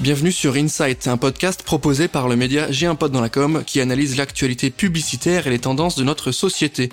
Bienvenue 0.00 0.30
sur 0.30 0.54
Insight, 0.54 1.08
un 1.08 1.16
podcast 1.16 1.64
proposé 1.64 2.06
par 2.06 2.28
le 2.28 2.36
média 2.36 2.70
J'ai 2.70 2.86
un 2.86 2.94
pote 2.94 3.10
dans 3.10 3.20
la 3.20 3.28
com 3.28 3.64
qui 3.66 3.80
analyse 3.80 4.16
l'actualité 4.16 4.70
publicitaire 4.70 5.48
et 5.48 5.50
les 5.50 5.58
tendances 5.58 5.96
de 5.96 6.04
notre 6.04 6.30
société. 6.30 6.88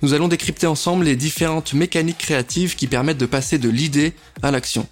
Nous 0.00 0.14
allons 0.14 0.26
décrypter 0.26 0.66
ensemble 0.66 1.04
les 1.04 1.16
différentes 1.16 1.74
mécaniques 1.74 2.16
créatives 2.16 2.74
qui 2.74 2.86
permettent 2.86 3.18
de 3.18 3.26
passer 3.26 3.58
de 3.58 3.68
l'idée 3.68 4.14
à 4.42 4.50
l'action. 4.50 4.88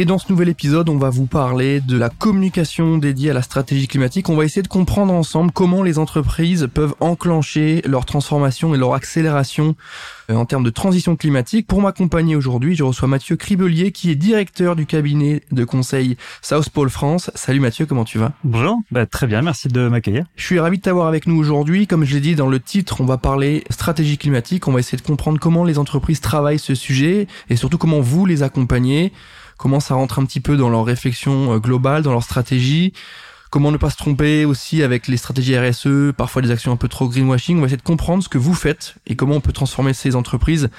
Et 0.00 0.04
dans 0.04 0.18
ce 0.18 0.30
nouvel 0.30 0.48
épisode, 0.48 0.88
on 0.90 0.96
va 0.96 1.10
vous 1.10 1.26
parler 1.26 1.80
de 1.80 1.98
la 1.98 2.08
communication 2.08 2.98
dédiée 2.98 3.30
à 3.30 3.34
la 3.34 3.42
stratégie 3.42 3.88
climatique. 3.88 4.28
On 4.28 4.36
va 4.36 4.44
essayer 4.44 4.62
de 4.62 4.68
comprendre 4.68 5.12
ensemble 5.12 5.50
comment 5.50 5.82
les 5.82 5.98
entreprises 5.98 6.68
peuvent 6.72 6.94
enclencher 7.00 7.82
leur 7.84 8.04
transformation 8.04 8.72
et 8.76 8.78
leur 8.78 8.94
accélération 8.94 9.74
euh, 10.30 10.36
en 10.36 10.44
termes 10.44 10.62
de 10.62 10.70
transition 10.70 11.16
climatique. 11.16 11.66
Pour 11.66 11.82
m'accompagner 11.82 12.36
aujourd'hui, 12.36 12.76
je 12.76 12.84
reçois 12.84 13.08
Mathieu 13.08 13.34
Cribelier 13.34 13.90
qui 13.90 14.12
est 14.12 14.14
directeur 14.14 14.76
du 14.76 14.86
cabinet 14.86 15.42
de 15.50 15.64
conseil 15.64 16.16
South 16.42 16.70
Pole 16.70 16.90
France. 16.90 17.32
Salut 17.34 17.58
Mathieu, 17.58 17.84
comment 17.84 18.04
tu 18.04 18.18
vas? 18.18 18.30
Bonjour, 18.44 18.78
bah, 18.92 19.04
très 19.04 19.26
bien, 19.26 19.42
merci 19.42 19.66
de 19.66 19.88
m'accueillir. 19.88 20.26
Je 20.36 20.44
suis 20.44 20.60
ravi 20.60 20.76
de 20.76 20.82
t'avoir 20.82 21.08
avec 21.08 21.26
nous 21.26 21.36
aujourd'hui. 21.36 21.88
Comme 21.88 22.04
je 22.04 22.14
l'ai 22.14 22.20
dit 22.20 22.36
dans 22.36 22.46
le 22.48 22.60
titre, 22.60 23.00
on 23.00 23.04
va 23.04 23.18
parler 23.18 23.64
stratégie 23.68 24.16
climatique. 24.16 24.68
On 24.68 24.72
va 24.72 24.78
essayer 24.78 24.96
de 24.98 25.02
comprendre 25.02 25.40
comment 25.40 25.64
les 25.64 25.76
entreprises 25.76 26.20
travaillent 26.20 26.60
ce 26.60 26.76
sujet 26.76 27.26
et 27.50 27.56
surtout 27.56 27.78
comment 27.78 27.98
vous 27.98 28.26
les 28.26 28.44
accompagnez 28.44 29.12
comment 29.58 29.80
ça 29.80 29.94
rentre 29.94 30.18
un 30.18 30.24
petit 30.24 30.40
peu 30.40 30.56
dans 30.56 30.70
leur 30.70 30.86
réflexion 30.86 31.52
euh, 31.52 31.58
globale, 31.58 32.02
dans 32.02 32.12
leur 32.12 32.22
stratégie, 32.22 32.94
comment 33.50 33.70
ne 33.70 33.76
pas 33.76 33.90
se 33.90 33.96
tromper 33.96 34.44
aussi 34.44 34.82
avec 34.82 35.08
les 35.08 35.16
stratégies 35.16 35.58
RSE, 35.58 36.12
parfois 36.16 36.40
des 36.40 36.50
actions 36.50 36.72
un 36.72 36.76
peu 36.76 36.88
trop 36.88 37.08
greenwashing. 37.08 37.58
On 37.58 37.60
va 37.60 37.66
essayer 37.66 37.76
de 37.76 37.82
comprendre 37.82 38.22
ce 38.22 38.28
que 38.28 38.38
vous 38.38 38.54
faites 38.54 38.94
et 39.06 39.16
comment 39.16 39.36
on 39.36 39.40
peut 39.40 39.52
transformer 39.52 39.92
ces 39.92 40.16
entreprises 40.16 40.70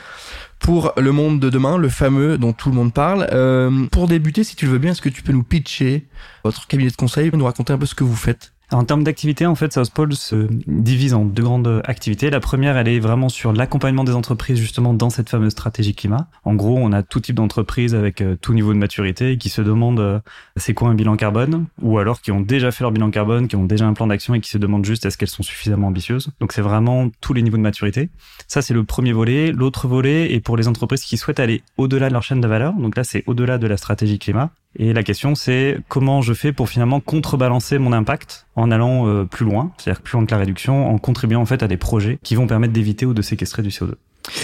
pour 0.59 0.93
le 0.97 1.11
monde 1.11 1.39
de 1.39 1.49
demain, 1.49 1.77
le 1.77 1.89
fameux 1.89 2.37
dont 2.37 2.53
tout 2.53 2.69
le 2.69 2.75
monde 2.75 2.93
parle. 2.93 3.27
Euh, 3.31 3.85
pour 3.91 4.07
débuter, 4.07 4.43
si 4.43 4.55
tu 4.55 4.65
le 4.65 4.71
veux 4.71 4.79
bien, 4.79 4.91
est-ce 4.91 5.01
que 5.01 5.09
tu 5.09 5.21
peux 5.21 5.33
nous 5.33 5.43
pitcher 5.43 6.07
votre 6.43 6.67
cabinet 6.67 6.89
de 6.89 6.95
conseil, 6.95 7.29
nous 7.33 7.45
raconter 7.45 7.73
un 7.73 7.77
peu 7.77 7.85
ce 7.85 7.95
que 7.95 8.03
vous 8.03 8.15
faites? 8.15 8.53
En 8.71 8.83
termes 8.83 9.03
d'activité, 9.03 9.45
en 9.45 9.55
fait, 9.55 9.73
Southpole 9.73 10.13
se 10.13 10.47
divise 10.67 11.13
en 11.13 11.25
deux 11.25 11.43
grandes 11.43 11.81
activités. 11.85 12.29
La 12.29 12.39
première, 12.39 12.77
elle 12.77 12.87
est 12.87 12.99
vraiment 12.99 13.29
sur 13.29 13.51
l'accompagnement 13.51 14.03
des 14.03 14.13
entreprises 14.13 14.57
justement 14.59 14.93
dans 14.93 15.09
cette 15.09 15.29
fameuse 15.29 15.51
stratégie 15.51 15.95
climat. 15.95 16.27
En 16.43 16.53
gros, 16.53 16.77
on 16.77 16.91
a 16.91 17.01
tout 17.01 17.19
type 17.19 17.35
d'entreprises 17.35 17.95
avec 17.95 18.21
euh, 18.21 18.35
tout 18.39 18.53
niveau 18.53 18.73
de 18.73 18.77
maturité 18.77 19.37
qui 19.37 19.49
se 19.49 19.61
demandent 19.61 19.99
euh, 19.99 20.19
c'est 20.55 20.73
quoi 20.73 20.89
un 20.89 20.93
bilan 20.93 21.15
carbone? 21.15 21.65
Ou 21.81 21.97
alors 21.97 22.21
qui 22.21 22.31
ont 22.31 22.41
déjà 22.41 22.71
fait 22.71 22.83
leur 22.83 22.91
bilan 22.91 23.09
carbone, 23.09 23.47
qui 23.47 23.55
ont 23.55 23.65
déjà 23.65 23.85
un 23.85 23.93
plan 23.93 24.07
d'action 24.07 24.35
et 24.35 24.39
qui 24.39 24.49
se 24.49 24.57
demandent 24.57 24.85
juste 24.85 25.05
est-ce 25.05 25.17
qu'elles 25.17 25.29
sont 25.29 25.43
suffisamment 25.43 25.87
ambitieuses? 25.87 26.29
Donc 26.39 26.53
c'est 26.53 26.61
vraiment 26.61 27.09
tous 27.21 27.33
les 27.33 27.41
niveaux 27.41 27.57
de 27.57 27.63
maturité. 27.63 28.09
Ça, 28.47 28.61
c'est 28.61 28.73
le 28.73 28.83
premier 28.83 29.13
volet. 29.13 29.51
L'autre 29.51 29.87
volet 29.87 30.33
est 30.33 30.39
pour 30.39 30.57
les 30.57 30.67
entreprises 30.67 31.03
qui 31.03 31.17
souhaitent 31.17 31.39
aller 31.39 31.63
au-delà 31.77 32.09
de 32.09 32.13
leur 32.13 32.23
chaîne 32.23 32.41
de 32.41 32.47
valeur. 32.47 32.73
Donc 32.73 32.95
là, 32.95 33.03
c'est 33.03 33.23
au-delà 33.25 33.57
de 33.57 33.67
la 33.67 33.77
stratégie 33.77 34.19
climat. 34.19 34.51
Et 34.81 34.93
la 34.93 35.03
question, 35.03 35.35
c'est 35.35 35.77
comment 35.89 36.21
je 36.21 36.33
fais 36.33 36.53
pour 36.53 36.69
finalement 36.69 37.01
contrebalancer 37.01 37.79
mon 37.79 37.91
impact 37.91 38.47
en 38.55 38.71
allant 38.71 39.07
euh, 39.07 39.25
plus 39.25 39.45
loin, 39.45 39.73
c'est-à-dire 39.77 40.01
plus 40.01 40.13
loin 40.13 40.25
que 40.25 40.31
la 40.31 40.37
réduction, 40.37 40.89
en 40.89 40.97
contribuant 40.97 41.41
en 41.41 41.45
fait 41.45 41.61
à 41.61 41.67
des 41.67 41.75
projets 41.75 42.17
qui 42.23 42.35
vont 42.35 42.47
permettre 42.47 42.71
d'éviter 42.71 43.05
ou 43.05 43.13
de 43.13 43.21
séquestrer 43.21 43.61
du 43.61 43.69
CO2. 43.69 43.95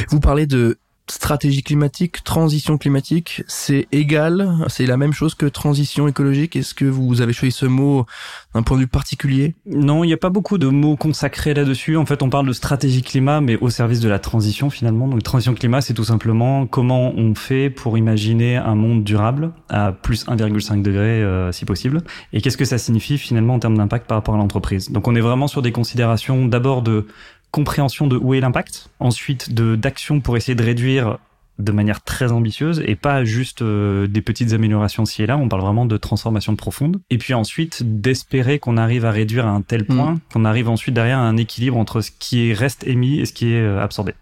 Vous 0.09 0.19
parlez 0.19 0.45
de 0.45 0.77
stratégie 1.08 1.64
climatique, 1.64 2.23
transition 2.23 2.78
climatique, 2.78 3.44
c'est 3.48 3.88
égal, 3.92 4.66
c'est 4.67 4.86
la 4.86 4.98
même 4.98 5.14
chose 5.14 5.36
que 5.36 5.45
transition 5.45 6.08
écologique? 6.08 6.56
Est-ce 6.56 6.73
que 6.73 6.86
vous 6.86 7.22
avez 7.22 7.34
choisi 7.34 7.56
ce 7.56 7.66
mot 7.66 8.06
d'un 8.53 8.64
point 8.64 8.78
de 8.78 8.81
vue 8.81 8.88
particulier? 8.88 9.56
Non, 9.66 10.03
il 10.03 10.08
n'y 10.08 10.14
a 10.14 10.17
pas 10.17 10.30
beaucoup 10.30 10.58
de 10.58 10.67
mots 10.67 10.95
consacrés 10.95 11.53
là-dessus. 11.53 11.98
En 11.98 12.06
fait, 12.06 12.23
on 12.23 12.30
parle 12.30 12.48
de 12.48 12.53
stratégie 12.53 13.03
climat, 13.03 13.42
mais 13.42 13.58
au 13.58 13.70
service 13.70 14.00
de 14.00 14.09
la 14.09 14.20
transition 14.20 14.70
finalement. 14.70 15.08
Donc, 15.08 15.22
transition 15.23 15.53
climat, 15.53 15.81
c'est 15.81 15.94
tout 15.94 16.03
simplement 16.03 16.66
comment 16.66 17.14
on 17.16 17.36
fait 17.36 17.70
pour 17.70 17.98
imaginer 17.98 18.58
un 18.58 18.76
monde 18.76 19.03
durable 19.03 19.52
à 19.70 19.92
plus 19.92 20.26
1,5 20.26 20.81
degré 20.81 21.22
euh, 21.23 21.52
si 21.52 21.66
possible. 21.66 22.02
Et 22.33 22.42
qu'est-ce 22.42 22.58
que 22.58 22.65
ça 22.65 22.77
signifie 22.77 23.17
finalement 23.17 23.55
en 23.55 23.60
termes 23.60 23.77
d'impact 23.77 24.08
par 24.08 24.17
rapport 24.17 24.36
à 24.36 24.38
l'entreprise? 24.38 24.92
Donc, 24.92 25.08
on 25.08 25.15
est 25.15 25.21
vraiment 25.21 25.48
sur 25.48 25.61
des 25.61 25.71
considérations 25.71 26.45
d'abord 26.45 26.82
de 26.82 27.08
compréhension 27.55 28.05
de 28.05 28.17
où 28.17 28.33
est 28.33 28.42
l'impact, 28.42 28.89
ensuite 28.99 29.54
de 29.54 29.77
d'action 29.77 30.20
pour 30.20 30.36
essayer 30.36 30.55
de 30.55 30.64
réduire 30.64 31.20
de 31.58 31.71
manière 31.71 32.04
très 32.04 32.33
ambitieuse 32.33 32.83
et 32.86 32.98
pas 32.98 33.23
juste 33.23 33.61
euh, 33.61 34.08
des 34.08 34.20
petites 34.20 34.52
améliorations 34.52 35.05
ci 35.05 35.23
et 35.23 35.26
là, 35.26 35.38
on 35.38 35.48
parle 35.48 35.61
vraiment 35.61 35.86
de 35.86 35.95
transformation 35.95 36.58
profonde. 36.58 36.99
Et 37.10 37.17
puis 37.17 37.33
ensuite 37.33 38.02
d'espérer 38.02 38.60
qu'on 38.60 38.76
arrive 38.76 39.05
à 39.05 39.11
réduire 39.11 39.48
à 39.48 39.52
un 39.52 39.61
tel 39.61 39.86
point 39.86 40.15
mm. 40.15 40.20
qu'on 40.33 40.44
arrive 40.44 40.67
ensuite 40.67 40.94
derrière 40.94 41.17
à 41.17 41.21
un 41.21 41.38
équilibre 41.38 41.77
entre 41.77 42.02
ce 42.02 42.11
qui 42.20 42.54
reste 42.54 42.86
émis 42.86 43.21
et 43.21 43.26
ce 43.26 43.32
qui 43.32 43.54
est 43.54 43.61
euh, 43.61 43.82
absorbé. 43.82 44.15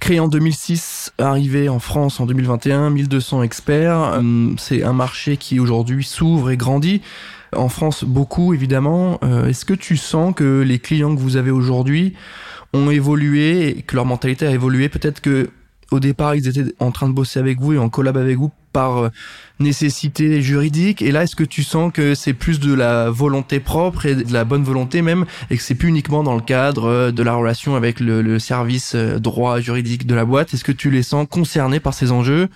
Créé 0.00 0.18
en 0.18 0.28
2006, 0.28 1.12
arrivé 1.18 1.68
en 1.68 1.80
France 1.80 2.18
en 2.18 2.24
2021, 2.24 2.88
1200 2.88 3.42
experts. 3.42 4.14
Euh, 4.22 4.54
c'est 4.56 4.82
un 4.82 4.94
marché 4.94 5.36
qui 5.36 5.60
aujourd'hui 5.60 6.02
s'ouvre 6.02 6.50
et 6.50 6.56
grandit. 6.56 7.02
En 7.54 7.68
France, 7.68 8.04
beaucoup 8.04 8.54
évidemment. 8.54 9.20
Est-ce 9.20 9.64
que 9.64 9.74
tu 9.74 9.96
sens 9.96 10.34
que 10.34 10.62
les 10.62 10.80
clients 10.80 11.14
que 11.14 11.20
vous 11.20 11.36
avez 11.36 11.52
aujourd'hui 11.52 12.14
ont 12.74 12.90
évolué 12.90 13.78
et 13.78 13.82
que 13.82 13.96
leur 13.96 14.04
mentalité 14.04 14.46
a 14.46 14.50
évolué. 14.50 14.88
Peut-être 14.88 15.20
que 15.20 15.48
au 15.90 16.00
départ, 16.00 16.34
ils 16.34 16.48
étaient 16.48 16.74
en 16.80 16.90
train 16.90 17.08
de 17.08 17.14
bosser 17.14 17.38
avec 17.38 17.60
vous 17.60 17.72
et 17.72 17.78
en 17.78 17.88
collab 17.88 18.16
avec 18.16 18.36
vous 18.36 18.50
par 18.72 18.98
euh, 18.98 19.08
nécessité 19.60 20.42
juridique. 20.42 21.00
Et 21.00 21.12
là, 21.12 21.22
est-ce 21.22 21.36
que 21.36 21.44
tu 21.44 21.62
sens 21.62 21.92
que 21.92 22.14
c'est 22.14 22.32
plus 22.32 22.58
de 22.58 22.74
la 22.74 23.10
volonté 23.10 23.60
propre 23.60 24.06
et 24.06 24.16
de 24.16 24.32
la 24.32 24.44
bonne 24.44 24.64
volonté 24.64 25.02
même, 25.02 25.24
et 25.50 25.56
que 25.56 25.62
c'est 25.62 25.76
plus 25.76 25.88
uniquement 25.88 26.24
dans 26.24 26.34
le 26.34 26.40
cadre 26.40 26.86
euh, 26.86 27.10
de 27.12 27.22
la 27.22 27.34
relation 27.34 27.76
avec 27.76 28.00
le, 28.00 28.38
service 28.40 28.94
euh, 28.96 29.20
droit 29.20 29.60
juridique 29.60 30.06
de 30.06 30.14
la 30.14 30.24
boîte? 30.24 30.52
Est-ce 30.52 30.64
que 30.64 30.72
tu 30.72 30.90
les 30.90 31.04
sens 31.04 31.26
concernés 31.30 31.80
par 31.80 31.94
ces 31.94 32.10
enjeux 32.10 32.48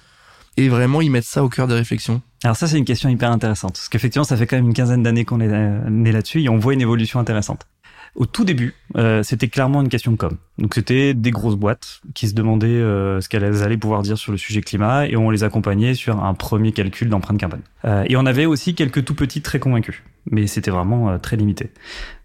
et 0.57 0.69
vraiment 0.69 1.01
ils 1.01 1.11
mettent 1.11 1.25
ça 1.25 1.45
au 1.45 1.49
cœur 1.49 1.69
des 1.69 1.75
réflexions? 1.75 2.21
Alors 2.43 2.57
ça 2.57 2.67
c'est 2.67 2.79
une 2.79 2.85
question 2.85 3.09
hyper 3.09 3.31
intéressante 3.31 3.75
parce 3.75 3.89
qu'effectivement 3.89 4.25
ça 4.25 4.37
fait 4.37 4.47
quand 4.47 4.57
même 4.57 4.67
une 4.67 4.75
quinzaine 4.75 5.03
d'années 5.03 5.25
qu'on 5.25 5.41
est 5.41 6.13
là-dessus 6.13 6.43
et 6.43 6.49
on 6.49 6.59
voit 6.59 6.75
une 6.75 6.81
évolution 6.81 7.21
intéressante. 7.21 7.67
Au 8.15 8.27
tout 8.27 8.45
début, 8.45 8.75
euh, 8.97 9.23
c'était 9.23 9.49
clairement 9.49 9.81
une 9.83 9.89
question 9.89 10.13
de 10.13 10.17
com. 10.17 10.37
Donc 10.59 10.75
c'était 10.75 11.15
des 11.15 11.31
grosses 11.31 11.57
boîtes 11.57 12.01
qui 12.15 12.29
se 12.29 12.35
demandaient 12.35 12.67
euh, 12.67 13.21
ce 13.21 13.29
qu'elles 13.29 13.63
allaient 13.63 13.77
pouvoir 13.77 14.03
dire 14.03 14.19
sur 14.19 14.33
le 14.33 14.39
sujet 14.39 14.61
climat 14.61 15.07
et 15.07 15.17
on 15.17 15.31
les 15.31 15.45
accompagnait 15.45 15.95
sur 15.95 16.23
un 16.23 16.35
premier 16.35 16.73
calcul 16.73 17.09
d'empreinte 17.09 17.39
carbone. 17.39 17.63
Euh, 17.85 18.05
et 18.09 18.17
on 18.17 18.27
avait 18.27 18.47
aussi 18.47 18.75
quelques 18.75 19.05
tout 19.05 19.15
petits 19.15 19.43
très 19.43 19.59
convaincus, 19.59 20.03
mais 20.31 20.47
c'était 20.47 20.71
vraiment 20.71 21.19
très 21.19 21.37
limité. 21.37 21.71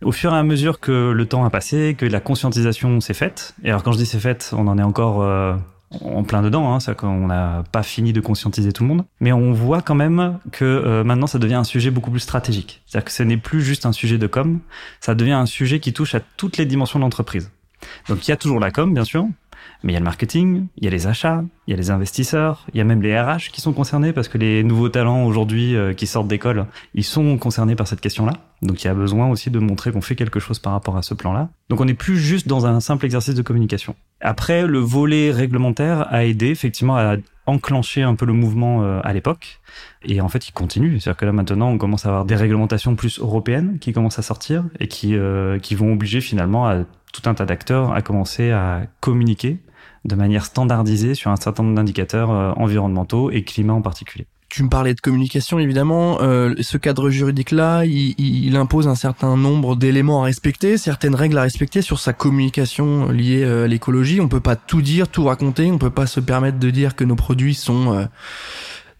Au 0.03 0.11
fur 0.11 0.33
et 0.33 0.37
à 0.37 0.43
mesure 0.43 0.79
que 0.79 1.11
le 1.11 1.25
temps 1.25 1.45
a 1.45 1.49
passé, 1.49 1.95
que 1.97 2.05
la 2.05 2.19
conscientisation 2.19 2.99
s'est 2.99 3.13
faite, 3.13 3.55
et 3.63 3.69
alors 3.69 3.83
quand 3.83 3.91
je 3.91 3.97
dis 3.97 4.05
c'est 4.05 4.19
fait, 4.19 4.51
on 4.53 4.67
en 4.67 4.77
est 4.77 4.83
encore 4.83 5.23
en 6.01 6.23
plein 6.23 6.41
dedans, 6.41 6.73
hein, 6.73 6.79
c'est 6.79 6.95
qu'on 6.95 7.27
n'a 7.27 7.63
pas 7.71 7.83
fini 7.83 8.13
de 8.13 8.21
conscientiser 8.21 8.71
tout 8.71 8.83
le 8.83 8.89
monde, 8.89 9.05
mais 9.19 9.31
on 9.31 9.51
voit 9.53 9.81
quand 9.81 9.95
même 9.95 10.39
que 10.51 10.65
euh, 10.65 11.03
maintenant 11.03 11.27
ça 11.27 11.39
devient 11.39 11.55
un 11.55 11.63
sujet 11.63 11.91
beaucoup 11.91 12.11
plus 12.11 12.19
stratégique. 12.19 12.81
C'est-à-dire 12.85 13.05
que 13.05 13.11
ce 13.11 13.23
n'est 13.23 13.37
plus 13.37 13.61
juste 13.61 13.85
un 13.85 13.91
sujet 13.91 14.17
de 14.17 14.27
com, 14.27 14.59
ça 14.99 15.15
devient 15.15 15.33
un 15.33 15.45
sujet 15.45 15.79
qui 15.79 15.93
touche 15.93 16.15
à 16.15 16.19
toutes 16.37 16.57
les 16.57 16.65
dimensions 16.65 16.99
de 16.99 17.03
l'entreprise. 17.03 17.51
Donc 18.07 18.27
il 18.27 18.31
y 18.31 18.33
a 18.33 18.37
toujours 18.37 18.59
la 18.59 18.71
com, 18.71 18.93
bien 18.93 19.03
sûr, 19.03 19.27
mais 19.83 19.91
il 19.91 19.93
y 19.93 19.97
a 19.97 19.99
le 19.99 20.05
marketing, 20.05 20.67
il 20.77 20.85
y 20.85 20.87
a 20.87 20.89
les 20.89 21.07
achats, 21.07 21.43
il 21.67 21.71
y 21.71 21.73
a 21.73 21.77
les 21.77 21.91
investisseurs, 21.91 22.65
il 22.73 22.77
y 22.77 22.81
a 22.81 22.83
même 22.83 23.01
les 23.01 23.19
RH 23.19 23.51
qui 23.51 23.61
sont 23.61 23.73
concernés 23.73 24.13
parce 24.13 24.27
que 24.27 24.37
les 24.37 24.63
nouveaux 24.63 24.89
talents 24.89 25.25
aujourd'hui 25.25 25.75
euh, 25.75 25.93
qui 25.93 26.07
sortent 26.07 26.27
d'école, 26.27 26.65
ils 26.93 27.03
sont 27.03 27.37
concernés 27.37 27.75
par 27.75 27.87
cette 27.87 28.01
question-là. 28.01 28.33
Donc 28.61 28.83
il 28.83 28.87
y 28.87 28.89
a 28.89 28.93
besoin 28.93 29.29
aussi 29.29 29.51
de 29.51 29.59
montrer 29.59 29.91
qu'on 29.91 30.01
fait 30.01 30.15
quelque 30.15 30.39
chose 30.39 30.59
par 30.59 30.73
rapport 30.73 30.95
à 30.95 31.01
ce 31.01 31.13
plan-là. 31.13 31.49
Donc 31.69 31.81
on 31.81 31.85
n'est 31.85 31.93
plus 31.93 32.17
juste 32.17 32.47
dans 32.47 32.65
un 32.65 32.79
simple 32.79 33.05
exercice 33.05 33.35
de 33.35 33.41
communication. 33.41 33.95
Après, 34.23 34.65
le 34.65 34.79
volet 34.79 35.31
réglementaire 35.31 36.07
a 36.11 36.25
aidé 36.25 36.47
effectivement 36.47 36.95
à 36.95 37.17
enclencher 37.45 38.03
un 38.03 38.15
peu 38.15 38.25
le 38.25 38.31
mouvement 38.31 38.81
euh, 38.81 39.01
à 39.03 39.11
l'époque. 39.11 39.59
Et 40.05 40.21
en 40.21 40.29
fait, 40.29 40.47
il 40.47 40.53
continue. 40.53 40.99
C'est-à-dire 40.99 41.17
que 41.17 41.25
là, 41.25 41.33
maintenant, 41.33 41.69
on 41.69 41.77
commence 41.77 42.05
à 42.05 42.09
avoir 42.09 42.25
des 42.25 42.37
réglementations 42.37 42.95
plus 42.95 43.19
européennes 43.19 43.79
qui 43.79 43.91
commencent 43.91 44.19
à 44.19 44.21
sortir 44.21 44.63
et 44.79 44.87
qui, 44.87 45.15
euh, 45.15 45.59
qui 45.59 45.75
vont 45.75 45.91
obliger 45.91 46.21
finalement 46.21 46.65
à 46.65 46.85
tout 47.11 47.29
un 47.29 47.33
tas 47.33 47.45
d'acteurs 47.45 47.93
à 47.93 48.01
commencer 48.01 48.51
à 48.51 48.83
communiquer 49.01 49.59
de 50.05 50.15
manière 50.15 50.45
standardisée 50.45 51.15
sur 51.15 51.29
un 51.29 51.35
certain 51.35 51.63
nombre 51.63 51.75
d'indicateurs 51.75 52.31
euh, 52.31 52.53
environnementaux 52.55 53.29
et 53.29 53.43
climat 53.43 53.73
en 53.73 53.81
particulier. 53.81 54.25
Tu 54.53 54.61
me 54.61 54.69
parlais 54.69 54.93
de 54.93 55.01
communication 55.01 55.57
évidemment. 55.57 56.21
Euh, 56.21 56.53
ce 56.61 56.77
cadre 56.77 57.09
juridique-là, 57.09 57.85
il, 57.85 58.13
il, 58.19 58.55
impose 58.55 58.87
un 58.87 58.93
certain 58.93 59.35
nombre 59.35 59.75
d'éléments 59.75 60.21
à 60.21 60.25
respecter, 60.25 60.77
certaines 60.77 61.15
règles 61.15 61.39
à 61.39 61.41
respecter 61.41 61.81
sur 61.81 61.97
sa 61.97 62.13
communication 62.13 63.09
liée 63.09 63.43
euh, 63.43 63.65
à 63.65 63.67
l'écologie. 63.67 64.21
On 64.21 64.27
peut 64.27 64.39
pas 64.39 64.55
tout 64.55 64.83
dire, 64.83 65.07
tout 65.07 65.23
raconter. 65.23 65.71
On 65.71 65.79
peut 65.79 65.89
pas 65.89 66.05
se 66.05 66.19
permettre 66.19 66.59
de 66.59 66.69
dire 66.69 66.95
que 66.95 67.03
nos 67.03 67.15
produits 67.15 67.55
sont 67.55 67.95
euh, 67.95 68.05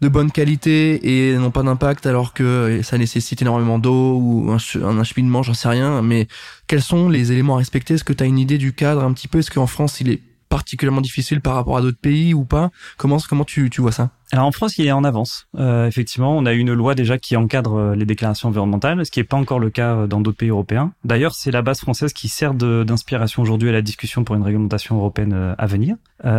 de 0.02 0.08
bonne 0.08 0.32
qualité 0.32 1.30
et 1.30 1.38
n'ont 1.38 1.52
pas 1.52 1.62
d'impact 1.62 2.08
alors 2.08 2.34
que 2.34 2.80
ça 2.82 2.98
nécessite 2.98 3.44
énormément 3.44 3.78
d'eau 3.78 4.18
ou 4.18 4.52
un, 4.52 4.58
un 4.84 5.00
acheminement, 5.00 5.44
j'en 5.44 5.54
sais 5.54 5.70
rien. 5.70 6.02
Mais 6.02 6.28
quels 6.66 6.82
sont 6.82 7.10
les 7.10 7.32
éléments 7.32 7.54
à 7.54 7.58
respecter? 7.60 7.94
Est-ce 7.94 8.04
que 8.04 8.14
tu 8.14 8.24
as 8.24 8.26
une 8.26 8.40
idée 8.40 8.58
du 8.58 8.74
cadre 8.74 9.04
un 9.04 9.14
petit 9.14 9.28
peu? 9.28 9.38
Est-ce 9.38 9.52
qu'en 9.52 9.68
France, 9.68 10.02
il 10.02 10.10
est 10.10 10.33
particulièrement 10.54 11.02
difficile 11.02 11.42
par 11.42 11.56
rapport 11.56 11.78
à 11.78 11.82
d'autres 11.82 11.98
pays 12.00 12.36
ou 12.36 12.46
pas 12.46 12.70
Comment 12.98 13.18
comment 13.28 13.44
tu, 13.44 13.70
vois 13.80 13.92
ça 13.92 14.12
alors 14.32 14.48
en 14.48 14.52
France, 14.52 14.80
il 14.80 14.88
est 14.88 14.92
en 14.92 15.04
avance. 15.04 15.48
Euh, 15.60 15.86
effectivement, 15.86 16.36
on 16.36 16.48
a 16.48 16.54
une 16.54 16.74
loi 16.74 16.96
déjà 16.96 17.20
qui 17.20 17.36
encadre 17.38 17.76
euh, 17.76 17.96
les 17.96 18.06
déclarations 18.06 18.50
environnementales, 18.50 19.06
ce 19.06 19.12
qui 19.12 19.20
n'est 19.20 19.26
pas 19.26 19.38
encore 19.38 19.60
le 19.60 19.70
cas 19.70 19.94
euh, 19.94 20.08
dans 20.08 20.22
d'autres 20.22 20.38
pays 20.38 20.50
européens. 20.50 20.92
D'ailleurs, 21.04 21.36
c'est 21.36 21.52
la 21.52 21.62
base 21.62 21.80
française 21.80 22.14
qui 22.14 22.30
sert 22.30 22.56
d'inspiration 22.56 23.44
aujourd'hui 23.44 23.70
à 23.70 23.72
la 23.72 23.84
discussion 23.84 24.24
pour 24.24 24.36
une 24.36 24.42
réglementation 24.42 24.96
européenne 24.96 25.54
à 25.56 25.66
venir. 25.68 25.98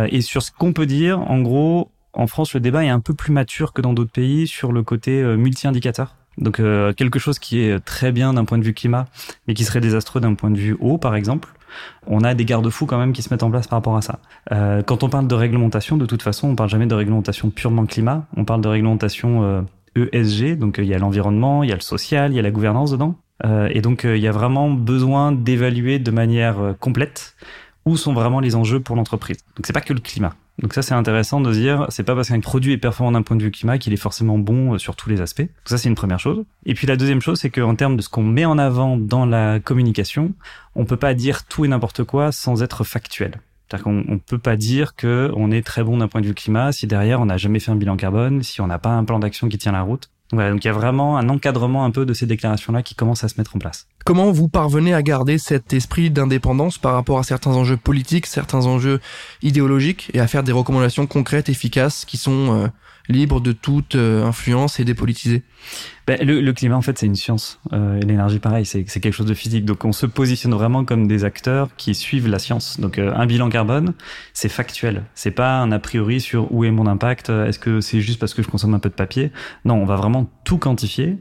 et 0.09 0.19
sur 0.19 0.41
ce 0.43 0.51
qu'on 0.51 0.73
peut 0.73 0.85
dire, 0.85 1.21
en 1.21 1.39
gros, 1.39 1.89
en 2.15 2.27
France, 2.27 2.53
le 2.53 2.61
débat 2.61 2.83
est 2.85 2.89
un 2.89 3.01
peu 3.01 3.13
plus 3.13 3.33
mature 3.33 3.73
que 3.73 3.81
dans 3.81 3.93
d'autres 3.93 4.11
pays 4.11 4.47
sur 4.47 4.71
le 4.71 4.83
côté 4.83 5.21
euh, 5.21 5.35
multi-indicateur. 5.35 6.15
Donc 6.37 6.59
euh, 6.59 6.93
quelque 6.93 7.19
chose 7.19 7.39
qui 7.39 7.59
est 7.59 7.79
très 7.79 8.11
bien 8.11 8.33
d'un 8.33 8.45
point 8.45 8.57
de 8.57 8.63
vue 8.63 8.73
climat, 8.73 9.07
mais 9.47 9.53
qui 9.53 9.65
serait 9.65 9.81
désastreux 9.81 10.21
d'un 10.21 10.33
point 10.33 10.49
de 10.49 10.57
vue 10.57 10.77
eau, 10.79 10.97
par 10.97 11.15
exemple. 11.15 11.49
On 12.07 12.21
a 12.21 12.33
des 12.33 12.45
garde-fous 12.45 12.85
quand 12.85 12.97
même 12.97 13.13
qui 13.13 13.21
se 13.21 13.33
mettent 13.33 13.43
en 13.43 13.51
place 13.51 13.67
par 13.67 13.77
rapport 13.77 13.95
à 13.97 14.01
ça. 14.01 14.19
Euh, 14.51 14.81
quand 14.81 15.03
on 15.03 15.09
parle 15.09 15.27
de 15.27 15.35
réglementation, 15.35 15.97
de 15.97 16.05
toute 16.05 16.21
façon, 16.21 16.49
on 16.49 16.55
parle 16.55 16.69
jamais 16.69 16.87
de 16.87 16.95
réglementation 16.95 17.49
purement 17.49 17.85
climat. 17.85 18.25
On 18.37 18.45
parle 18.45 18.61
de 18.61 18.67
réglementation 18.67 19.65
ESG, 19.95 20.43
euh, 20.43 20.53
e 20.53 20.55
donc 20.55 20.77
il 20.77 20.85
y 20.85 20.93
a 20.93 20.97
l'environnement, 20.97 21.63
il 21.63 21.69
y 21.69 21.73
a 21.73 21.75
le 21.75 21.81
social, 21.81 22.31
il 22.31 22.35
y 22.35 22.39
a 22.39 22.43
la 22.43 22.51
gouvernance 22.51 22.91
dedans. 22.91 23.15
et 23.43 23.81
donc 23.81 24.03
il 24.05 24.17
y 24.17 24.27
a 24.27 24.31
vraiment 24.31 24.69
besoin 24.69 25.31
d'évaluer 25.31 25.99
de 25.99 26.11
manière 26.11 26.75
complète 26.79 27.35
où 27.85 27.97
sont 27.97 28.13
vraiment 28.13 28.39
les 28.39 28.55
enjeux 28.55 28.79
pour 28.79 28.95
l'entreprise. 28.95 29.37
Donc 29.55 29.65
c'est 29.65 29.73
pas 29.73 29.81
que 29.81 29.93
le 29.93 29.99
climat. 29.99 30.33
Donc 30.59 30.73
ça 30.73 30.81
c'est 30.81 30.93
intéressant 30.93 31.41
de 31.41 31.51
dire 31.51 31.85
c'est 31.89 32.03
pas 32.03 32.15
parce 32.15 32.29
qu'un 32.29 32.39
produit 32.39 32.73
est 32.73 32.77
performant 32.77 33.11
d'un 33.11 33.21
point 33.21 33.35
de 33.35 33.43
vue 33.43 33.51
climat 33.51 33.77
qu'il 33.77 33.91
est 33.93 33.97
forcément 33.97 34.37
bon 34.37 34.73
euh, 34.73 34.77
sur 34.77 34.95
tous 34.95 35.09
les 35.09 35.21
aspects. 35.21 35.41
Donc 35.41 35.49
ça 35.65 35.77
c'est 35.77 35.89
une 35.89 35.95
première 35.95 36.19
chose. 36.19 36.43
Et 36.65 36.73
puis 36.73 36.87
la 36.87 36.95
deuxième 36.95 37.21
chose 37.21 37.39
c'est 37.39 37.49
qu'en 37.49 37.75
termes 37.75 37.97
de 37.97 38.01
ce 38.01 38.09
qu'on 38.09 38.23
met 38.23 38.45
en 38.45 38.57
avant 38.57 38.97
dans 38.97 39.25
la 39.25 39.59
communication, 39.59 40.33
on 40.75 40.85
peut 40.85 40.97
pas 40.97 41.13
dire 41.13 41.45
tout 41.45 41.65
et 41.65 41.67
n'importe 41.67 42.03
quoi 42.03 42.31
sans 42.31 42.63
être 42.63 42.83
factuel. 42.83 43.41
C'est-à-dire 43.67 43.83
qu'on 43.83 44.05
on 44.07 44.19
peut 44.19 44.37
pas 44.37 44.55
dire 44.55 44.95
que 44.95 45.31
on 45.35 45.51
est 45.51 45.65
très 45.65 45.83
bon 45.83 45.97
d'un 45.97 46.07
point 46.07 46.21
de 46.21 46.27
vue 46.27 46.35
climat 46.35 46.71
si 46.71 46.87
derrière 46.87 47.19
on 47.19 47.25
n'a 47.25 47.37
jamais 47.37 47.59
fait 47.59 47.71
un 47.71 47.75
bilan 47.75 47.97
carbone, 47.97 48.43
si 48.43 48.61
on 48.61 48.67
n'a 48.67 48.79
pas 48.79 48.91
un 48.91 49.03
plan 49.03 49.19
d'action 49.19 49.49
qui 49.49 49.57
tient 49.57 49.71
la 49.71 49.81
route. 49.81 50.09
Donc 50.35 50.63
il 50.63 50.67
y 50.67 50.69
a 50.69 50.73
vraiment 50.73 51.17
un 51.17 51.29
encadrement 51.29 51.85
un 51.85 51.91
peu 51.91 52.05
de 52.05 52.13
ces 52.13 52.25
déclarations-là 52.25 52.83
qui 52.83 52.95
commence 52.95 53.23
à 53.23 53.27
se 53.27 53.35
mettre 53.37 53.55
en 53.55 53.59
place. 53.59 53.87
Comment 54.05 54.31
vous 54.31 54.47
parvenez 54.47 54.93
à 54.93 55.01
garder 55.01 55.37
cet 55.37 55.73
esprit 55.73 56.11
d'indépendance 56.11 56.77
par 56.77 56.93
rapport 56.93 57.19
à 57.19 57.23
certains 57.23 57.51
enjeux 57.51 57.77
politiques, 57.77 58.27
certains 58.27 58.65
enjeux 58.65 58.99
idéologiques 59.41 60.11
et 60.13 60.19
à 60.19 60.27
faire 60.27 60.43
des 60.43 60.51
recommandations 60.51 61.07
concrètes, 61.07 61.49
efficaces, 61.49 62.05
qui 62.05 62.17
sont 62.17 62.53
euh, 62.53 62.67
libre 63.09 63.41
de 63.41 63.51
toute 63.51 63.95
euh, 63.95 64.25
influence 64.25 64.79
et 64.79 64.85
dépolitisé 64.85 65.43
ben, 66.07 66.19
le, 66.23 66.39
le, 66.39 66.53
climat, 66.53 66.75
en 66.75 66.81
fait, 66.81 66.99
c'est 66.99 67.07
une 67.07 67.15
science. 67.15 67.59
Euh, 67.73 67.99
l'énergie, 67.99 68.37
pareil, 68.37 68.63
c'est 68.65 68.83
quelque 68.83 69.11
chose 69.11 69.25
de 69.25 69.33
physique. 69.33 69.65
Donc, 69.65 69.85
on 69.85 69.91
se 69.91 70.05
positionne 70.05 70.53
vraiment 70.53 70.85
comme 70.85 71.07
des 71.07 71.23
acteurs 71.23 71.69
qui 71.77 71.95
suivent 71.95 72.27
la 72.27 72.37
science. 72.37 72.79
Donc, 72.79 72.99
euh, 72.99 73.11
un 73.15 73.25
bilan 73.25 73.49
carbone, 73.49 73.93
c'est 74.31 74.49
factuel. 74.49 75.03
C'est 75.15 75.31
pas 75.31 75.57
un 75.57 75.71
a 75.71 75.79
priori 75.79 76.21
sur 76.21 76.53
où 76.53 76.63
est 76.63 76.69
mon 76.69 76.85
impact. 76.85 77.29
Est-ce 77.29 77.57
que 77.57 77.81
c'est 77.81 78.01
juste 78.01 78.19
parce 78.19 78.35
que 78.35 78.43
je 78.43 78.47
consomme 78.47 78.75
un 78.75 78.79
peu 78.79 78.89
de 78.89 78.93
papier? 78.93 79.31
Non, 79.65 79.81
on 79.81 79.85
va 79.85 79.95
vraiment 79.95 80.29
tout 80.43 80.59
quantifier. 80.59 81.17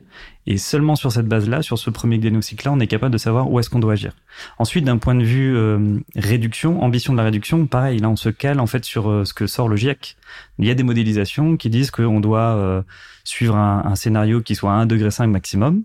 Et 0.47 0.59
seulement 0.59 0.95
sur 0.95 1.11
cette 1.11 1.27
base-là, 1.27 1.63
sur 1.63 1.79
ce 1.79 1.91
premier 1.91 2.19
diagnostic-là, 2.19 2.73
on 2.73 2.81
est 2.81 2.87
capable 2.87 3.13
de 3.13 3.19
savoir 3.19 3.51
où 3.51 3.59
est-ce 3.59 3.71
qu'on 3.71 3.79
doit 3.79 3.95
agir. 3.95 4.13
Ensuite, 4.59 4.85
d'un 4.85 4.99
point 4.99 5.15
de 5.15 5.25
vue 5.25 5.57
euh, 5.57 5.99
réduction, 6.17 6.83
ambition 6.83 7.13
de 7.13 7.19
la 7.19 7.25
réduction, 7.25 7.67
pareil, 7.67 7.99
là 7.99 8.11
on 8.11 8.17
se 8.17 8.29
cale 8.29 8.61
en 8.61 8.67
fait 8.67 8.85
sur 8.85 9.11
euh, 9.11 9.25
ce 9.25 9.33
que 9.33 9.47
sort 9.47 9.69
le 9.69 9.77
GIEC. 9.77 10.17
Il 10.59 10.67
y 10.67 10.71
a 10.71 10.75
des 10.75 10.83
modélisations 10.83 11.57
qui 11.57 11.71
disent 11.71 11.91
qu'on 11.91 12.21
doit 12.21 12.57
euh, 12.57 12.83
suivre 13.25 13.57
un, 13.57 13.95
scénario 13.95 14.43
qui 14.43 14.55
soit 14.55 14.75
à 14.75 14.85
1,5 14.85 14.87
degré 14.87 15.27
maximum. 15.27 15.83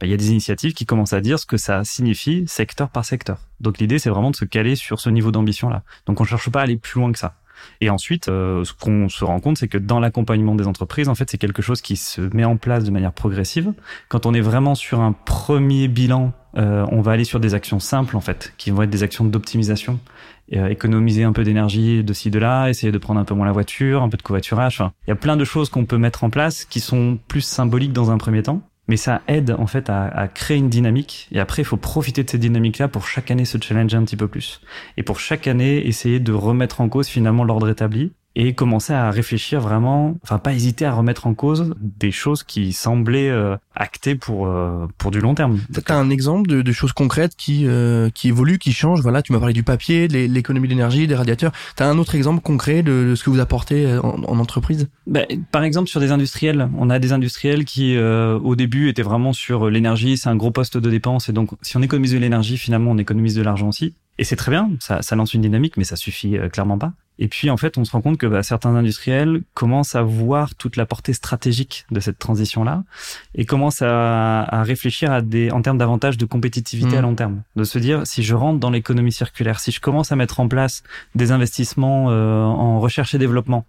Ben, 0.00 0.06
il 0.06 0.10
y 0.10 0.14
a 0.14 0.16
des 0.18 0.30
initiatives 0.30 0.74
qui 0.74 0.84
commencent 0.84 1.14
à 1.14 1.20
dire 1.20 1.38
ce 1.38 1.46
que 1.46 1.56
ça 1.56 1.84
signifie 1.84 2.44
secteur 2.46 2.90
par 2.90 3.04
secteur. 3.04 3.38
Donc 3.60 3.78
l'idée, 3.78 3.98
c'est 3.98 4.10
vraiment 4.10 4.30
de 4.30 4.36
se 4.36 4.44
caler 4.44 4.76
sur 4.76 5.00
ce 5.00 5.08
niveau 5.08 5.30
d'ambition-là. 5.30 5.84
Donc 6.06 6.20
on 6.20 6.24
cherche 6.24 6.50
pas 6.50 6.60
à 6.60 6.62
aller 6.64 6.76
plus 6.76 7.00
loin 7.00 7.12
que 7.12 7.18
ça. 7.18 7.36
Et 7.80 7.90
ensuite, 7.90 8.28
euh, 8.28 8.64
ce 8.64 8.72
qu'on 8.72 9.08
se 9.08 9.24
rend 9.24 9.40
compte, 9.40 9.58
c'est 9.58 9.68
que 9.68 9.78
dans 9.78 10.00
l'accompagnement 10.00 10.54
des 10.54 10.66
entreprises, 10.66 11.08
en 11.08 11.14
fait, 11.14 11.30
c'est 11.30 11.38
quelque 11.38 11.62
chose 11.62 11.80
qui 11.80 11.96
se 11.96 12.20
met 12.34 12.44
en 12.44 12.56
place 12.56 12.84
de 12.84 12.90
manière 12.90 13.12
progressive. 13.12 13.72
Quand 14.08 14.26
on 14.26 14.34
est 14.34 14.40
vraiment 14.40 14.74
sur 14.74 15.00
un 15.00 15.12
premier 15.12 15.88
bilan, 15.88 16.32
euh, 16.56 16.86
on 16.90 17.00
va 17.00 17.12
aller 17.12 17.24
sur 17.24 17.40
des 17.40 17.54
actions 17.54 17.78
simples, 17.78 18.16
en 18.16 18.20
fait, 18.20 18.52
qui 18.58 18.70
vont 18.70 18.82
être 18.82 18.90
des 18.90 19.02
actions 19.02 19.24
d'optimisation, 19.24 19.98
euh, 20.52 20.68
économiser 20.68 21.24
un 21.24 21.32
peu 21.32 21.44
d'énergie 21.44 22.04
de 22.04 22.12
ci, 22.12 22.30
de 22.30 22.38
là, 22.38 22.68
essayer 22.68 22.92
de 22.92 22.98
prendre 22.98 23.20
un 23.20 23.24
peu 23.24 23.34
moins 23.34 23.46
la 23.46 23.52
voiture, 23.52 24.02
un 24.02 24.08
peu 24.08 24.16
de 24.16 24.22
covoiturage. 24.22 24.80
Enfin, 24.80 24.92
il 25.06 25.10
y 25.10 25.12
a 25.12 25.16
plein 25.16 25.36
de 25.36 25.44
choses 25.44 25.70
qu'on 25.70 25.86
peut 25.86 25.98
mettre 25.98 26.24
en 26.24 26.30
place 26.30 26.64
qui 26.64 26.80
sont 26.80 27.18
plus 27.28 27.40
symboliques 27.40 27.92
dans 27.92 28.10
un 28.10 28.18
premier 28.18 28.42
temps 28.42 28.62
mais 28.92 28.98
ça 28.98 29.22
aide 29.26 29.56
en 29.58 29.66
fait 29.66 29.88
à, 29.88 30.28
créer 30.28 30.58
une 30.58 30.68
dynamique. 30.68 31.26
Et 31.32 31.40
après 31.40 31.62
il 31.62 31.64
faut 31.64 31.78
profiter 31.78 32.24
de 32.24 32.28
cette 32.28 32.42
dynamique 32.42 32.76
là 32.76 32.88
pour 32.88 33.08
chaque 33.08 33.30
année 33.30 33.46
se 33.46 33.56
challenger 33.58 33.96
un 33.96 34.04
petit 34.04 34.18
peu 34.18 34.28
plus. 34.28 34.60
Et 34.98 35.02
pour 35.02 35.18
chaque 35.18 35.46
année 35.46 35.86
essayer 35.86 36.20
de 36.20 36.30
remettre 36.30 36.82
en 36.82 36.90
cause 36.90 37.08
finalement 37.08 37.42
l'ordre 37.42 37.70
établi 37.70 38.12
et 38.34 38.54
commencer 38.54 38.92
à 38.92 39.10
réfléchir 39.10 39.60
vraiment, 39.60 40.16
enfin 40.22 40.38
pas 40.38 40.52
hésiter 40.52 40.84
à 40.84 40.92
remettre 40.92 41.26
en 41.26 41.34
cause 41.34 41.74
des 41.80 42.10
choses 42.10 42.42
qui 42.42 42.72
semblaient 42.72 43.28
euh, 43.30 43.56
actées 43.74 44.14
pour 44.14 44.46
euh, 44.46 44.86
pour 44.98 45.10
du 45.10 45.20
long 45.20 45.34
terme. 45.34 45.60
T'as 45.84 45.96
un 45.96 46.10
exemple 46.10 46.48
de, 46.48 46.62
de, 46.62 46.72
choses 46.72 46.92
concrètes 46.92 47.34
qui 47.36 47.66
euh, 47.66 48.10
qui 48.10 48.28
évoluent, 48.28 48.58
qui 48.58 48.72
changent? 48.72 49.02
Voilà, 49.02 49.22
tu 49.22 49.32
m'as 49.32 49.38
parlé 49.38 49.52
du 49.52 49.62
papier, 49.62 50.08
de 50.08 50.26
l'économie 50.26 50.68
d'énergie, 50.68 51.06
des 51.06 51.14
radiateurs. 51.14 51.52
T'as 51.76 51.86
un 51.86 51.98
autre 51.98 52.14
exemple 52.14 52.40
concret 52.40 52.82
de, 52.82 53.14
ce 53.14 53.22
que 53.22 53.30
vous 53.30 53.40
apportez 53.40 53.86
euh, 53.86 54.00
en, 54.00 54.22
en 54.24 54.38
entreprise? 54.38 54.88
Ben, 55.06 55.26
Par 55.50 55.64
exemple, 55.64 55.88
sur 55.88 56.00
des 56.00 56.10
industriels, 56.10 56.68
on 56.78 56.90
a 56.90 56.98
des 56.98 57.12
industriels 57.12 57.64
qui 57.64 57.96
euh, 57.96 58.38
au 58.38 58.56
début 58.56 58.88
étaient 58.88 59.02
vraiment 59.02 59.32
sur 59.32 59.68
l'énergie, 59.68 60.16
c'est 60.16 60.28
un 60.28 60.36
gros 60.36 60.50
poste 60.50 60.78
de 60.78 60.90
dépense 60.90 61.28
et 61.28 61.32
donc 61.32 61.50
si 61.60 61.76
on 61.76 61.82
économise 61.82 62.12
de 62.12 62.18
l'énergie, 62.18 62.56
finalement 62.56 62.92
on 62.92 62.98
économise 62.98 63.34
de 63.34 63.42
l'argent 63.42 63.68
aussi. 63.68 63.94
Et 64.18 64.24
c'est 64.24 64.36
très 64.36 64.50
bien, 64.50 64.70
ça, 64.78 65.00
ça 65.02 65.16
lance 65.16 65.34
une 65.34 65.40
dynamique, 65.40 65.76
mais 65.76 65.84
ça 65.84 65.96
suffit 65.96 66.36
clairement 66.52 66.78
pas. 66.78 66.92
Et 67.22 67.28
puis 67.28 67.50
en 67.50 67.56
fait, 67.56 67.78
on 67.78 67.84
se 67.84 67.92
rend 67.92 68.00
compte 68.00 68.18
que 68.18 68.26
bah, 68.26 68.42
certains 68.42 68.74
industriels 68.74 69.42
commencent 69.54 69.94
à 69.94 70.02
voir 70.02 70.56
toute 70.56 70.74
la 70.74 70.86
portée 70.86 71.12
stratégique 71.12 71.86
de 71.92 72.00
cette 72.00 72.18
transition-là 72.18 72.82
et 73.36 73.44
commencent 73.44 73.80
à, 73.80 74.42
à, 74.42 74.64
réfléchir 74.64 75.12
à 75.12 75.22
des, 75.22 75.52
en 75.52 75.62
termes 75.62 75.78
d'avantages 75.78 76.18
de 76.18 76.24
compétitivité 76.24 76.96
à 76.96 76.98
mmh. 76.98 77.02
long 77.04 77.14
terme. 77.14 77.42
De 77.54 77.62
se 77.62 77.78
dire, 77.78 78.04
si 78.08 78.24
je 78.24 78.34
rentre 78.34 78.58
dans 78.58 78.70
l'économie 78.70 79.12
circulaire, 79.12 79.60
si 79.60 79.70
je 79.70 79.80
commence 79.80 80.10
à 80.10 80.16
mettre 80.16 80.40
en 80.40 80.48
place 80.48 80.82
des 81.14 81.30
investissements 81.30 82.10
euh, 82.10 82.42
en 82.42 82.80
recherche 82.80 83.14
et 83.14 83.18
développement, 83.18 83.66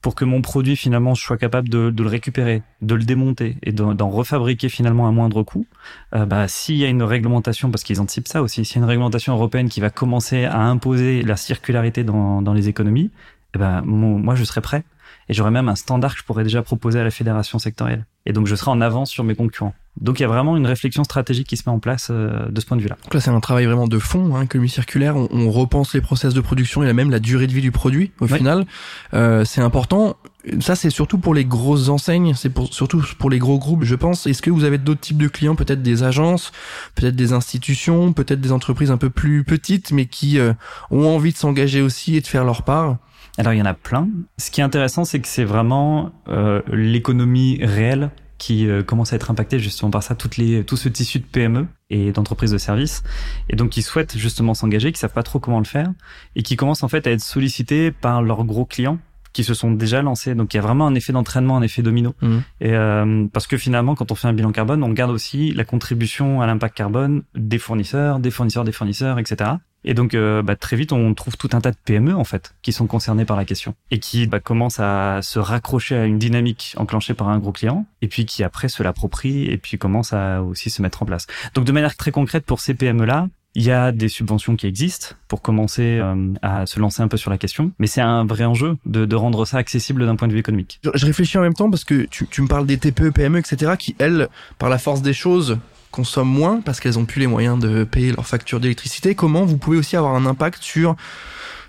pour 0.00 0.14
que 0.14 0.24
mon 0.24 0.40
produit 0.40 0.76
finalement 0.76 1.14
je 1.14 1.22
sois 1.22 1.36
capable 1.36 1.68
de, 1.68 1.92
le 1.96 2.08
récupérer, 2.08 2.62
de 2.80 2.94
le 2.94 3.04
démonter 3.04 3.56
et 3.62 3.72
d'en 3.72 4.08
refabriquer 4.08 4.68
finalement 4.68 5.06
à 5.06 5.10
moindre 5.10 5.42
coût, 5.42 5.66
euh, 6.14 6.26
bah, 6.26 6.48
s'il 6.48 6.76
y 6.76 6.84
a 6.84 6.88
une 6.88 7.02
réglementation, 7.02 7.70
parce 7.70 7.84
qu'ils 7.84 8.00
anticipent 8.00 8.28
ça 8.28 8.42
aussi, 8.42 8.64
s'il 8.64 8.76
y 8.76 8.78
a 8.78 8.82
une 8.82 8.88
réglementation 8.88 9.34
européenne 9.34 9.68
qui 9.68 9.80
va 9.80 9.90
commencer 9.90 10.44
à 10.44 10.60
imposer 10.60 11.22
la 11.22 11.36
circularité 11.36 12.04
dans, 12.04 12.52
les 12.52 12.68
économies, 12.68 13.10
eh 13.54 13.58
ben, 13.58 13.82
moi 13.82 14.34
je 14.34 14.44
serai 14.44 14.60
prêt 14.60 14.84
et 15.28 15.34
j'aurai 15.34 15.50
même 15.50 15.68
un 15.68 15.76
standard 15.76 16.14
que 16.14 16.20
je 16.20 16.24
pourrais 16.24 16.44
déjà 16.44 16.62
proposer 16.62 17.00
à 17.00 17.04
la 17.04 17.10
fédération 17.10 17.58
sectorielle. 17.58 18.06
Et 18.26 18.32
donc 18.32 18.46
je 18.46 18.54
serai 18.54 18.70
en 18.70 18.80
avance 18.80 19.10
sur 19.10 19.24
mes 19.24 19.34
concurrents. 19.34 19.74
Donc 20.00 20.18
il 20.18 20.22
y 20.22 20.24
a 20.24 20.28
vraiment 20.28 20.56
une 20.56 20.66
réflexion 20.66 21.04
stratégique 21.04 21.48
qui 21.48 21.56
se 21.56 21.68
met 21.68 21.74
en 21.74 21.78
place 21.78 22.08
euh, 22.10 22.48
de 22.48 22.60
ce 22.60 22.66
point 22.66 22.76
de 22.76 22.82
vue-là. 22.82 22.96
Donc 23.02 23.12
là 23.12 23.20
c'est 23.20 23.30
un 23.30 23.40
travail 23.40 23.66
vraiment 23.66 23.88
de 23.88 23.98
fond, 23.98 24.34
hein, 24.34 24.42
économie 24.42 24.68
circulaire. 24.68 25.16
On, 25.16 25.28
on, 25.30 25.50
repense 25.50 25.94
les 25.94 26.00
process 26.00 26.32
de 26.32 26.40
production 26.40 26.82
et 26.82 26.92
même 26.92 27.10
la 27.10 27.18
durée 27.18 27.46
de 27.46 27.52
vie 27.52 27.60
du 27.60 27.72
produit 27.72 28.12
au 28.20 28.26
final. 28.26 28.64
Euh, 29.14 29.44
c'est 29.44 29.60
important. 29.60 30.16
Ça 30.60 30.74
c'est 30.74 30.90
surtout 30.90 31.18
pour 31.18 31.34
les 31.34 31.44
grosses 31.44 31.88
enseignes, 31.88 32.34
c'est 32.34 32.48
pour, 32.48 32.72
surtout 32.72 33.04
pour 33.18 33.28
les 33.28 33.38
gros 33.38 33.58
groupes, 33.58 33.84
je 33.84 33.94
pense. 33.94 34.26
Est-ce 34.26 34.40
que 34.40 34.50
vous 34.50 34.64
avez 34.64 34.78
d'autres 34.78 35.00
types 35.00 35.18
de 35.18 35.28
clients, 35.28 35.54
peut-être 35.54 35.82
des 35.82 36.02
agences, 36.02 36.52
peut-être 36.94 37.16
des 37.16 37.32
institutions, 37.32 38.12
peut-être 38.12 38.40
des 38.40 38.52
entreprises 38.52 38.90
un 38.90 38.96
peu 38.96 39.10
plus 39.10 39.44
petites, 39.44 39.92
mais 39.92 40.06
qui 40.06 40.38
euh, 40.38 40.54
ont 40.90 41.06
envie 41.08 41.32
de 41.32 41.36
s'engager 41.36 41.82
aussi 41.82 42.16
et 42.16 42.20
de 42.20 42.26
faire 42.26 42.44
leur 42.44 42.62
part? 42.62 42.96
Alors 43.38 43.52
il 43.52 43.58
y 43.58 43.62
en 43.62 43.66
a 43.66 43.74
plein. 43.74 44.08
Ce 44.38 44.50
qui 44.50 44.60
est 44.60 44.64
intéressant, 44.64 45.04
c'est 45.04 45.20
que 45.20 45.28
c'est 45.28 45.44
vraiment 45.44 46.12
euh, 46.28 46.62
l'économie 46.72 47.58
réelle 47.62 48.10
qui 48.40 48.66
euh, 48.66 48.82
commence 48.82 49.12
à 49.12 49.16
être 49.16 49.30
impactée 49.30 49.60
justement 49.60 49.90
par 49.90 50.02
ça, 50.02 50.14
toutes 50.16 50.38
les, 50.38 50.64
tout 50.64 50.78
ce 50.78 50.88
tissu 50.88 51.20
de 51.20 51.24
PME 51.24 51.66
et 51.90 52.10
d'entreprises 52.10 52.50
de 52.50 52.58
services, 52.58 53.04
et 53.50 53.54
donc 53.54 53.68
qui 53.68 53.82
souhaitent 53.82 54.16
justement 54.16 54.54
s'engager, 54.54 54.90
qui 54.92 54.98
savent 54.98 55.12
pas 55.12 55.22
trop 55.22 55.38
comment 55.38 55.58
le 55.58 55.66
faire, 55.66 55.92
et 56.36 56.42
qui 56.42 56.56
commencent 56.56 56.82
en 56.82 56.88
fait 56.88 57.06
à 57.06 57.10
être 57.10 57.20
sollicités 57.20 57.92
par 57.92 58.22
leurs 58.22 58.44
gros 58.44 58.64
clients 58.64 58.98
qui 59.32 59.44
se 59.44 59.54
sont 59.54 59.70
déjà 59.70 60.02
lancés. 60.02 60.34
Donc 60.34 60.54
il 60.54 60.56
y 60.56 60.60
a 60.60 60.62
vraiment 60.62 60.86
un 60.86 60.94
effet 60.94 61.12
d'entraînement, 61.12 61.56
un 61.56 61.62
effet 61.62 61.82
domino. 61.82 62.14
Mmh. 62.20 62.36
Et 62.60 62.74
euh, 62.74 63.26
parce 63.32 63.46
que 63.46 63.56
finalement, 63.56 63.94
quand 63.94 64.12
on 64.12 64.14
fait 64.14 64.28
un 64.28 64.32
bilan 64.32 64.52
carbone, 64.52 64.82
on 64.82 64.90
garde 64.90 65.10
aussi 65.10 65.52
la 65.52 65.64
contribution 65.64 66.40
à 66.40 66.46
l'impact 66.46 66.76
carbone 66.76 67.22
des 67.34 67.58
fournisseurs, 67.58 68.18
des 68.18 68.30
fournisseurs, 68.30 68.64
des 68.64 68.72
fournisseurs, 68.72 69.18
etc. 69.18 69.52
Et 69.84 69.94
donc 69.94 70.14
euh, 70.14 70.42
bah, 70.42 70.56
très 70.56 70.76
vite, 70.76 70.92
on 70.92 71.14
trouve 71.14 71.36
tout 71.36 71.50
un 71.52 71.60
tas 71.60 71.70
de 71.70 71.76
PME 71.84 72.14
en 72.14 72.24
fait 72.24 72.54
qui 72.62 72.72
sont 72.72 72.86
concernés 72.86 73.24
par 73.24 73.36
la 73.36 73.44
question 73.44 73.74
et 73.90 73.98
qui 73.98 74.26
bah, 74.26 74.40
commencent 74.40 74.80
à 74.80 75.20
se 75.22 75.38
raccrocher 75.38 75.96
à 75.96 76.04
une 76.04 76.18
dynamique 76.18 76.74
enclenchée 76.76 77.14
par 77.14 77.28
un 77.28 77.38
gros 77.38 77.52
client 77.52 77.86
et 78.02 78.08
puis 78.08 78.26
qui 78.26 78.44
après 78.44 78.68
se 78.68 78.82
l'approprient 78.82 79.46
et 79.46 79.56
puis 79.56 79.78
commencent 79.78 80.12
à 80.12 80.42
aussi 80.42 80.70
se 80.70 80.82
mettre 80.82 81.02
en 81.02 81.06
place. 81.06 81.26
Donc 81.54 81.64
de 81.64 81.72
manière 81.72 81.96
très 81.96 82.10
concrète 82.10 82.44
pour 82.44 82.60
ces 82.60 82.74
PME 82.74 83.06
là, 83.06 83.28
il 83.54 83.62
y 83.64 83.70
a 83.70 83.92
des 83.92 84.08
subventions 84.08 84.56
qui 84.56 84.66
existent 84.66 85.14
pour 85.28 85.42
commencer 85.42 85.98
euh, 86.00 86.32
à 86.42 86.66
se 86.66 86.78
lancer 86.78 87.02
un 87.02 87.08
peu 87.08 87.16
sur 87.16 87.30
la 87.30 87.38
question, 87.38 87.72
mais 87.78 87.86
c'est 87.86 88.00
un 88.00 88.24
vrai 88.24 88.44
enjeu 88.44 88.76
de, 88.86 89.14
rendre 89.14 89.44
ça 89.44 89.58
accessible 89.58 90.06
d'un 90.06 90.16
point 90.16 90.28
de 90.28 90.32
vue 90.32 90.38
économique. 90.38 90.80
Je, 90.82 91.04
réfléchis 91.04 91.36
en 91.36 91.42
même 91.42 91.54
temps 91.54 91.68
parce 91.68 91.84
que 91.84 92.06
tu, 92.06 92.26
tu 92.28 92.42
me 92.42 92.48
parles 92.48 92.66
des 92.66 92.78
TPE, 92.78 93.10
PME, 93.10 93.38
etc., 93.38 93.72
qui 93.78 93.96
elles, 93.98 94.28
par 94.58 94.68
la 94.68 94.78
force 94.78 95.02
des 95.02 95.12
choses, 95.12 95.58
consomment 95.90 96.32
moins 96.32 96.60
parce 96.60 96.80
qu'elles 96.80 96.98
ont 96.98 97.04
plus 97.04 97.20
les 97.20 97.26
moyens 97.26 97.58
de 97.58 97.84
payer 97.84 98.12
leurs 98.12 98.26
factures 98.26 98.60
d'électricité. 98.60 99.14
Comment 99.14 99.44
vous 99.44 99.58
pouvez 99.58 99.76
aussi 99.76 99.96
avoir 99.96 100.14
un 100.14 100.26
impact 100.26 100.62
sur 100.62 100.96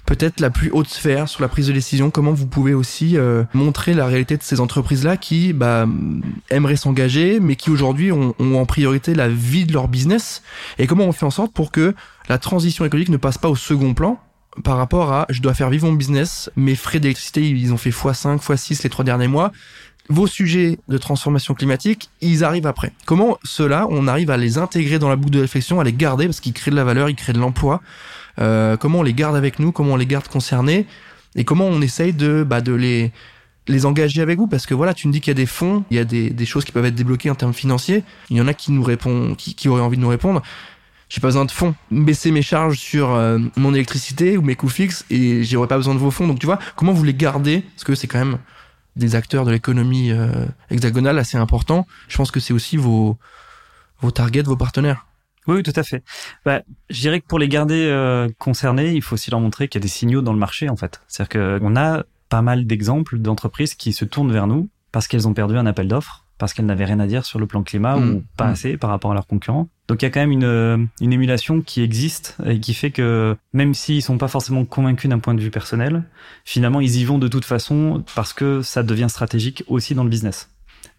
peut-être 0.05 0.39
la 0.39 0.49
plus 0.49 0.69
haute 0.71 0.87
sphère 0.87 1.29
sur 1.29 1.41
la 1.41 1.47
prise 1.47 1.67
de 1.67 1.73
décision 1.73 2.11
Comment 2.11 2.33
vous 2.33 2.47
pouvez 2.47 2.73
aussi 2.73 3.17
euh, 3.17 3.43
montrer 3.53 3.93
la 3.93 4.05
réalité 4.05 4.37
de 4.37 4.43
ces 4.43 4.59
entreprises-là 4.59 5.17
qui 5.17 5.53
bah, 5.53 5.85
aimeraient 6.49 6.75
s'engager, 6.75 7.39
mais 7.39 7.55
qui 7.55 7.69
aujourd'hui 7.69 8.11
ont, 8.11 8.35
ont, 8.39 8.55
en 8.55 8.65
priorité 8.65 9.13
la 9.15 9.29
vie 9.29 9.65
de 9.65 9.73
leur 9.73 9.87
business? 9.87 10.41
Et 10.79 10.87
comment 10.87 11.05
on 11.05 11.11
fait 11.11 11.25
en 11.25 11.31
sorte 11.31 11.53
pour 11.53 11.71
que 11.71 11.93
la 12.29 12.37
transition 12.37 12.85
écologique 12.85 13.09
ne 13.09 13.17
passe 13.17 13.37
pas 13.37 13.49
au 13.49 13.55
second 13.55 13.93
plan 13.93 14.19
par 14.63 14.77
rapport 14.77 15.13
à 15.13 15.25
je 15.29 15.41
dois 15.41 15.53
faire 15.53 15.69
vivre 15.69 15.87
mon 15.87 15.93
business, 15.93 16.51
mes 16.55 16.75
frais 16.75 16.99
d'électricité 16.99 17.47
ils 17.47 17.73
ont 17.73 17.77
fait 17.77 17.91
x5, 17.91 18.39
x6 18.39 18.83
les 18.83 18.89
trois 18.89 19.05
derniers 19.05 19.27
mois. 19.27 19.51
Vos 20.09 20.27
sujets 20.27 20.79
de 20.89 20.97
transformation 20.97 21.53
climatique, 21.53 22.09
ils 22.19 22.43
arrivent 22.43 22.67
après. 22.67 22.91
Comment 23.05 23.37
ceux-là, 23.43 23.87
on 23.89 24.07
arrive 24.07 24.29
à 24.29 24.35
les 24.35 24.57
intégrer 24.57 24.99
dans 24.99 25.07
la 25.07 25.15
boucle 25.15 25.33
de 25.33 25.39
réflexion, 25.39 25.79
à 25.79 25.83
les 25.83 25.93
garder 25.93 26.25
parce 26.25 26.41
qu'ils 26.41 26.53
créent 26.53 26.71
de 26.71 26.75
la 26.75 26.83
valeur, 26.83 27.09
ils 27.09 27.15
créent 27.15 27.33
de 27.33 27.39
l'emploi? 27.39 27.81
Euh, 28.39 28.77
comment 28.77 28.99
on 28.99 29.03
les 29.03 29.13
garde 29.13 29.35
avec 29.35 29.59
nous, 29.59 29.71
comment 29.71 29.93
on 29.93 29.97
les 29.97 30.05
garde 30.05 30.27
concernés 30.27 30.85
et 31.35 31.43
comment 31.43 31.65
on 31.65 31.81
essaye 31.81 32.13
de 32.13 32.43
bah, 32.43 32.61
de 32.61 32.73
les 32.73 33.11
les 33.67 33.85
engager 33.85 34.21
avec 34.21 34.39
vous 34.39 34.47
parce 34.47 34.65
que 34.65 34.73
voilà 34.73 34.93
tu 34.93 35.07
me 35.07 35.13
dis 35.13 35.21
qu'il 35.21 35.29
y 35.29 35.35
a 35.35 35.35
des 35.35 35.45
fonds 35.45 35.83
il 35.91 35.97
y 35.97 35.99
a 35.99 36.03
des, 36.03 36.31
des 36.31 36.45
choses 36.45 36.65
qui 36.65 36.71
peuvent 36.71 36.83
être 36.83 36.95
débloquées 36.95 37.29
en 37.29 37.35
termes 37.35 37.53
financiers 37.53 38.03
il 38.31 38.37
y 38.37 38.41
en 38.41 38.47
a 38.47 38.55
qui 38.55 38.71
nous 38.71 38.81
répondent 38.81 39.37
qui, 39.37 39.53
qui 39.53 39.69
auraient 39.69 39.83
envie 39.83 39.97
de 39.97 40.01
nous 40.01 40.09
répondre 40.09 40.41
j'ai 41.11 41.19
pas 41.19 41.27
besoin 41.27 41.43
de 41.43 41.51
fonds. 41.51 41.75
Baisser 41.91 42.31
mes 42.31 42.41
charges 42.41 42.77
sur 42.77 43.11
euh, 43.11 43.37
mon 43.57 43.73
électricité 43.73 44.37
ou 44.37 44.41
mes 44.41 44.55
coûts 44.55 44.69
fixes 44.69 45.05
et 45.09 45.43
j'aurais 45.43 45.67
pas 45.67 45.75
besoin 45.75 45.93
de 45.93 45.99
vos 45.99 46.09
fonds. 46.09 46.25
Donc 46.25 46.39
tu 46.39 46.45
vois, 46.45 46.57
comment 46.77 46.93
vous 46.93 47.03
les 47.03 47.13
gardez? 47.13 47.65
Parce 47.75 47.83
que 47.83 47.95
c'est 47.95 48.07
quand 48.07 48.19
même 48.19 48.37
des 48.95 49.15
acteurs 49.15 49.43
de 49.43 49.51
l'économie 49.51 50.11
euh, 50.11 50.45
hexagonale 50.69 51.19
assez 51.19 51.35
importants. 51.37 51.85
Je 52.07 52.15
pense 52.15 52.31
que 52.31 52.39
c'est 52.39 52.53
aussi 52.53 52.77
vos 52.77 53.17
vos 53.99 54.11
targets, 54.11 54.43
vos 54.43 54.55
partenaires. 54.55 55.05
Oui, 55.47 55.63
tout 55.63 55.73
à 55.75 55.83
fait. 55.83 56.03
Bah, 56.45 56.61
je 56.89 56.99
dirais 57.01 57.19
que 57.19 57.25
pour 57.27 57.39
les 57.39 57.47
garder 57.47 57.87
euh, 57.89 58.29
concernés, 58.37 58.91
il 58.93 59.01
faut 59.01 59.15
aussi 59.15 59.31
leur 59.31 59.39
montrer 59.39 59.67
qu'il 59.67 59.79
y 59.79 59.81
a 59.81 59.83
des 59.83 59.87
signaux 59.87 60.21
dans 60.21 60.33
le 60.33 60.39
marché, 60.39 60.69
en 60.69 60.75
fait. 60.75 61.01
C'est-à-dire 61.07 61.59
qu'on 61.59 61.75
a 61.75 62.03
pas 62.29 62.41
mal 62.41 62.65
d'exemples 62.65 63.17
d'entreprises 63.17 63.73
qui 63.75 63.91
se 63.93 64.05
tournent 64.05 64.31
vers 64.31 64.47
nous 64.47 64.69
parce 64.91 65.07
qu'elles 65.07 65.27
ont 65.27 65.33
perdu 65.33 65.57
un 65.57 65.65
appel 65.65 65.87
d'offres 65.87 66.25
parce 66.37 66.53
qu'elles 66.53 66.65
n'avaient 66.65 66.85
rien 66.85 66.99
à 66.99 67.05
dire 67.05 67.23
sur 67.23 67.37
le 67.37 67.45
plan 67.45 67.61
climat 67.61 67.97
ou 67.97 68.01
Mm. 68.01 68.23
pas 68.35 68.47
Mm. 68.47 68.51
assez 68.51 68.77
par 68.77 68.89
rapport 68.89 69.11
à 69.11 69.13
leurs 69.13 69.27
concurrents. 69.27 69.67
Donc 69.87 70.01
il 70.01 70.05
y 70.05 70.07
a 70.07 70.09
quand 70.09 70.21
même 70.21 70.31
une, 70.31 70.43
euh, 70.43 70.77
une 70.99 71.13
émulation 71.13 71.61
qui 71.61 71.83
existe 71.83 72.35
et 72.45 72.59
qui 72.59 72.73
fait 72.73 72.89
que 72.89 73.35
même 73.53 73.73
s'ils 73.75 74.01
sont 74.01 74.17
pas 74.17 74.27
forcément 74.27 74.65
convaincus 74.65 75.07
d'un 75.09 75.19
point 75.19 75.35
de 75.35 75.41
vue 75.41 75.51
personnel, 75.51 76.03
finalement 76.43 76.81
ils 76.81 76.95
y 76.97 77.05
vont 77.05 77.19
de 77.19 77.27
toute 77.27 77.45
façon 77.45 78.03
parce 78.15 78.33
que 78.33 78.63
ça 78.63 78.81
devient 78.81 79.07
stratégique 79.09 79.63
aussi 79.67 79.93
dans 79.93 80.03
le 80.03 80.09
business. 80.09 80.49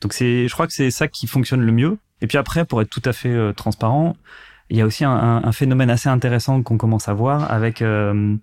Donc 0.00 0.12
c'est, 0.12 0.46
je 0.46 0.52
crois 0.52 0.66
que 0.68 0.72
c'est 0.72 0.90
ça 0.92 1.08
qui 1.08 1.26
fonctionne 1.26 1.62
le 1.62 1.72
mieux. 1.72 1.98
Et 2.22 2.26
puis 2.26 2.38
après, 2.38 2.64
pour 2.64 2.80
être 2.80 2.88
tout 2.88 3.02
à 3.04 3.12
fait 3.12 3.28
euh, 3.28 3.52
transparent, 3.52 4.16
il 4.70 4.76
y 4.78 4.80
a 4.80 4.86
aussi 4.86 5.04
un, 5.04 5.10
un- 5.12 5.44
un 5.44 5.52
phénomène 5.52 5.90
assez 5.90 6.08
intéressant 6.08 6.62
qu'on 6.62 6.78
commence 6.78 7.08
à 7.08 7.12
voir 7.14 7.50
avec 7.52 7.82
euh, 7.82 8.34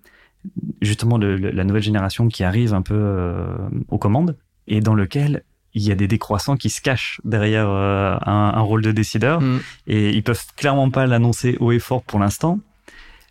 justement 0.82 1.18
le- 1.18 1.36
le- 1.36 1.50
la 1.50 1.64
nouvelle 1.64 1.82
génération 1.82 2.28
qui 2.28 2.44
arrive 2.44 2.74
un 2.74 2.82
peu 2.82 2.94
euh, 2.94 3.46
aux 3.88 3.98
commandes 3.98 4.36
et 4.68 4.80
dans 4.80 4.94
lequel 4.94 5.42
il 5.74 5.82
y 5.82 5.92
a 5.92 5.94
des 5.94 6.08
décroissants 6.08 6.56
qui 6.56 6.68
se 6.70 6.80
cachent 6.80 7.20
derrière 7.24 7.68
un, 7.68 8.52
un 8.54 8.60
rôle 8.60 8.82
de 8.82 8.90
décideur 8.92 9.40
Mm. 9.40 9.58
et 9.86 10.10
ils 10.10 10.22
peuvent 10.22 10.44
clairement 10.56 10.90
pas 10.90 11.06
l'annoncer 11.06 11.56
haut 11.60 11.72
et 11.72 11.78
fort 11.78 12.02
pour 12.02 12.18
l'instant. 12.18 12.58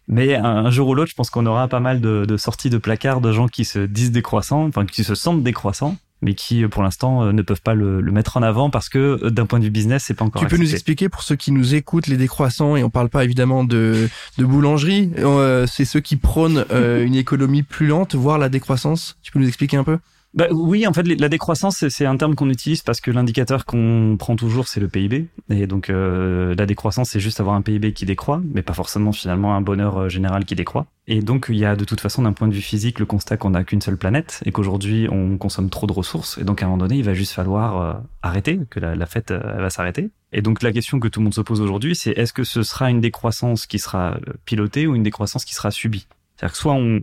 Mais 0.07 0.35
un, 0.35 0.43
un 0.45 0.71
jour 0.71 0.87
ou 0.87 0.95
l'autre, 0.95 1.11
je 1.11 1.15
pense 1.15 1.29
qu'on 1.29 1.45
aura 1.45 1.67
pas 1.67 1.79
mal 1.81 2.01
de, 2.01 2.25
de 2.25 2.37
sorties 2.37 2.69
de 2.71 2.77
placards 2.77 3.21
de 3.21 3.31
gens 3.31 3.47
qui 3.47 3.65
se 3.65 3.79
disent 3.79 4.11
décroissants, 4.11 4.65
enfin 4.65 4.85
qui 4.85 5.03
se 5.03 5.15
sentent 5.15 5.43
décroissants, 5.43 5.97
mais 6.21 6.33
qui 6.33 6.63
euh, 6.63 6.67
pour 6.67 6.83
l'instant 6.83 7.23
euh, 7.23 7.31
ne 7.31 7.41
peuvent 7.41 7.61
pas 7.61 7.73
le, 7.73 8.01
le 8.01 8.11
mettre 8.11 8.37
en 8.37 8.43
avant 8.43 8.69
parce 8.69 8.89
que 8.89 9.19
euh, 9.23 9.29
d'un 9.29 9.45
point 9.45 9.59
de 9.59 9.65
vue 9.65 9.69
business, 9.69 10.03
c'est 10.05 10.13
pas 10.13 10.25
encore. 10.25 10.41
Tu 10.41 10.47
peux 10.47 10.57
nous 10.57 10.73
expliquer 10.73 11.09
pour 11.09 11.23
ceux 11.23 11.35
qui 11.35 11.51
nous 11.51 11.75
écoutent 11.75 12.07
les 12.07 12.17
décroissants 12.17 12.75
et 12.75 12.83
on 12.83 12.89
parle 12.89 13.09
pas 13.09 13.23
évidemment 13.23 13.63
de, 13.63 14.09
de 14.37 14.45
boulangerie, 14.45 15.11
euh, 15.17 15.65
c'est 15.67 15.85
ceux 15.85 15.99
qui 15.99 16.15
prônent 16.15 16.65
euh, 16.71 17.03
une 17.05 17.15
économie 17.15 17.63
plus 17.63 17.87
lente, 17.87 18.15
voire 18.15 18.37
la 18.37 18.49
décroissance? 18.49 19.17
Tu 19.23 19.31
peux 19.31 19.39
nous 19.39 19.47
expliquer 19.47 19.77
un 19.77 19.83
peu? 19.83 19.97
Bah, 20.35 20.45
oui, 20.51 20.85
en 20.85 20.93
fait, 20.93 21.01
la 21.03 21.27
décroissance, 21.27 21.87
c'est- 21.87 22.05
un 22.05 22.15
terme 22.15 22.35
qu'on 22.35 22.49
utilise 22.51 22.83
parce 22.83 23.01
que 23.01 23.09
l'indicateur 23.09 23.65
qu'on 23.65 24.15
prend 24.17 24.35
toujours, 24.35 24.67
c'est 24.67 24.79
le 24.79 24.87
PIB. 24.87 25.27
Et 25.49 25.65
donc, 25.65 25.89
euh, 25.89 26.53
la 26.55 26.67
décroissance, 26.67 27.09
c'est 27.09 27.19
juste 27.19 27.39
avoir 27.39 27.55
un 27.55 27.63
PIB 27.63 27.93
qui 27.93 28.05
décroît, 28.05 28.39
mais 28.53 28.61
pas 28.61 28.73
forcément 28.73 29.11
finalement 29.11 29.55
un 29.55 29.61
bonheur 29.61 30.01
euh, 30.01 30.09
général 30.09 30.45
qui 30.45 30.53
décroît. 30.53 30.85
Et 31.07 31.21
donc, 31.21 31.47
il 31.49 31.57
y 31.57 31.65
a 31.65 31.75
de 31.75 31.83
toute 31.83 31.99
façon, 31.99 32.21
d'un 32.21 32.33
point 32.33 32.47
de 32.47 32.53
vue 32.53 32.61
physique, 32.61 32.99
le 32.99 33.07
constat 33.07 33.37
qu'on 33.37 33.49
n'a 33.51 33.63
qu'une 33.63 33.81
seule 33.81 33.97
planète 33.97 34.41
et 34.45 34.51
qu'aujourd'hui, 34.51 35.07
on 35.11 35.37
consomme 35.39 35.71
trop 35.71 35.87
de 35.87 35.93
ressources. 35.93 36.37
Et 36.37 36.43
donc, 36.43 36.61
à 36.61 36.67
un 36.67 36.69
moment 36.69 36.85
donné, 36.85 36.97
il 36.97 37.03
va 37.03 37.15
juste 37.15 37.31
falloir 37.33 37.81
euh, 37.81 37.93
arrêter, 38.21 38.59
que 38.69 38.79
la, 38.79 39.05
fête, 39.07 39.31
elle 39.31 39.61
va 39.61 39.71
s'arrêter. 39.71 40.11
Et 40.31 40.43
donc, 40.43 40.61
la 40.61 40.71
question 40.71 40.99
que 40.99 41.07
tout 41.07 41.21
le 41.21 41.23
monde 41.23 41.33
se 41.33 41.41
pose 41.41 41.59
aujourd'hui, 41.59 41.95
c'est 41.95 42.11
est-ce 42.11 42.33
que 42.33 42.43
ce 42.43 42.61
sera 42.61 42.91
une 42.91 43.01
décroissance 43.01 43.65
qui 43.65 43.79
sera 43.79 44.19
pilotée 44.45 44.85
ou 44.85 44.93
une 44.93 45.03
décroissance 45.03 45.43
qui 45.43 45.55
sera 45.55 45.71
subie? 45.71 46.05
C'est-à-dire 46.39 46.53
que 46.53 46.57
soit 46.57 46.73
on, 46.73 47.01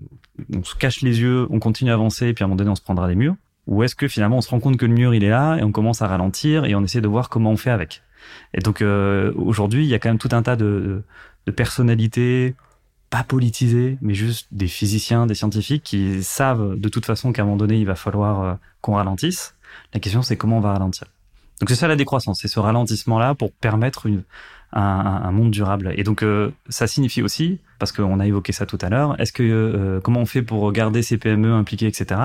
on 0.54 0.64
se 0.64 0.74
cache 0.74 1.02
les 1.02 1.20
yeux, 1.20 1.46
on 1.50 1.58
continue 1.58 1.90
à 1.90 1.94
avancer, 1.94 2.28
et 2.28 2.32
puis 2.32 2.42
à 2.42 2.46
un 2.46 2.48
moment 2.48 2.56
donné, 2.56 2.70
on 2.70 2.74
se 2.74 2.80
prendra 2.80 3.06
des 3.06 3.14
murs. 3.14 3.36
Ou 3.66 3.82
est-ce 3.82 3.94
que 3.94 4.08
finalement 4.08 4.38
on 4.38 4.40
se 4.40 4.48
rend 4.48 4.60
compte 4.60 4.76
que 4.76 4.86
le 4.86 4.94
mur 4.94 5.12
il 5.12 5.24
est 5.24 5.28
là 5.28 5.56
et 5.56 5.62
on 5.64 5.72
commence 5.72 6.00
à 6.00 6.06
ralentir 6.06 6.64
et 6.64 6.74
on 6.74 6.84
essaie 6.84 7.00
de 7.00 7.08
voir 7.08 7.28
comment 7.28 7.50
on 7.50 7.56
fait 7.56 7.70
avec. 7.70 8.02
Et 8.54 8.60
donc 8.60 8.80
euh, 8.80 9.32
aujourd'hui 9.34 9.84
il 9.84 9.88
y 9.88 9.94
a 9.94 9.98
quand 9.98 10.08
même 10.08 10.18
tout 10.18 10.28
un 10.30 10.42
tas 10.42 10.54
de, 10.54 11.02
de 11.46 11.50
personnalités 11.50 12.54
pas 13.10 13.24
politisées 13.24 13.98
mais 14.02 14.14
juste 14.14 14.46
des 14.52 14.68
physiciens, 14.68 15.26
des 15.26 15.34
scientifiques 15.34 15.82
qui 15.82 16.22
savent 16.22 16.78
de 16.78 16.88
toute 16.88 17.06
façon 17.06 17.32
qu'à 17.32 17.42
un 17.42 17.44
moment 17.44 17.56
donné 17.56 17.76
il 17.76 17.86
va 17.86 17.96
falloir 17.96 18.40
euh, 18.40 18.54
qu'on 18.82 18.94
ralentisse. 18.94 19.56
La 19.92 19.98
question 19.98 20.22
c'est 20.22 20.36
comment 20.36 20.58
on 20.58 20.60
va 20.60 20.72
ralentir. 20.72 21.08
Donc 21.60 21.68
c'est 21.68 21.74
ça 21.74 21.88
la 21.88 21.96
décroissance, 21.96 22.38
c'est 22.40 22.48
ce 22.48 22.60
ralentissement 22.60 23.18
là 23.18 23.34
pour 23.34 23.50
permettre 23.50 24.06
une, 24.06 24.22
un, 24.72 24.80
un- 24.82 25.32
monde 25.32 25.50
durable. 25.50 25.92
Et 25.96 26.02
donc 26.04 26.22
euh, 26.22 26.50
ça 26.68 26.86
signifie 26.86 27.22
aussi, 27.22 27.58
parce 27.78 27.92
qu'on 27.92 28.20
a 28.20 28.26
évoqué 28.26 28.52
ça 28.52 28.66
tout 28.66 28.78
à 28.80 28.88
l'heure, 28.88 29.18
est-ce 29.20 29.32
que 29.32 29.42
euh, 29.42 30.00
comment 30.00 30.20
on 30.20 30.26
fait 30.26 30.42
pour 30.42 30.70
garder 30.72 31.02
ces 31.02 31.18
PME 31.18 31.52
impliquées, 31.52 31.86
etc. 31.86 32.20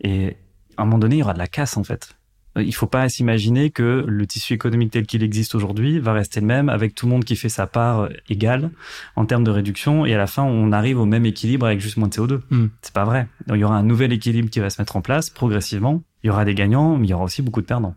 Et 0.00 0.36
à 0.76 0.82
un 0.82 0.84
moment 0.84 0.98
donné, 0.98 1.16
il 1.16 1.18
y 1.20 1.22
aura 1.22 1.34
de 1.34 1.38
la 1.38 1.46
casse 1.48 1.76
en 1.76 1.84
fait. 1.84 2.16
Euh, 2.56 2.62
Il 2.62 2.74
faut 2.74 2.86
pas 2.86 3.08
s'imaginer 3.08 3.70
que 3.70 4.04
le 4.06 4.26
tissu 4.26 4.54
économique 4.54 4.90
tel 4.90 5.06
qu'il 5.06 5.22
existe 5.22 5.54
aujourd'hui 5.54 5.98
va 5.98 6.12
rester 6.12 6.40
le 6.40 6.46
même 6.46 6.68
avec 6.68 6.94
tout 6.94 7.06
le 7.06 7.12
monde 7.12 7.24
qui 7.24 7.36
fait 7.36 7.48
sa 7.48 7.66
part 7.66 8.00
euh, 8.00 8.08
égale 8.28 8.70
en 9.14 9.26
termes 9.26 9.44
de 9.44 9.50
réduction 9.50 10.06
et 10.06 10.14
à 10.14 10.18
la 10.18 10.26
fin 10.26 10.42
on 10.44 10.72
arrive 10.72 10.98
au 11.00 11.04
même 11.06 11.26
équilibre 11.26 11.66
avec 11.66 11.80
juste 11.80 11.96
moins 11.98 12.08
de 12.08 12.14
CO2. 12.14 12.40
Mm. 12.50 12.66
C'est 12.82 12.94
pas 12.94 13.04
vrai. 13.04 13.28
Donc, 13.46 13.56
il 13.56 13.60
y 13.60 13.64
aura 13.64 13.76
un 13.76 13.82
nouvel 13.82 14.12
équilibre 14.12 14.50
qui 14.50 14.60
va 14.60 14.70
se 14.70 14.80
mettre 14.80 14.96
en 14.96 15.02
place 15.02 15.30
progressivement. 15.30 16.02
Il 16.22 16.28
y 16.28 16.30
aura 16.30 16.44
des 16.44 16.54
gagnants, 16.54 16.96
mais 16.96 17.06
il 17.06 17.10
y 17.10 17.14
aura 17.14 17.24
aussi 17.24 17.42
beaucoup 17.42 17.60
de 17.60 17.66
perdants. 17.66 17.94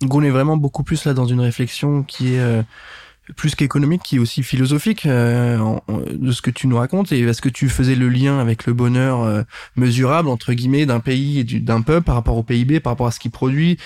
Donc 0.00 0.12
on 0.14 0.22
est 0.22 0.30
vraiment 0.30 0.56
beaucoup 0.56 0.82
plus 0.82 1.04
là 1.06 1.14
dans 1.14 1.24
une 1.24 1.40
réflexion 1.40 2.02
qui 2.02 2.34
est 2.34 2.40
euh, 2.40 2.62
plus 3.36 3.54
qu'économique, 3.54 4.02
qui 4.02 4.16
est 4.16 4.18
aussi 4.18 4.42
philosophique 4.42 5.06
euh, 5.06 5.58
de 6.12 6.30
ce 6.32 6.42
que 6.42 6.50
tu 6.50 6.66
nous 6.66 6.76
racontes. 6.76 7.10
Et 7.12 7.20
est-ce 7.20 7.40
que 7.40 7.48
tu 7.48 7.68
faisais 7.68 7.94
le 7.94 8.08
lien 8.08 8.38
avec 8.38 8.66
le 8.66 8.74
bonheur 8.74 9.22
euh, 9.22 9.42
mesurable 9.76 10.28
entre 10.28 10.52
guillemets 10.52 10.84
d'un 10.86 11.00
pays 11.00 11.38
et 11.40 11.44
du- 11.44 11.60
d'un 11.60 11.80
peuple 11.80 12.04
par 12.04 12.16
rapport 12.16 12.36
au 12.36 12.42
PIB, 12.42 12.80
par 12.80 12.92
rapport 12.92 13.06
à 13.06 13.10
ce 13.10 13.18
qu'il 13.20 13.30
produit 13.30 13.78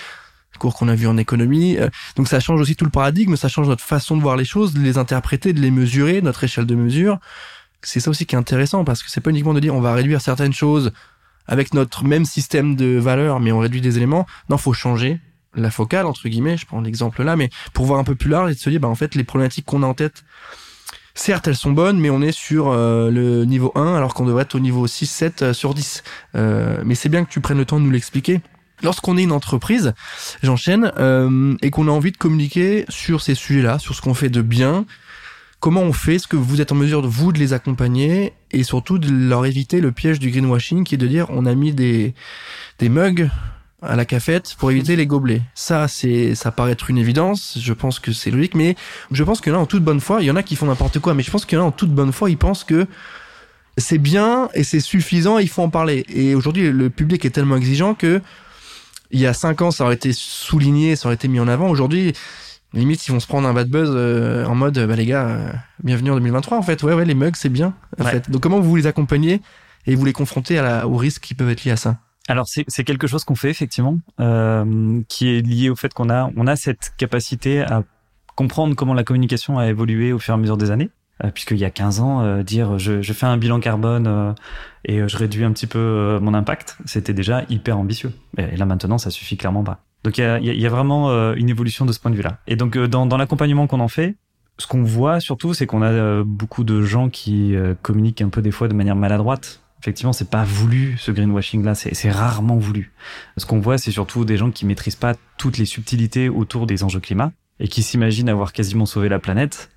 cours 0.57 0.75
qu'on 0.75 0.89
a 0.89 0.95
vu 0.95 1.07
en 1.07 1.15
économie. 1.15 1.77
Euh, 1.77 1.87
Donc 2.17 2.27
ça 2.27 2.41
change 2.41 2.59
aussi 2.59 2.75
tout 2.75 2.83
le 2.83 2.91
paradigme, 2.91 3.37
ça 3.37 3.47
change 3.47 3.69
notre 3.69 3.83
façon 3.83 4.17
de 4.17 4.21
voir 4.21 4.35
les 4.35 4.43
choses, 4.43 4.73
de 4.73 4.81
les 4.81 4.97
interpréter, 4.97 5.53
de 5.53 5.61
les 5.61 5.71
mesurer, 5.71 6.21
notre 6.21 6.43
échelle 6.43 6.65
de 6.65 6.75
mesure. 6.75 7.17
C'est 7.81 8.01
ça 8.01 8.09
aussi 8.09 8.25
qui 8.25 8.35
est 8.35 8.37
intéressant 8.37 8.83
parce 8.83 9.01
que 9.01 9.09
c'est 9.09 9.21
pas 9.21 9.29
uniquement 9.29 9.53
de 9.53 9.61
dire 9.61 9.73
on 9.73 9.79
va 9.79 9.93
réduire 9.93 10.19
certaines 10.19 10.51
choses 10.51 10.91
avec 11.47 11.73
notre 11.73 12.03
même 12.03 12.25
système 12.25 12.75
de 12.75 12.97
valeurs, 12.99 13.39
mais 13.39 13.53
on 13.53 13.59
réduit 13.59 13.79
des 13.79 13.95
éléments. 13.95 14.25
Non, 14.49 14.57
faut 14.57 14.73
changer 14.73 15.21
la 15.55 15.71
focale 15.71 16.05
entre 16.05 16.27
guillemets. 16.29 16.57
Je 16.57 16.65
prends 16.65 16.81
l'exemple 16.81 17.23
là, 17.23 17.35
mais 17.35 17.49
pour 17.73 17.85
voir 17.85 17.99
un 17.99 18.03
peu 18.03 18.15
plus 18.15 18.29
large 18.29 18.51
et 18.51 18.55
de 18.55 18.59
se 18.59 18.69
dire, 18.69 18.79
bah 18.79 18.87
en 18.87 18.95
fait, 18.95 19.15
les 19.15 19.23
problématiques 19.23 19.65
qu'on 19.65 19.83
a 19.83 19.87
en 19.87 19.93
tête, 19.93 20.23
certes 21.13 21.47
elles 21.47 21.55
sont 21.55 21.71
bonnes, 21.71 21.99
mais 21.99 22.09
on 22.09 22.21
est 22.21 22.31
sur 22.31 22.69
euh, 22.69 23.11
le 23.11 23.45
niveau 23.45 23.71
1 23.75 23.95
alors 23.95 24.13
qu'on 24.13 24.25
devrait 24.25 24.43
être 24.43 24.55
au 24.55 24.59
niveau 24.59 24.87
6, 24.87 25.05
7 25.05 25.41
euh, 25.41 25.53
sur 25.53 25.73
10. 25.73 26.03
Euh, 26.35 26.81
mais 26.85 26.95
c'est 26.95 27.09
bien 27.09 27.25
que 27.25 27.29
tu 27.29 27.41
prennes 27.41 27.57
le 27.57 27.65
temps 27.65 27.79
de 27.79 27.85
nous 27.85 27.91
l'expliquer. 27.91 28.41
Lorsqu'on 28.81 29.17
est 29.17 29.23
une 29.23 29.33
entreprise, 29.33 29.93
j'enchaîne, 30.41 30.93
euh, 30.97 31.55
et 31.61 31.69
qu'on 31.69 31.87
a 31.87 31.91
envie 31.91 32.11
de 32.11 32.17
communiquer 32.17 32.85
sur 32.87 33.21
ces 33.21 33.35
sujets-là, 33.35 33.77
sur 33.77 33.93
ce 33.93 34.01
qu'on 34.01 34.13
fait 34.13 34.29
de 34.29 34.41
bien, 34.41 34.85
comment 35.59 35.81
on 35.81 35.91
fait, 35.91 36.15
est-ce 36.15 36.27
que 36.27 36.37
vous 36.37 36.61
êtes 36.61 36.71
en 36.71 36.75
mesure 36.75 37.01
de 37.01 37.07
vous 37.07 37.33
de 37.33 37.39
les 37.39 37.51
accompagner 37.51 38.33
et 38.51 38.63
surtout 38.63 38.97
de 38.97 39.09
leur 39.11 39.45
éviter 39.45 39.81
le 39.81 39.91
piège 39.91 40.19
du 40.19 40.31
greenwashing 40.31 40.85
qui 40.85 40.95
est 40.95 40.97
de 40.97 41.07
dire 41.07 41.27
on 41.29 41.45
a 41.45 41.55
mis 41.55 41.73
des 41.73 42.13
des 42.79 42.89
mugs 42.89 43.29
à 43.81 43.95
la 43.95 44.05
cafette 44.05 44.55
pour 44.57 44.71
éviter 44.71 44.95
les 44.95 45.05
gobelets. 45.07 45.41
Ça 45.55 45.87
c'est 45.87 46.35
ça 46.35 46.51
paraît 46.51 46.71
être 46.73 46.89
une 46.89 46.97
évidence, 46.97 47.57
je 47.61 47.73
pense 47.73 47.99
que 47.99 48.11
c'est 48.11 48.31
logique 48.31 48.55
mais 48.55 48.75
je 49.11 49.23
pense 49.23 49.39
qu'il 49.41 49.53
y 49.53 49.55
en 49.55 49.65
toute 49.65 49.83
bonne 49.83 49.99
foi, 50.01 50.21
il 50.21 50.25
y 50.25 50.31
en 50.31 50.35
a 50.35 50.43
qui 50.43 50.55
font 50.55 50.65
n'importe 50.65 50.99
quoi 50.99 51.13
mais 51.13 51.23
je 51.23 51.31
pense 51.31 51.45
qu'il 51.45 51.57
y 51.57 51.61
en 51.61 51.71
toute 51.71 51.91
bonne 51.91 52.11
foi, 52.11 52.29
ils 52.29 52.37
pensent 52.37 52.63
que 52.63 52.87
c'est 53.77 53.97
bien 53.97 54.49
et 54.53 54.63
c'est 54.63 54.81
suffisant, 54.81 55.37
il 55.37 55.47
faut 55.47 55.61
en 55.61 55.69
parler. 55.69 56.05
Et 56.09 56.35
aujourd'hui 56.35 56.69
le 56.71 56.89
public 56.89 57.23
est 57.23 57.29
tellement 57.29 57.55
exigeant 57.55 57.93
que 57.93 58.21
il 59.11 59.19
y 59.19 59.25
a 59.25 59.33
cinq 59.33 59.61
ans 59.61 59.71
ça 59.71 59.85
aurait 59.85 59.95
été 59.95 60.11
souligné, 60.13 60.95
ça 60.95 61.07
aurait 61.07 61.15
été 61.15 61.27
mis 61.29 61.39
en 61.39 61.47
avant. 61.47 61.69
Aujourd'hui 61.69 62.13
limite 62.73 63.07
ils 63.07 63.11
vont 63.11 63.19
se 63.19 63.27
prendre 63.27 63.47
un 63.47 63.53
bad 63.53 63.69
buzz 63.69 63.89
euh, 63.93 64.45
en 64.45 64.53
mode 64.55 64.77
bah 64.87 64.95
les 64.95 65.05
gars 65.07 65.27
euh, 65.27 65.51
bienvenue 65.83 66.11
en 66.11 66.15
2023 66.15 66.57
en 66.57 66.61
fait 66.61 66.83
ouais 66.83 66.93
ouais 66.93 67.05
les 67.05 67.15
mugs 67.15 67.35
c'est 67.35 67.49
bien 67.49 67.73
en 67.99 68.03
Ouais. 68.05 68.11
fait 68.11 68.29
donc 68.29 68.43
comment 68.43 68.59
vous 68.59 68.75
les 68.75 68.85
accompagnez 68.85 69.41
et 69.87 69.95
vous 69.95 70.05
les 70.05 70.13
confrontez 70.13 70.59
à 70.59 70.61
la, 70.61 70.87
aux 70.87 70.95
risques 70.97 71.23
qui 71.23 71.33
peuvent 71.33 71.49
être 71.49 71.63
liés 71.63 71.71
à 71.71 71.77
ça? 71.77 71.97
Alors 72.29 72.47
c'est 72.47 72.83
quelque 72.85 73.07
chose 73.07 73.23
qu'on 73.25 73.35
fait 73.35 73.49
effectivement, 73.49 73.97
euh, 74.19 75.01
qui 75.09 75.27
est 75.35 75.41
lié 75.41 75.69
au 75.69 75.75
fait 75.75 75.93
qu'on 75.93 76.09
a 76.09 76.29
on 76.37 76.45
a 76.47 76.55
cette 76.55 76.93
capacité 76.95 77.61
à 77.61 77.83
comprendre 78.35 78.75
comment 78.75 78.93
la 78.93 79.03
communication 79.03 79.57
a 79.57 79.67
évolué 79.67 80.13
au 80.13 80.19
fur 80.19 80.33
et 80.33 80.35
à 80.35 80.37
mesure 80.37 80.55
des 80.55 80.69
années. 80.71 80.91
Euh, 81.23 81.31
Puisqu'il 81.31 81.57
y 81.57 81.65
a 81.65 81.69
15 81.71 81.99
ans, 81.99 82.21
euh, 82.21 82.43
dire 82.43 82.77
je, 82.77 83.01
je 83.01 83.13
fais 83.13 83.25
un 83.25 83.35
bilan 83.37 83.59
carbone 83.59 84.05
euh, 84.07 84.31
et 84.85 84.99
euh, 85.01 85.07
je 85.09 85.17
réduis 85.17 85.43
un 85.43 85.51
petit 85.51 85.67
peu 85.67 86.19
mon 86.21 86.33
impact, 86.33 86.77
c'était 86.85 87.13
déjà 87.13 87.43
hyper 87.49 87.77
ambitieux. 87.77 88.13
Et 88.37 88.55
là 88.55 88.65
maintenant, 88.65 88.97
ça 88.99 89.09
suffit 89.09 89.35
clairement 89.35 89.63
pas. 89.63 89.79
Donc 90.03 90.17
il 90.17 90.21
y 90.21 90.23
a, 90.23 90.39
y 90.39 90.65
a- 90.65 90.69
vraiment 90.69 91.09
une 91.33 91.49
évolution 91.49 91.85
de 91.85 91.91
ce 91.91 91.99
point 91.99 92.11
de 92.11 92.15
vue-là. 92.15 92.37
Et 92.47 92.55
donc 92.55 92.77
dans, 92.77 93.05
dans 93.07 93.17
l'accompagnement 93.17 93.65
qu'on 93.67 93.81
en 93.81 93.89
fait, 93.89 94.15
ce 94.59 94.67
qu'on 94.67 94.83
voit 94.83 95.19
surtout, 95.19 95.53
c'est 95.55 95.65
qu'on 95.65 95.81
a 95.81 96.23
beaucoup 96.23 96.63
de 96.63 96.81
gens 96.83 97.09
qui 97.09 97.55
communiquent 97.81 98.21
un 98.21 98.29
peu 98.29 98.41
des 98.43 98.51
fois 98.51 98.67
de 98.69 98.73
manière 98.75 98.95
maladroite. 98.95 99.61
Effectivement, 99.81 100.13
c'est 100.13 100.29
pas 100.29 100.43
voulu 100.43 100.97
ce 100.97 101.11
greenwashing 101.11 101.63
là, 101.63 101.73
c'est 101.75 102.11
rarement 102.11 102.57
voulu. 102.57 102.91
Ce 103.37 103.45
qu'on 103.45 103.59
voit, 103.59 103.77
c'est 103.77 103.91
surtout 103.91 104.25
des 104.25 104.37
gens 104.37 104.51
qui 104.51 104.65
maîtrisent 104.65 104.95
pas 104.95 105.15
toutes 105.37 105.57
les 105.57 105.65
subtilités 105.65 106.27
autour 106.27 106.67
des 106.67 106.83
enjeux 106.83 106.99
climat 106.99 107.31
et 107.59 107.67
qui 107.67 107.81
s'imaginent 107.81 108.29
avoir 108.29 108.51
quasiment 108.53 108.85
sauvé 108.85 109.09
la 109.09 109.19
planète, 109.19 109.69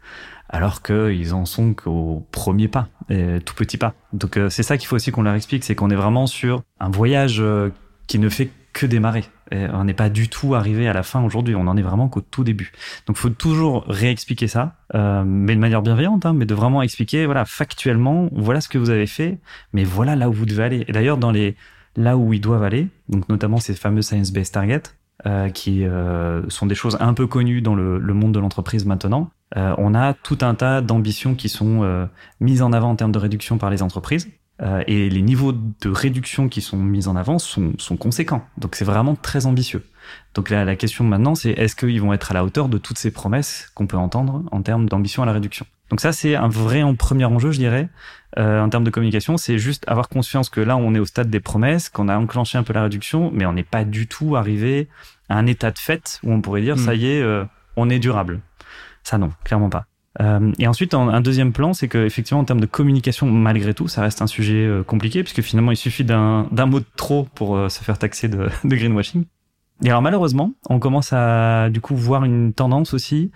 alors 0.48 0.82
qu'ils 0.82 1.34
en 1.34 1.44
sont 1.44 1.74
qu'au 1.74 2.26
premier 2.32 2.68
pas, 2.68 2.88
tout 3.08 3.54
petit 3.54 3.78
pas. 3.78 3.94
Donc 4.12 4.36
euh, 4.36 4.50
c'est 4.50 4.62
ça 4.62 4.76
qu'il 4.76 4.88
faut 4.88 4.96
aussi 4.96 5.12
qu'on 5.12 5.22
leur 5.22 5.34
explique, 5.34 5.64
c'est 5.64 5.74
qu'on 5.74 5.90
est 5.90 5.96
vraiment 5.96 6.26
sur 6.26 6.62
un 6.80 6.90
voyage 6.90 7.42
qui 8.06 8.18
ne 8.18 8.28
fait 8.28 8.50
que 8.72 8.86
démarrer. 8.86 9.24
Et 9.52 9.66
on 9.72 9.84
n'est 9.84 9.94
pas 9.94 10.08
du 10.08 10.28
tout 10.28 10.54
arrivé 10.54 10.88
à 10.88 10.92
la 10.92 11.02
fin 11.02 11.22
aujourd'hui. 11.22 11.54
On 11.54 11.66
en 11.66 11.76
est 11.76 11.82
vraiment 11.82 12.08
qu'au 12.08 12.22
tout 12.22 12.42
début. 12.42 12.72
Donc, 13.06 13.16
faut 13.16 13.28
toujours 13.28 13.84
réexpliquer 13.86 14.48
ça, 14.48 14.76
euh, 14.94 15.22
mais 15.24 15.54
de 15.54 15.60
manière 15.60 15.82
bienveillante, 15.82 16.26
hein, 16.26 16.32
mais 16.32 16.46
de 16.46 16.54
vraiment 16.54 16.82
expliquer, 16.82 17.26
voilà, 17.26 17.44
factuellement, 17.44 18.28
voilà 18.32 18.60
ce 18.60 18.68
que 18.68 18.78
vous 18.78 18.90
avez 18.90 19.06
fait, 19.06 19.38
mais 19.72 19.84
voilà 19.84 20.16
là 20.16 20.28
où 20.28 20.32
vous 20.32 20.46
devez 20.46 20.64
aller. 20.64 20.84
Et 20.88 20.92
d'ailleurs, 20.92 21.18
dans 21.18 21.30
les 21.30 21.54
là 21.94 22.16
où 22.16 22.32
ils 22.32 22.40
doivent 22.40 22.62
aller, 22.62 22.88
donc 23.08 23.28
notamment 23.28 23.58
ces 23.58 23.74
fameux 23.74 24.02
science-based 24.02 24.52
targets, 24.52 24.82
euh, 25.26 25.50
qui 25.50 25.84
euh, 25.84 26.42
sont 26.48 26.66
des 26.66 26.74
choses 26.74 26.96
un 26.98 27.14
peu 27.14 27.26
connues 27.26 27.62
dans 27.62 27.74
le, 27.74 27.98
le 27.98 28.14
monde 28.14 28.32
de 28.32 28.40
l'entreprise 28.40 28.86
maintenant. 28.86 29.30
Euh, 29.56 29.74
on 29.78 29.94
a 29.94 30.14
tout 30.14 30.38
un 30.40 30.54
tas 30.54 30.80
d'ambitions 30.80 31.34
qui 31.34 31.48
sont 31.48 31.82
euh, 31.82 32.06
mises 32.40 32.62
en 32.62 32.72
avant 32.72 32.90
en 32.90 32.96
termes 32.96 33.12
de 33.12 33.18
réduction 33.18 33.58
par 33.58 33.70
les 33.70 33.82
entreprises. 33.82 34.28
Euh, 34.62 34.84
et 34.86 35.10
les 35.10 35.22
niveaux 35.22 35.52
de 35.52 35.88
réduction 35.88 36.48
qui 36.48 36.60
sont 36.60 36.76
mis 36.76 37.08
en 37.08 37.16
avant 37.16 37.38
sont, 37.38 37.72
sont 37.78 37.96
conséquents. 37.96 38.46
Donc 38.58 38.76
c'est 38.76 38.84
vraiment 38.84 39.16
très 39.16 39.46
ambitieux. 39.46 39.84
Donc 40.34 40.50
là, 40.50 40.64
la 40.64 40.76
question 40.76 41.04
maintenant, 41.04 41.34
c'est 41.34 41.50
est-ce 41.50 41.74
qu'ils 41.74 42.00
vont 42.00 42.12
être 42.12 42.30
à 42.30 42.34
la 42.34 42.44
hauteur 42.44 42.68
de 42.68 42.78
toutes 42.78 42.98
ces 42.98 43.10
promesses 43.10 43.70
qu'on 43.74 43.86
peut 43.86 43.96
entendre 43.96 44.44
en 44.50 44.62
termes 44.62 44.88
d'ambition 44.88 45.22
à 45.22 45.26
la 45.26 45.32
réduction? 45.32 45.66
Donc 45.90 46.00
ça, 46.00 46.12
c'est 46.12 46.36
un 46.36 46.48
vrai 46.48 46.82
en 46.82 46.94
premier 46.94 47.24
enjeu, 47.24 47.50
je 47.52 47.58
dirais, 47.58 47.88
euh, 48.38 48.60
en 48.60 48.68
termes 48.68 48.84
de 48.84 48.90
communication. 48.90 49.36
C'est 49.36 49.58
juste 49.58 49.84
avoir 49.88 50.08
conscience 50.08 50.48
que 50.48 50.60
là, 50.60 50.76
on 50.76 50.94
est 50.94 50.98
au 50.98 51.04
stade 51.04 51.28
des 51.28 51.40
promesses, 51.40 51.88
qu'on 51.88 52.08
a 52.08 52.16
enclenché 52.16 52.56
un 52.56 52.62
peu 52.62 52.72
la 52.72 52.84
réduction, 52.84 53.30
mais 53.34 53.44
on 53.46 53.52
n'est 53.52 53.62
pas 53.62 53.84
du 53.84 54.06
tout 54.06 54.36
arrivé 54.36 54.88
à 55.28 55.36
un 55.36 55.46
état 55.46 55.70
de 55.70 55.78
fait 55.78 56.20
où 56.22 56.32
on 56.32 56.40
pourrait 56.40 56.62
dire, 56.62 56.76
hmm. 56.76 56.84
ça 56.84 56.94
y 56.94 57.06
est, 57.06 57.20
euh, 57.20 57.44
on 57.76 57.90
est 57.90 57.98
durable. 57.98 58.40
Ça 59.02 59.18
non, 59.18 59.32
clairement 59.44 59.68
pas. 59.68 59.84
Euh, 60.20 60.52
et 60.58 60.66
ensuite, 60.66 60.94
un 60.94 61.20
deuxième 61.20 61.52
plan, 61.52 61.72
c'est 61.72 61.88
qu'effectivement, 61.88 62.40
en 62.40 62.44
termes 62.44 62.60
de 62.60 62.66
communication, 62.66 63.26
malgré 63.30 63.74
tout, 63.74 63.88
ça 63.88 64.02
reste 64.02 64.22
un 64.22 64.26
sujet 64.26 64.66
euh, 64.66 64.82
compliqué, 64.82 65.22
puisque 65.22 65.42
finalement, 65.42 65.70
il 65.70 65.76
suffit 65.76 66.04
d'un 66.04 66.46
mot 66.66 66.80
de 66.80 66.86
trop 66.96 67.26
pour 67.34 67.56
euh, 67.56 67.68
se 67.68 67.82
faire 67.82 67.98
taxer 67.98 68.28
de, 68.28 68.48
greenwashing. 68.64 69.24
Et 69.84 69.88
alors, 69.88 70.02
malheureusement, 70.02 70.52
on 70.68 70.78
commence 70.78 71.12
à, 71.12 71.70
du 71.70 71.80
coup, 71.80 71.96
voir 71.96 72.24
une 72.24 72.52
tendance 72.52 72.94
aussi 72.94 73.30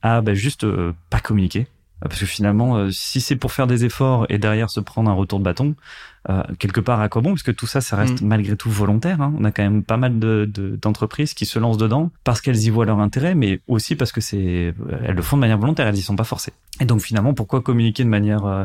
à 0.00 0.20
bah, 0.20 0.34
juste 0.34 0.66
pas 1.10 1.20
communiquer. 1.20 1.68
Parce 2.02 2.20
que 2.20 2.26
finalement, 2.26 2.90
si 2.90 3.20
c'est 3.20 3.36
pour 3.36 3.52
faire 3.52 3.66
des 3.66 3.84
efforts 3.84 4.26
et 4.28 4.38
derrière 4.38 4.70
se 4.70 4.80
prendre 4.80 5.10
un 5.10 5.14
retour 5.14 5.38
de 5.38 5.44
bâton, 5.44 5.74
euh, 6.30 6.42
quelque 6.60 6.80
part 6.80 7.00
à 7.00 7.08
quoi 7.08 7.20
bon? 7.20 7.30
Parce 7.30 7.42
que 7.42 7.50
tout 7.50 7.66
ça, 7.66 7.80
ça 7.80 7.96
reste 7.96 8.22
mm. 8.22 8.26
malgré 8.26 8.56
tout 8.56 8.70
volontaire. 8.70 9.20
Hein. 9.20 9.34
On 9.38 9.44
a 9.44 9.50
quand 9.50 9.64
même 9.64 9.82
pas 9.82 9.96
mal 9.96 10.20
de, 10.20 10.48
d'entreprises 10.80 11.34
qui 11.34 11.46
se 11.46 11.58
lancent 11.58 11.78
dedans 11.78 12.10
parce 12.22 12.40
qu'elles 12.40 12.62
y 12.62 12.70
voient 12.70 12.86
leur 12.86 13.00
intérêt, 13.00 13.34
mais 13.34 13.60
aussi 13.66 13.96
parce 13.96 14.12
que 14.12 14.20
c'est 14.20 14.72
elles 15.04 15.16
le 15.16 15.22
font 15.22 15.36
de 15.36 15.40
manière 15.40 15.58
volontaire, 15.58 15.88
elles 15.88 15.96
y 15.96 16.02
sont 16.02 16.14
pas 16.14 16.24
forcées. 16.24 16.52
Et 16.80 16.84
donc 16.84 17.00
finalement, 17.00 17.34
pourquoi 17.34 17.60
communiquer 17.60 18.04
de 18.04 18.08
manière 18.08 18.46
euh, 18.46 18.64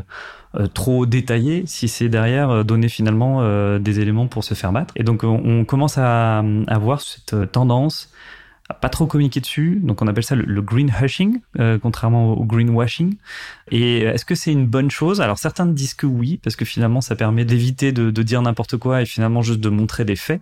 euh, 0.55 0.67
trop 0.67 1.07
détaillée 1.07 1.63
si 1.65 1.87
c'est 1.87 2.09
derrière 2.09 2.63
donner 2.63 2.89
finalement 2.89 3.41
des 3.79 3.99
éléments 3.99 4.27
pour 4.27 4.43
se 4.43 4.53
faire 4.53 4.71
battre? 4.71 4.93
Et 4.95 5.03
donc 5.03 5.23
on, 5.23 5.41
on 5.43 5.65
commence 5.65 5.97
à, 5.97 6.43
à 6.67 6.77
voir 6.77 7.01
cette 7.01 7.51
tendance 7.51 8.11
pas 8.73 8.89
trop 8.89 9.07
communiquer 9.07 9.39
dessus. 9.39 9.79
Donc 9.83 10.01
on 10.01 10.07
appelle 10.07 10.23
ça 10.23 10.35
le, 10.35 10.61
green 10.61 10.91
hushing, 11.01 11.39
euh, 11.59 11.79
contrairement 11.79 12.33
au 12.33 12.45
greenwashing. 12.45 13.15
Et 13.71 13.99
est-ce 13.99 14.25
que 14.25 14.35
c'est 14.35 14.51
une 14.51 14.67
bonne 14.67 14.91
chose? 14.91 15.21
Alors 15.21 15.37
certains 15.37 15.65
disent 15.65 15.93
que 15.93 16.05
oui, 16.05 16.39
parce 16.43 16.55
que 16.55 16.65
finalement 16.65 17.01
ça 17.01 17.15
permet 17.15 17.45
d'éviter 17.45 17.91
de, 17.91 18.11
de, 18.11 18.23
dire 18.23 18.41
n'importe 18.41 18.77
quoi 18.77 19.01
et 19.01 19.05
finalement 19.05 19.41
juste 19.41 19.59
de 19.59 19.69
montrer 19.69 20.05
des 20.05 20.15
faits. 20.15 20.41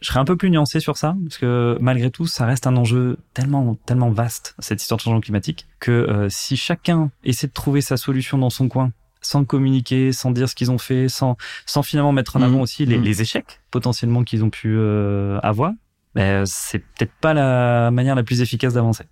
Je 0.00 0.08
serais 0.08 0.18
un 0.18 0.24
peu 0.24 0.36
plus 0.36 0.50
nuancé 0.50 0.80
sur 0.80 0.96
ça, 0.96 1.14
parce 1.22 1.38
que 1.38 1.78
malgré 1.80 2.10
tout, 2.10 2.26
ça 2.26 2.46
reste 2.46 2.66
un 2.66 2.76
enjeu 2.76 3.16
tellement, 3.32 3.76
tellement 3.86 4.10
vaste, 4.10 4.56
cette 4.58 4.82
histoire 4.82 4.98
de 4.98 5.02
changement 5.02 5.20
climatique, 5.20 5.66
que 5.78 5.92
euh, 5.92 6.28
si 6.28 6.56
chacun 6.56 7.12
essaie 7.22 7.46
de 7.46 7.52
trouver 7.52 7.80
sa 7.80 7.96
solution 7.96 8.36
dans 8.36 8.50
son 8.50 8.68
coin, 8.68 8.90
sans 9.20 9.44
communiquer, 9.44 10.12
sans 10.12 10.32
dire 10.32 10.48
ce 10.48 10.56
qu'ils 10.56 10.72
ont 10.72 10.78
fait, 10.78 11.08
sans, 11.08 11.36
sans 11.64 11.82
finalement 11.82 12.12
mettre 12.12 12.36
en 12.36 12.40
mmh. 12.40 12.42
avant 12.42 12.60
aussi 12.60 12.86
les, 12.86 12.98
mmh. 12.98 13.02
les 13.02 13.22
échecs 13.22 13.60
potentiellement 13.70 14.24
qu'ils 14.24 14.44
ont 14.44 14.50
pu 14.50 14.74
euh, 14.76 15.38
avoir, 15.42 15.72
ben, 16.14 16.44
c'est 16.46 16.78
peut-être 16.78 17.12
pas 17.20 17.34
la 17.34 17.90
manière 17.90 18.14
la 18.14 18.22
plus 18.22 18.40
efficace 18.40 18.74
d'avancer. 18.74 19.04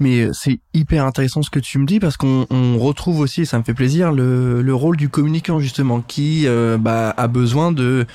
Mais 0.00 0.22
euh, 0.22 0.30
c'est 0.32 0.60
hyper 0.74 1.04
intéressant 1.04 1.42
ce 1.42 1.50
que 1.50 1.60
tu 1.60 1.78
me 1.78 1.86
dis 1.86 2.00
parce 2.00 2.16
qu'on 2.16 2.78
retrouve 2.78 3.20
aussi, 3.20 3.42
et 3.42 3.44
ça 3.44 3.58
me 3.58 3.64
fait 3.64 3.74
plaisir, 3.74 4.12
le, 4.12 4.62
le 4.62 4.74
rôle 4.74 4.96
du 4.96 5.08
communicant 5.08 5.60
justement 5.60 6.00
qui 6.00 6.46
euh, 6.46 6.76
bah, 6.78 7.14
a 7.16 7.28
besoin 7.28 7.72
de 7.72 8.06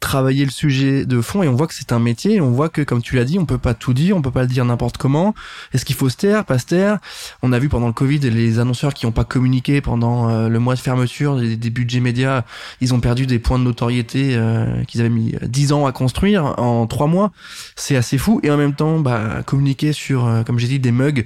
travailler 0.00 0.44
le 0.44 0.50
sujet 0.50 1.04
de 1.04 1.20
fond 1.20 1.42
et 1.42 1.48
on 1.48 1.54
voit 1.54 1.66
que 1.66 1.74
c'est 1.74 1.92
un 1.92 1.98
métier. 1.98 2.40
On 2.40 2.50
voit 2.50 2.68
que 2.68 2.82
comme 2.82 3.02
tu 3.02 3.16
l'as 3.16 3.24
dit 3.24 3.38
on 3.38 3.46
peut 3.46 3.58
pas 3.58 3.74
tout 3.74 3.94
dire 3.94 4.16
on 4.16 4.22
peut 4.22 4.30
pas 4.30 4.42
le 4.42 4.48
dire 4.48 4.64
n'importe 4.64 4.96
comment. 4.96 5.34
Est-ce 5.72 5.84
qu'il 5.84 5.96
faut 5.96 6.08
se 6.08 6.16
taire 6.16 6.44
pas 6.44 6.58
se 6.58 6.66
taire? 6.66 6.98
On 7.42 7.52
a 7.52 7.58
vu 7.58 7.68
pendant 7.68 7.88
le 7.88 7.92
covid 7.92 8.18
les 8.18 8.58
annonceurs 8.58 8.94
qui 8.94 9.06
ont 9.06 9.12
pas 9.12 9.24
communiqué 9.24 9.80
pendant 9.80 10.30
euh, 10.30 10.48
le 10.48 10.58
mois 10.58 10.74
de 10.74 10.80
fermeture 10.80 11.36
des, 11.36 11.70
budgets 11.70 12.00
médias 12.00 12.44
ils 12.80 12.94
ont 12.94 13.00
perdu 13.00 13.26
des 13.26 13.38
points 13.38 13.58
de 13.58 13.64
notoriété 13.64 14.36
euh, 14.36 14.84
qu'ils 14.84 15.00
avaient 15.00 15.10
mis 15.10 15.34
10 15.42 15.72
ans 15.72 15.86
à 15.86 15.92
construire 15.92 16.58
en 16.58 16.86
3 16.86 17.06
mois. 17.06 17.32
C'est 17.76 17.96
assez 17.96 18.18
fou. 18.18 18.40
Et 18.42 18.50
en 18.50 18.56
même 18.56 18.74
temps 18.74 19.00
bah 19.00 19.42
communiquer 19.44 19.92
sur 19.92 20.26
euh, 20.26 20.42
comme 20.44 20.58
j'ai 20.58 20.68
dit 20.68 20.78
des 20.78 20.92
mugs 20.92 21.24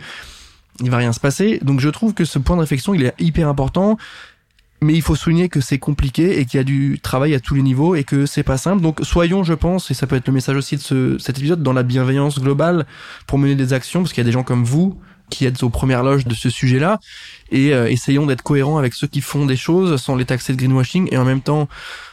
il 0.80 0.90
va 0.90 0.96
rien 0.96 1.12
se 1.12 1.20
passer. 1.20 1.58
Donc 1.62 1.80
je 1.80 1.88
trouve 1.88 2.14
que 2.14 2.24
ce 2.24 2.38
point 2.38 2.56
de 2.56 2.62
réflexion 2.62 2.94
il 2.94 3.04
est 3.04 3.14
hyper 3.18 3.48
important 3.48 3.98
mais 4.82 4.94
il 4.94 5.02
faut 5.02 5.14
souligner 5.14 5.48
que 5.48 5.60
c'est 5.60 5.78
compliqué 5.78 6.38
et 6.38 6.44
qu'il 6.44 6.58
y 6.58 6.60
a 6.60 6.64
du 6.64 6.98
travail 7.00 7.34
à 7.34 7.40
tous 7.40 7.54
les 7.54 7.62
niveaux 7.62 7.94
et 7.94 8.04
que 8.04 8.26
c'est 8.26 8.42
pas 8.42 8.58
simple. 8.58 8.82
Donc 8.82 9.00
soyons, 9.02 9.44
je 9.44 9.54
pense, 9.54 9.90
et 9.90 9.94
ça 9.94 10.06
peut 10.06 10.16
être 10.16 10.26
le 10.26 10.32
message 10.32 10.56
aussi 10.56 10.76
de 10.76 10.82
ce, 10.82 11.18
cet 11.18 11.38
épisode, 11.38 11.62
dans 11.62 11.72
la 11.72 11.84
bienveillance 11.84 12.40
globale 12.40 12.86
pour 13.26 13.38
mener 13.38 13.54
des 13.54 13.72
actions, 13.72 14.00
parce 14.02 14.12
qu'il 14.12 14.22
y 14.22 14.26
a 14.26 14.28
des 14.28 14.32
gens 14.32 14.42
comme 14.42 14.64
vous 14.64 14.98
qui 15.30 15.46
êtes 15.46 15.62
aux 15.62 15.70
premières 15.70 16.02
loges 16.02 16.26
de 16.26 16.34
ce 16.34 16.50
sujet-là, 16.50 17.00
et 17.50 17.72
euh, 17.72 17.88
essayons 17.88 18.26
d'être 18.26 18.42
cohérents 18.42 18.76
avec 18.76 18.92
ceux 18.92 19.06
qui 19.06 19.22
font 19.22 19.46
des 19.46 19.56
choses 19.56 19.98
sans 19.98 20.14
les 20.14 20.26
taxer 20.26 20.52
de 20.52 20.58
greenwashing, 20.58 21.08
et 21.10 21.16
en 21.16 21.24
même 21.24 21.40
temps, 21.40 21.68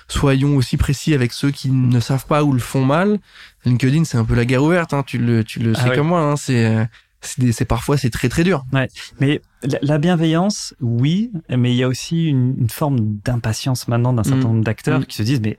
soyons 0.07 0.55
aussi 0.55 0.77
précis 0.77 1.13
avec 1.13 1.33
ceux 1.33 1.51
qui 1.51 1.69
ne 1.69 1.99
savent 1.99 2.27
pas 2.27 2.43
ou 2.43 2.53
le 2.53 2.59
font 2.59 2.85
mal. 2.85 3.19
LinkedIn, 3.65 4.05
c'est 4.05 4.17
un 4.17 4.23
peu 4.23 4.35
la 4.35 4.45
guerre 4.45 4.63
ouverte, 4.63 4.93
hein, 4.93 5.03
tu 5.05 5.17
le, 5.17 5.43
tu 5.43 5.59
le 5.59 5.73
ah 5.75 5.83
sais 5.83 5.95
comme 5.95 6.07
moi, 6.07 6.21
hein, 6.21 6.37
c'est 6.37 6.65
euh, 6.65 6.85
c'est 7.21 7.65
parfois 7.65 7.97
c'est 7.97 8.09
très 8.09 8.29
très 8.29 8.43
dur. 8.43 8.65
Ouais, 8.73 8.87
mais 9.19 9.41
la 9.81 9.97
bienveillance, 9.97 10.73
oui, 10.79 11.31
mais 11.49 11.71
il 11.71 11.77
y 11.77 11.83
a 11.83 11.87
aussi 11.87 12.27
une, 12.27 12.69
forme 12.69 13.17
d'impatience 13.23 13.87
maintenant 13.87 14.13
d'un 14.13 14.23
certain 14.23 14.39
mm. 14.39 14.43
nombre 14.43 14.63
d'acteurs 14.63 14.99
mm. 15.01 15.05
qui 15.05 15.17
se 15.17 15.23
disent 15.23 15.41
mais 15.41 15.57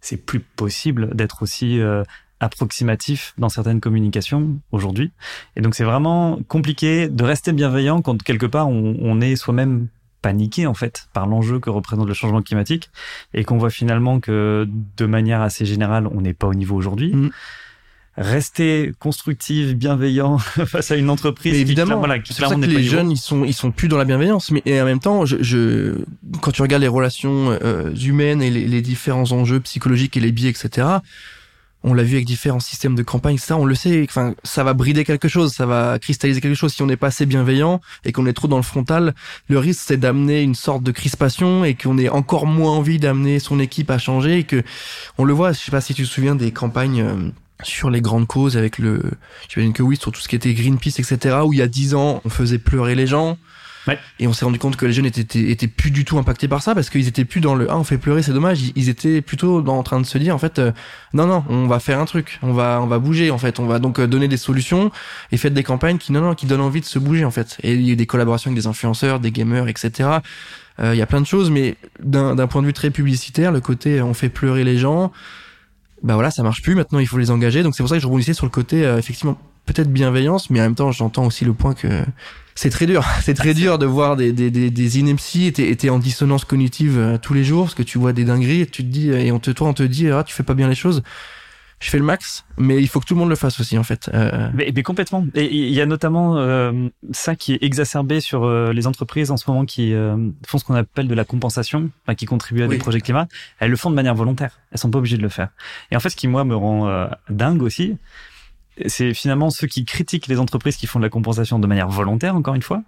c'est 0.00 0.16
plus 0.16 0.40
possible 0.40 1.14
d'être 1.14 1.42
aussi 1.42 1.80
euh, 1.80 2.02
approximatif 2.38 3.34
dans 3.38 3.48
certaines 3.48 3.80
communications 3.80 4.60
aujourd'hui. 4.72 5.12
Et 5.56 5.60
donc 5.60 5.74
c'est 5.74 5.84
vraiment 5.84 6.38
compliqué 6.48 7.08
de 7.08 7.24
rester 7.24 7.52
bienveillant 7.52 8.02
quand 8.02 8.22
quelque 8.22 8.46
part 8.46 8.68
on, 8.68 8.96
on 9.00 9.20
est 9.20 9.36
soi-même 9.36 9.88
paniqué 10.22 10.66
en 10.66 10.74
fait 10.74 11.08
par 11.12 11.26
l'enjeu 11.26 11.60
que 11.60 11.70
représente 11.70 12.06
le 12.06 12.14
changement 12.14 12.42
climatique 12.42 12.90
et 13.32 13.42
qu'on 13.42 13.56
voit 13.58 13.70
finalement 13.70 14.20
que 14.20 14.68
de 14.96 15.06
manière 15.06 15.40
assez 15.40 15.64
générale 15.64 16.06
on 16.06 16.20
n'est 16.20 16.34
pas 16.34 16.46
au 16.46 16.54
niveau 16.54 16.76
aujourd'hui. 16.76 17.14
Mm 17.14 17.30
rester 18.20 18.92
constructif, 18.98 19.74
bienveillant 19.74 20.38
face 20.66 20.90
à 20.90 20.96
une 20.96 21.08
entreprise. 21.08 21.54
Mais 21.54 21.60
évidemment, 21.60 21.98
voilà, 21.98 22.16
c'est 22.22 22.38
pour 22.38 22.48
ça 22.48 22.54
que 22.54 22.60
les 22.60 22.82
jeunes 22.82 23.10
ils 23.10 23.16
sont 23.16 23.44
ils 23.44 23.54
sont 23.54 23.70
plus 23.70 23.88
dans 23.88 23.96
la 23.96 24.04
bienveillance, 24.04 24.50
mais 24.50 24.62
et 24.66 24.80
en 24.80 24.84
même 24.84 25.00
temps, 25.00 25.24
je, 25.24 25.42
je 25.42 25.94
quand 26.42 26.52
tu 26.52 26.60
regardes 26.60 26.82
les 26.82 26.88
relations 26.88 27.58
euh, 27.62 27.94
humaines 27.94 28.42
et 28.42 28.50
les, 28.50 28.66
les, 28.66 28.82
différents 28.82 29.32
enjeux 29.32 29.60
psychologiques 29.60 30.16
et 30.18 30.20
les 30.20 30.32
biais, 30.32 30.50
etc. 30.50 30.86
On 31.82 31.94
l'a 31.94 32.02
vu 32.02 32.16
avec 32.16 32.26
différents 32.26 32.60
systèmes 32.60 32.94
de 32.94 33.02
campagne, 33.02 33.38
ça, 33.38 33.56
on 33.56 33.64
le 33.64 33.74
sait. 33.74 34.04
Enfin, 34.06 34.34
ça 34.44 34.64
va 34.64 34.74
brider 34.74 35.02
quelque 35.02 35.28
chose, 35.28 35.54
ça 35.54 35.64
va 35.64 35.98
cristalliser 35.98 36.42
quelque 36.42 36.54
chose. 36.54 36.74
Si 36.74 36.82
on 36.82 36.86
n'est 36.86 36.98
pas 36.98 37.06
assez 37.06 37.24
bienveillant 37.24 37.80
et 38.04 38.12
qu'on 38.12 38.26
est 38.26 38.34
trop 38.34 38.48
dans 38.48 38.58
le 38.58 38.62
frontal, 38.62 39.14
le 39.48 39.58
risque 39.58 39.80
c'est 39.86 39.96
d'amener 39.96 40.42
une 40.42 40.54
sorte 40.54 40.82
de 40.82 40.92
crispation 40.92 41.64
et 41.64 41.74
qu'on 41.74 41.96
ait 41.96 42.10
encore 42.10 42.44
moins 42.44 42.72
envie 42.72 42.98
d'amener 42.98 43.38
son 43.38 43.58
équipe 43.58 43.90
à 43.90 43.96
changer. 43.96 44.40
Et 44.40 44.44
que 44.44 44.62
on 45.16 45.24
le 45.24 45.32
voit. 45.32 45.52
Je 45.52 45.58
sais 45.58 45.70
pas 45.70 45.80
si 45.80 45.94
tu 45.94 46.02
te 46.02 46.08
souviens 46.08 46.34
des 46.34 46.52
campagnes. 46.52 47.00
Euh, 47.00 47.30
sur 47.62 47.90
les 47.90 48.00
grandes 48.00 48.26
causes 48.26 48.56
avec 48.56 48.78
le, 48.78 49.02
j'imagine 49.48 49.72
que 49.72 49.82
oui, 49.82 49.96
sur 49.96 50.12
tout 50.12 50.20
ce 50.20 50.28
qui 50.28 50.36
était 50.36 50.52
Greenpeace, 50.54 50.98
etc., 50.98 51.38
où 51.44 51.52
il 51.52 51.58
y 51.58 51.62
a 51.62 51.68
dix 51.68 51.94
ans, 51.94 52.20
on 52.24 52.30
faisait 52.30 52.58
pleurer 52.58 52.94
les 52.94 53.06
gens. 53.06 53.38
Ouais. 53.86 53.98
Et 54.18 54.26
on 54.26 54.32
s'est 54.34 54.44
rendu 54.44 54.58
compte 54.58 54.76
que 54.76 54.84
les 54.84 54.92
jeunes 54.92 55.06
étaient, 55.06 55.50
étaient, 55.50 55.66
plus 55.66 55.90
du 55.90 56.04
tout 56.04 56.18
impactés 56.18 56.48
par 56.48 56.62
ça 56.62 56.74
parce 56.74 56.90
qu'ils 56.90 57.08
étaient 57.08 57.24
plus 57.24 57.40
dans 57.40 57.54
le 57.54 57.70
ah 57.70 57.78
on 57.78 57.84
fait 57.84 57.96
pleurer 57.96 58.22
c'est 58.22 58.32
dommage 58.32 58.60
ils, 58.76 58.88
étaient 58.90 59.22
plutôt 59.22 59.62
dans, 59.62 59.78
en 59.78 59.82
train 59.82 60.00
de 60.00 60.04
se 60.04 60.18
dire 60.18 60.34
en 60.34 60.38
fait 60.38 60.58
euh, 60.58 60.72
non 61.14 61.26
non 61.26 61.44
on 61.48 61.66
va 61.66 61.80
faire 61.80 61.98
un 61.98 62.04
truc 62.04 62.38
on 62.42 62.52
va 62.52 62.80
on 62.82 62.86
va 62.86 62.98
bouger 62.98 63.30
en 63.30 63.38
fait 63.38 63.58
on 63.58 63.64
va 63.64 63.78
donc 63.78 63.98
euh, 63.98 64.06
donner 64.06 64.28
des 64.28 64.36
solutions 64.36 64.92
et 65.32 65.38
faire 65.38 65.50
des 65.50 65.62
campagnes 65.62 65.96
qui 65.96 66.12
non 66.12 66.20
non 66.20 66.34
qui 66.34 66.44
donnent 66.44 66.60
envie 66.60 66.82
de 66.82 66.86
se 66.86 66.98
bouger 66.98 67.24
en 67.24 67.30
fait 67.30 67.56
et 67.62 67.72
il 67.72 67.80
y 67.80 67.88
a 67.88 67.92
eu 67.94 67.96
des 67.96 68.06
collaborations 68.06 68.50
avec 68.50 68.60
des 68.60 68.66
influenceurs 68.66 69.18
des 69.18 69.30
gamers 69.30 69.66
etc 69.68 70.10
euh, 70.80 70.94
il 70.94 70.98
y 70.98 71.02
a 71.02 71.06
plein 71.06 71.22
de 71.22 71.26
choses 71.26 71.50
mais 71.50 71.76
d'un 72.00 72.46
point 72.46 72.60
de 72.60 72.66
vue 72.66 72.74
très 72.74 72.90
publicitaire 72.90 73.50
le 73.50 73.60
côté 73.60 74.02
on 74.02 74.12
fait 74.12 74.28
pleurer 74.28 74.62
les 74.62 74.76
gens 74.76 75.10
bah 76.02 76.14
voilà, 76.14 76.30
ça 76.30 76.42
marche 76.42 76.62
plus. 76.62 76.74
Maintenant, 76.74 76.98
il 76.98 77.06
faut 77.06 77.18
les 77.18 77.30
engager. 77.30 77.62
Donc 77.62 77.74
c'est 77.74 77.82
pour 77.82 77.88
ça 77.88 77.96
que 77.96 78.02
je 78.02 78.06
rebondissais 78.06 78.34
sur 78.34 78.46
le 78.46 78.50
côté 78.50 78.84
euh, 78.84 78.98
effectivement 78.98 79.38
peut-être 79.66 79.92
bienveillance, 79.92 80.50
mais 80.50 80.58
en 80.60 80.64
même 80.64 80.74
temps, 80.74 80.90
j'entends 80.90 81.26
aussi 81.26 81.44
le 81.44 81.52
point 81.52 81.74
que 81.74 81.88
c'est 82.54 82.70
très 82.70 82.86
dur. 82.86 83.04
C'est 83.22 83.34
très 83.34 83.54
dur 83.54 83.78
de 83.78 83.86
voir 83.86 84.16
des, 84.16 84.32
des, 84.32 84.50
des, 84.50 84.70
des 84.70 84.98
inepties 84.98 85.46
et 85.46 85.76
t'es 85.76 85.90
en 85.90 85.98
dissonance 85.98 86.44
cognitive 86.44 86.98
euh, 86.98 87.18
tous 87.18 87.34
les 87.34 87.44
jours 87.44 87.64
parce 87.64 87.74
que 87.74 87.82
tu 87.82 87.98
vois 87.98 88.12
des 88.12 88.24
dingueries 88.24 88.62
et 88.62 88.66
tu 88.66 88.82
te 88.82 88.88
dis, 88.88 89.10
et 89.10 89.30
on 89.32 89.38
te, 89.38 89.50
toi, 89.50 89.68
on 89.68 89.72
te 89.74 89.82
dit, 89.82 90.08
ah, 90.10 90.24
tu 90.24 90.34
fais 90.34 90.42
pas 90.42 90.54
bien 90.54 90.68
les 90.68 90.74
choses 90.74 91.02
je 91.80 91.88
fais 91.88 91.98
le 91.98 92.04
max, 92.04 92.44
mais 92.58 92.80
il 92.80 92.88
faut 92.88 93.00
que 93.00 93.06
tout 93.06 93.14
le 93.14 93.20
monde 93.20 93.30
le 93.30 93.36
fasse 93.36 93.58
aussi 93.58 93.78
en 93.78 93.82
fait. 93.82 94.10
Euh... 94.12 94.50
Mais, 94.52 94.70
mais, 94.74 94.82
complètement. 94.82 95.24
Et 95.34 95.46
il 95.46 95.72
y 95.72 95.80
a 95.80 95.86
notamment 95.86 96.36
euh, 96.36 96.88
ça 97.10 97.34
qui 97.34 97.54
est 97.54 97.62
exacerbé 97.62 98.20
sur 98.20 98.44
euh, 98.44 98.74
les 98.74 98.86
entreprises 98.86 99.30
en 99.30 99.38
ce 99.38 99.50
moment 99.50 99.64
qui 99.64 99.94
euh, 99.94 100.16
font 100.46 100.58
ce 100.58 100.64
qu'on 100.64 100.74
appelle 100.74 101.08
de 101.08 101.14
la 101.14 101.24
compensation, 101.24 101.90
enfin, 102.04 102.14
qui 102.14 102.26
contribuent 102.26 102.64
à 102.64 102.68
des 102.68 102.76
projets 102.76 103.00
climat. 103.00 103.28
Elles 103.60 103.70
le 103.70 103.76
font 103.76 103.88
de 103.88 103.94
manière 103.94 104.14
volontaire. 104.14 104.60
Elles 104.72 104.78
sont 104.78 104.90
pas 104.90 104.98
obligées 104.98 105.16
de 105.16 105.22
le 105.22 105.30
faire. 105.30 105.48
Et 105.90 105.96
en 105.96 106.00
fait, 106.00 106.10
ce 106.10 106.16
qui 106.16 106.28
moi 106.28 106.44
me 106.44 106.54
rend 106.54 106.86
euh, 106.86 107.06
dingue 107.30 107.62
aussi, 107.62 107.96
c'est 108.86 109.14
finalement 109.14 109.50
ceux 109.50 109.66
qui 109.66 109.84
critiquent 109.84 110.26
les 110.26 110.38
entreprises 110.38 110.76
qui 110.76 110.86
font 110.86 110.98
de 110.98 111.04
la 111.04 111.10
compensation 111.10 111.58
de 111.58 111.66
manière 111.66 111.88
volontaire, 111.88 112.34
encore 112.34 112.54
une 112.54 112.62
fois, 112.62 112.82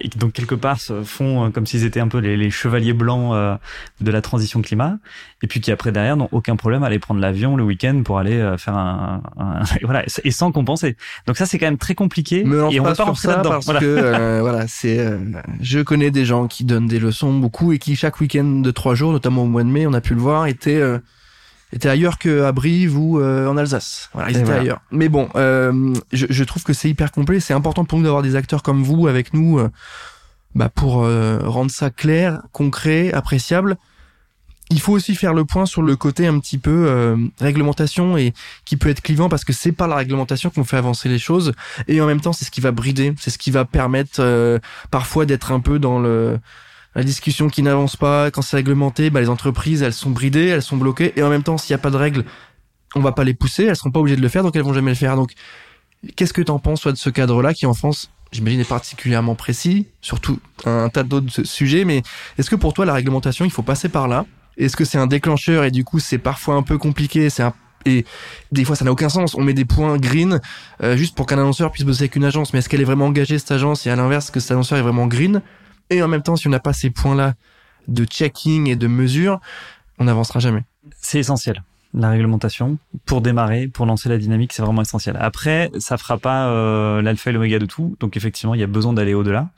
et 0.00 0.08
qui 0.08 0.18
donc 0.18 0.32
quelque 0.32 0.54
part 0.54 0.80
se 0.80 1.02
font 1.02 1.46
euh, 1.46 1.50
comme 1.50 1.66
s'ils 1.66 1.84
étaient 1.84 2.00
un 2.00 2.08
peu 2.08 2.18
les, 2.18 2.50
chevaliers 2.50 2.92
blancs 2.92 3.32
euh, 3.34 3.56
de 4.00 4.10
la 4.10 4.20
transition 4.20 4.62
climat, 4.62 4.98
et 5.42 5.46
puis 5.46 5.60
qui 5.60 5.72
après 5.72 5.92
derrière 5.92 6.16
n'ont 6.16 6.28
aucun 6.32 6.56
problème 6.56 6.82
à 6.82 6.86
aller 6.86 6.98
prendre 6.98 7.20
l'avion 7.20 7.56
le 7.56 7.64
week-end 7.64 8.02
pour 8.04 8.18
aller 8.18 8.36
euh, 8.36 8.56
faire 8.56 8.76
un, 8.76 9.22
voilà 9.82 10.04
et 10.22 10.30
sans 10.30 10.52
compenser. 10.52 10.96
Donc 11.26 11.36
ça 11.36 11.46
c'est 11.46 11.58
quand 11.58 11.66
même 11.66 11.78
très 11.78 11.94
compliqué. 11.94 12.44
Me 12.44 12.70
et 12.70 12.80
on 12.80 12.84
va 12.84 12.94
pas 12.94 13.04
rentrer 13.04 13.28
ça 13.28 13.38
parce 13.38 13.66
que 13.66 14.40
voilà 14.40 14.66
c'est 14.68 15.04
je 15.60 15.80
connais 15.80 16.10
des 16.10 16.24
gens 16.24 16.46
qui 16.46 16.64
donnent 16.64 16.86
des 16.86 16.98
leçons 16.98 17.32
beaucoup 17.32 17.72
et 17.72 17.78
qui 17.78 17.96
chaque 17.96 18.20
week-end 18.20 18.44
de 18.44 18.70
trois 18.70 18.94
jours, 18.94 19.12
notamment 19.12 19.42
au 19.42 19.46
mois 19.46 19.64
de 19.64 19.68
mai, 19.68 19.86
on 19.86 19.94
a 19.94 20.00
pu 20.00 20.14
le 20.14 20.20
voir, 20.20 20.46
étaient 20.46 20.80
étaient 21.72 21.88
ailleurs 21.88 22.18
qu'à 22.18 22.52
Brive 22.52 22.96
ou 22.98 23.20
euh, 23.20 23.46
en 23.46 23.56
Alsace. 23.56 24.10
Voilà, 24.14 24.30
ils 24.30 24.38
étaient 24.38 24.52
ailleurs. 24.52 24.80
Mais 24.90 25.08
bon, 25.08 25.28
euh, 25.36 25.92
je, 26.12 26.26
je, 26.28 26.44
trouve 26.44 26.62
que 26.62 26.72
c'est 26.72 26.88
hyper 26.88 27.10
complet. 27.10 27.40
C'est 27.40 27.54
important 27.54 27.84
pour 27.84 27.98
nous 27.98 28.04
d'avoir 28.04 28.22
des 28.22 28.36
acteurs 28.36 28.62
comme 28.62 28.82
vous 28.82 29.08
avec 29.08 29.34
nous 29.34 29.58
euh, 29.58 29.68
bah, 30.54 30.68
pour 30.68 31.02
euh, 31.02 31.40
rendre 31.44 31.70
ça 31.70 31.90
clair, 31.90 32.42
concret, 32.52 33.12
appréciable. 33.12 33.76
Il 34.70 34.80
faut 34.80 34.92
aussi 34.92 35.14
faire 35.14 35.34
le 35.34 35.44
point 35.44 35.66
sur 35.66 35.82
le 35.82 35.94
côté 35.94 36.26
un 36.26 36.38
petit 36.38 36.58
peu 36.58 36.86
euh, 36.88 37.16
réglementation 37.38 38.16
et 38.16 38.32
qui 38.64 38.76
peut 38.76 38.88
être 38.88 39.02
clivant 39.02 39.28
parce 39.28 39.44
que 39.44 39.52
c'est 39.52 39.72
pas 39.72 39.86
la 39.86 39.96
réglementation 39.96 40.48
qu'on 40.48 40.64
fait 40.64 40.78
avancer 40.78 41.08
les 41.08 41.18
choses 41.18 41.52
et 41.86 42.00
en 42.00 42.06
même 42.06 42.20
temps 42.20 42.32
c'est 42.32 42.46
ce 42.46 42.50
qui 42.50 42.62
va 42.62 42.72
brider, 42.72 43.14
c'est 43.20 43.28
ce 43.28 43.36
qui 43.36 43.50
va 43.50 43.66
permettre 43.66 44.60
parfois 44.90 45.26
d'être 45.26 45.52
un 45.52 45.60
peu 45.60 45.78
dans 45.78 45.98
le 45.98 46.40
la 46.94 47.02
discussion 47.02 47.48
qui 47.48 47.62
n'avance 47.62 47.96
pas, 47.96 48.30
quand 48.30 48.42
c'est 48.42 48.56
réglementé, 48.56 49.10
bah, 49.10 49.20
les 49.20 49.28
entreprises, 49.28 49.82
elles 49.82 49.92
sont 49.92 50.10
bridées, 50.10 50.46
elles 50.46 50.62
sont 50.62 50.76
bloquées, 50.76 51.12
et 51.16 51.22
en 51.22 51.30
même 51.30 51.42
temps, 51.42 51.58
s'il 51.58 51.74
n'y 51.74 51.80
a 51.80 51.82
pas 51.82 51.90
de 51.90 51.96
règles, 51.96 52.24
on 52.94 53.00
va 53.00 53.12
pas 53.12 53.24
les 53.24 53.34
pousser, 53.34 53.64
elles 53.64 53.76
seront 53.76 53.90
pas 53.90 54.00
obligées 54.00 54.16
de 54.16 54.22
le 54.22 54.28
faire, 54.28 54.42
donc 54.42 54.54
elles 54.54 54.62
vont 54.62 54.74
jamais 54.74 54.92
le 54.92 54.96
faire. 54.96 55.16
Donc, 55.16 55.32
qu'est-ce 56.16 56.32
que 56.32 56.42
t'en 56.42 56.58
penses, 56.58 56.82
toi, 56.82 56.92
de 56.92 56.96
ce 56.96 57.10
cadre-là, 57.10 57.52
qui 57.52 57.66
en 57.66 57.74
France, 57.74 58.10
j'imagine, 58.30 58.60
est 58.60 58.68
particulièrement 58.68 59.34
précis, 59.34 59.86
surtout 60.00 60.38
un 60.64 60.88
tas 60.88 61.02
d'autres 61.02 61.44
sujets, 61.44 61.84
mais 61.84 62.02
est-ce 62.38 62.50
que 62.50 62.56
pour 62.56 62.74
toi, 62.74 62.84
la 62.84 62.94
réglementation, 62.94 63.44
il 63.44 63.50
faut 63.50 63.62
passer 63.62 63.88
par 63.88 64.06
là? 64.06 64.26
Est-ce 64.56 64.76
que 64.76 64.84
c'est 64.84 64.98
un 64.98 65.08
déclencheur 65.08 65.64
et 65.64 65.72
du 65.72 65.82
coup, 65.84 65.98
c'est 65.98 66.18
parfois 66.18 66.54
un 66.54 66.62
peu 66.62 66.78
compliqué, 66.78 67.28
c'est 67.28 67.42
et 67.86 68.04
des 68.50 68.64
fois 68.64 68.76
ça 68.76 68.84
n'a 68.84 68.92
aucun 68.92 69.08
sens. 69.08 69.34
On 69.34 69.42
met 69.42 69.52
des 69.52 69.64
points 69.64 69.98
green 69.98 70.40
euh, 70.82 70.96
juste 70.96 71.14
pour 71.14 71.26
qu'un 71.26 71.38
annonceur 71.38 71.70
puisse 71.70 71.84
bosser 71.84 72.04
avec 72.04 72.16
une 72.16 72.24
agence. 72.24 72.52
Mais 72.52 72.60
est-ce 72.60 72.68
qu'elle 72.68 72.80
est 72.80 72.84
vraiment 72.84 73.06
engagée 73.06 73.38
cette 73.38 73.50
agence 73.50 73.86
et 73.86 73.90
à 73.90 73.96
l'inverse 73.96 74.30
que 74.30 74.40
cet 74.40 74.52
annonceur 74.52 74.78
est 74.78 74.82
vraiment 74.82 75.06
green? 75.06 75.42
Et 75.90 76.02
en 76.02 76.08
même 76.08 76.22
temps, 76.22 76.36
si 76.36 76.46
on 76.46 76.50
n'a 76.50 76.60
pas 76.60 76.72
ces 76.72 76.90
points-là 76.90 77.34
de 77.88 78.04
checking 78.04 78.68
et 78.68 78.76
de 78.76 78.86
mesure, 78.86 79.40
on 79.98 80.04
n'avancera 80.04 80.40
jamais. 80.40 80.64
C'est 81.00 81.18
essentiel. 81.18 81.62
La 81.92 82.10
réglementation 82.10 82.78
pour 83.06 83.20
démarrer, 83.20 83.68
pour 83.68 83.86
lancer 83.86 84.08
la 84.08 84.18
dynamique, 84.18 84.52
c'est 84.52 84.62
vraiment 84.62 84.82
essentiel. 84.82 85.16
Après, 85.20 85.70
ça 85.78 85.96
fera 85.96 86.18
pas 86.18 86.48
euh, 86.48 87.02
l'alpha 87.02 87.30
et 87.30 87.32
l'oméga 87.32 87.58
de 87.58 87.66
tout, 87.66 87.96
donc 88.00 88.16
effectivement, 88.16 88.54
il 88.54 88.60
y 88.60 88.64
a 88.64 88.66
besoin 88.66 88.92
d'aller 88.92 89.14
au-delà. 89.14 89.50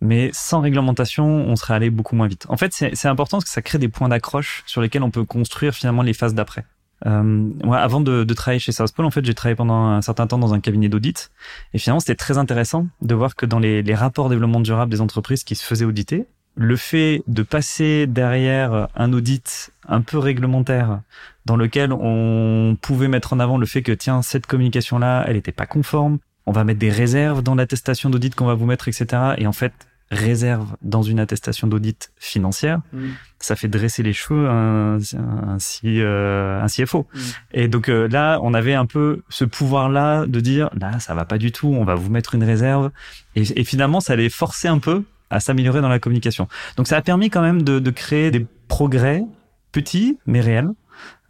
Mais 0.00 0.30
sans 0.32 0.60
réglementation, 0.60 1.24
on 1.24 1.56
serait 1.56 1.74
allé 1.74 1.90
beaucoup 1.90 2.14
moins 2.14 2.28
vite. 2.28 2.46
En 2.48 2.56
fait, 2.56 2.72
c'est 2.72 3.08
important 3.08 3.38
parce 3.38 3.46
que 3.46 3.50
ça 3.50 3.62
crée 3.62 3.78
des 3.78 3.88
points 3.88 4.08
d'accroche 4.08 4.62
sur 4.66 4.82
lesquels 4.82 5.02
on 5.02 5.10
peut 5.10 5.24
construire 5.24 5.74
finalement 5.74 6.02
les 6.02 6.12
phases 6.12 6.34
d'après. 6.34 6.64
Euh, 7.06 7.22
moi, 7.22 7.78
avant 7.78 8.00
de, 8.00 8.24
de, 8.24 8.34
travailler 8.34 8.58
chez 8.58 8.72
Southpole, 8.72 9.04
en 9.04 9.10
fait, 9.10 9.24
j'ai 9.24 9.34
travaillé 9.34 9.56
pendant 9.56 9.84
un 9.86 10.02
certain 10.02 10.26
temps 10.26 10.38
dans 10.38 10.54
un 10.54 10.60
cabinet 10.60 10.88
d'audit. 10.88 11.30
Et 11.74 11.78
finalement, 11.78 12.00
c'était 12.00 12.14
très 12.14 12.38
intéressant 12.38 12.86
de 13.02 13.14
voir 13.14 13.36
que 13.36 13.44
dans 13.46 13.58
les, 13.58 13.82
les 13.82 13.94
rapports 13.94 14.28
développement 14.28 14.60
durable 14.60 14.90
des 14.90 15.00
entreprises 15.00 15.44
qui 15.44 15.54
se 15.54 15.64
faisaient 15.64 15.84
auditer, 15.84 16.26
le 16.56 16.76
fait 16.76 17.22
de 17.26 17.42
passer 17.42 18.06
derrière 18.06 18.88
un 18.94 19.12
audit 19.12 19.72
un 19.88 20.00
peu 20.00 20.18
réglementaire 20.18 21.00
dans 21.46 21.56
lequel 21.56 21.92
on 21.92 22.76
pouvait 22.80 23.08
mettre 23.08 23.32
en 23.32 23.40
avant 23.40 23.58
le 23.58 23.66
fait 23.66 23.82
que 23.82 23.92
tiens 23.92 24.22
cette 24.22 24.46
communication 24.46 24.98
là 24.98 25.24
elle 25.26 25.34
n'était 25.34 25.52
pas 25.52 25.66
conforme 25.66 26.18
on 26.46 26.52
va 26.52 26.64
mettre 26.64 26.78
des 26.78 26.90
réserves 26.90 27.42
dans 27.42 27.54
l'attestation 27.54 28.08
d'audit 28.08 28.34
qu'on 28.34 28.46
va 28.46 28.54
vous 28.54 28.66
mettre 28.66 28.88
etc 28.88 29.34
et 29.36 29.46
en 29.46 29.52
fait 29.52 29.72
réserve 30.10 30.76
dans 30.82 31.02
une 31.02 31.18
attestation 31.18 31.66
d'audit 31.66 32.12
financière, 32.16 32.80
mm. 32.92 33.08
ça 33.40 33.56
fait 33.56 33.68
dresser 33.68 34.02
les 34.02 34.12
cheveux 34.12 34.48
un, 34.48 34.98
un, 34.98 35.58
euh, 35.84 36.62
un 36.62 36.66
CFO. 36.66 37.06
Mm. 37.12 37.18
Et 37.52 37.68
donc 37.68 37.88
euh, 37.88 38.08
là, 38.08 38.38
on 38.42 38.54
avait 38.54 38.74
un 38.74 38.86
peu 38.86 39.22
ce 39.28 39.44
pouvoir-là 39.44 40.26
de 40.26 40.40
dire, 40.40 40.70
là, 40.78 40.98
ça 41.00 41.14
va 41.14 41.24
pas 41.24 41.38
du 41.38 41.52
tout, 41.52 41.68
on 41.68 41.84
va 41.84 41.94
vous 41.94 42.10
mettre 42.10 42.34
une 42.34 42.44
réserve. 42.44 42.90
Et, 43.34 43.42
et 43.60 43.64
finalement, 43.64 44.00
ça 44.00 44.16
les 44.16 44.30
forçait 44.30 44.68
un 44.68 44.78
peu 44.78 45.04
à 45.30 45.40
s'améliorer 45.40 45.80
dans 45.80 45.88
la 45.88 45.98
communication. 45.98 46.48
Donc 46.76 46.86
ça 46.86 46.96
a 46.96 47.02
permis 47.02 47.30
quand 47.30 47.42
même 47.42 47.62
de, 47.62 47.78
de 47.78 47.90
créer 47.90 48.30
des 48.30 48.46
progrès 48.68 49.24
petits, 49.72 50.18
mais 50.26 50.40
réels. 50.40 50.70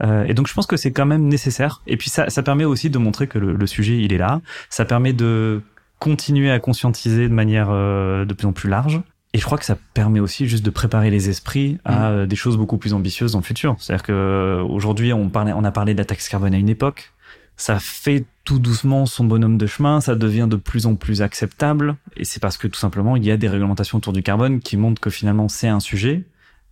Euh, 0.03 0.25
et 0.25 0.35
donc 0.35 0.49
je 0.49 0.55
pense 0.55 0.67
que 0.67 0.77
c'est 0.77 0.93
quand 0.93 1.07
même 1.07 1.27
nécessaire. 1.27 1.83
Et 1.87 1.97
puis 1.97 2.11
ça, 2.11 2.29
ça 2.29 2.43
permet 2.43 2.65
aussi 2.65 2.91
de 2.91 2.99
montrer 2.99 3.27
que 3.27 3.39
le, 3.39 3.55
le 3.55 3.67
sujet, 3.67 3.99
il 3.99 4.13
est 4.13 4.19
là. 4.19 4.41
Ça 4.69 4.85
permet 4.85 5.13
de 5.13 5.63
continuer 5.99 6.51
à 6.51 6.59
conscientiser 6.59 7.29
de 7.29 7.35
manière 7.35 7.69
euh, 7.71 8.25
de 8.25 8.35
plus 8.35 8.47
en 8.47 8.53
plus 8.53 8.69
large. 8.69 9.01
Et 9.35 9.39
je 9.39 9.45
crois 9.45 9.59
que 9.59 9.65
ça 9.65 9.77
permet 9.95 10.21
aussi 10.21 10.47
juste 10.47 10.65
de 10.65 10.71
préparer 10.71 11.11
les 11.11 11.29
esprits 11.29 11.79
à 11.85 11.93
mm. 11.93 12.13
euh, 12.13 12.27
des 12.27 12.37
choses 12.37 12.57
beaucoup 12.57 12.79
plus 12.79 12.95
ambitieuses 12.95 13.33
dans 13.33 13.41
le 13.41 13.45
futur. 13.45 13.75
C'est-à-dire 13.79 14.05
que 14.05 14.13
euh, 14.13 14.63
aujourd'hui, 14.63 15.13
on 15.13 15.29
parlait, 15.29 15.53
on 15.53 15.65
a 15.65 15.73
parlé 15.73 15.93
de 15.93 15.99
la 15.99 16.05
taxe 16.05 16.29
carbone 16.29 16.55
à 16.55 16.59
une 16.59 16.69
époque. 16.69 17.13
Ça 17.57 17.79
fait 17.81 18.25
tout 18.45 18.59
doucement 18.59 19.07
son 19.07 19.25
bonhomme 19.25 19.59
de 19.59 19.67
chemin. 19.67 20.01
Ça 20.01 20.15
devient 20.15 20.47
de 20.49 20.57
plus 20.57 20.87
en 20.87 20.95
plus 20.95 21.21
acceptable. 21.21 21.97
Et 22.17 22.25
c'est 22.25 22.41
parce 22.41 22.57
que 22.57 22.69
tout 22.69 22.79
simplement, 22.79 23.17
il 23.17 23.25
y 23.25 23.31
a 23.33 23.37
des 23.37 23.49
réglementations 23.49 23.99
autour 23.99 24.13
du 24.13 24.23
carbone 24.23 24.61
qui 24.61 24.77
montrent 24.77 25.01
que 25.01 25.11
finalement, 25.11 25.49
c'est 25.49 25.69
un 25.69 25.81
sujet. 25.81 26.25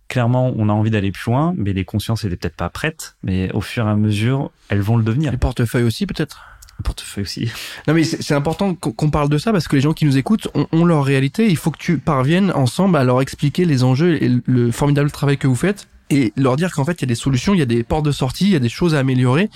Clairement, 0.07 0.53
on 0.55 0.69
a 0.69 0.73
envie 0.73 0.91
d'aller 0.91 1.11
plus 1.11 1.31
loin, 1.31 1.53
mais 1.57 1.73
les 1.73 1.85
consciences 1.85 2.23
étaient 2.23 2.35
peut-être 2.37 2.55
pas 2.55 2.69
prêtes. 2.69 3.17
Mais 3.23 3.51
au 3.53 3.61
fur 3.61 3.87
et 3.87 3.89
à 3.89 3.95
mesure, 3.95 4.51
elles 4.69 4.81
vont 4.81 4.95
le 4.95 5.03
devenir. 5.03 5.31
Les 5.31 5.37
portefeuilles 5.37 5.83
aussi, 5.83 6.05
peut-être? 6.05 6.45
Portefeuille 6.83 7.23
aussi. 7.23 7.51
Non 7.87 7.93
mais 7.93 8.03
c'est 8.03 8.33
important 8.33 8.75
qu'on 8.75 9.09
parle 9.09 9.29
de 9.29 9.37
ça 9.37 9.51
parce 9.51 9.67
que 9.67 9.75
les 9.75 9.81
gens 9.81 9.93
qui 9.93 10.05
nous 10.05 10.17
écoutent 10.17 10.47
ont, 10.53 10.85
leur 10.85 11.03
réalité. 11.03 11.47
Il 11.49 11.57
faut 11.57 11.71
que 11.71 11.77
tu 11.77 11.97
parviennes 11.97 12.51
ensemble 12.51 12.97
à 12.97 13.03
leur 13.03 13.21
expliquer 13.21 13.65
les 13.65 13.83
enjeux 13.83 14.21
et 14.21 14.31
le 14.45 14.71
formidable 14.71 15.11
travail 15.11 15.37
que 15.37 15.47
vous 15.47 15.55
faites 15.55 15.87
et 16.09 16.33
leur 16.35 16.55
dire 16.55 16.71
qu'en 16.71 16.85
fait 16.85 16.93
il 16.93 17.01
y 17.01 17.05
a 17.05 17.07
des 17.07 17.15
solutions, 17.15 17.53
il 17.53 17.59
y 17.59 17.63
a 17.63 17.67
des 17.67 17.83
portes 17.83 18.05
de 18.05 18.11
sortie, 18.11 18.45
il 18.45 18.51
y 18.51 18.55
a 18.55 18.59
des 18.59 18.69
choses 18.69 18.95
à 18.95 18.99
améliorer. 18.99 19.49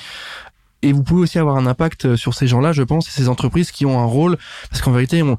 Et 0.84 0.94
vous 0.94 1.04
pouvez 1.04 1.22
aussi 1.22 1.40
avoir 1.40 1.58
un 1.58 1.66
impact 1.66 2.16
sur 2.16 2.36
ces 2.36 2.48
gens-là, 2.48 2.72
je 2.72 2.84
pense, 2.84 3.08
et 3.08 3.12
ces 3.12 3.30
entreprises 3.30 3.72
qui 3.72 3.86
ont 3.88 4.00
un 4.00 4.06
rôle, 4.06 4.38
parce 4.70 4.84
qu'en 4.84 4.92
vérité, 4.92 5.24
on, 5.24 5.36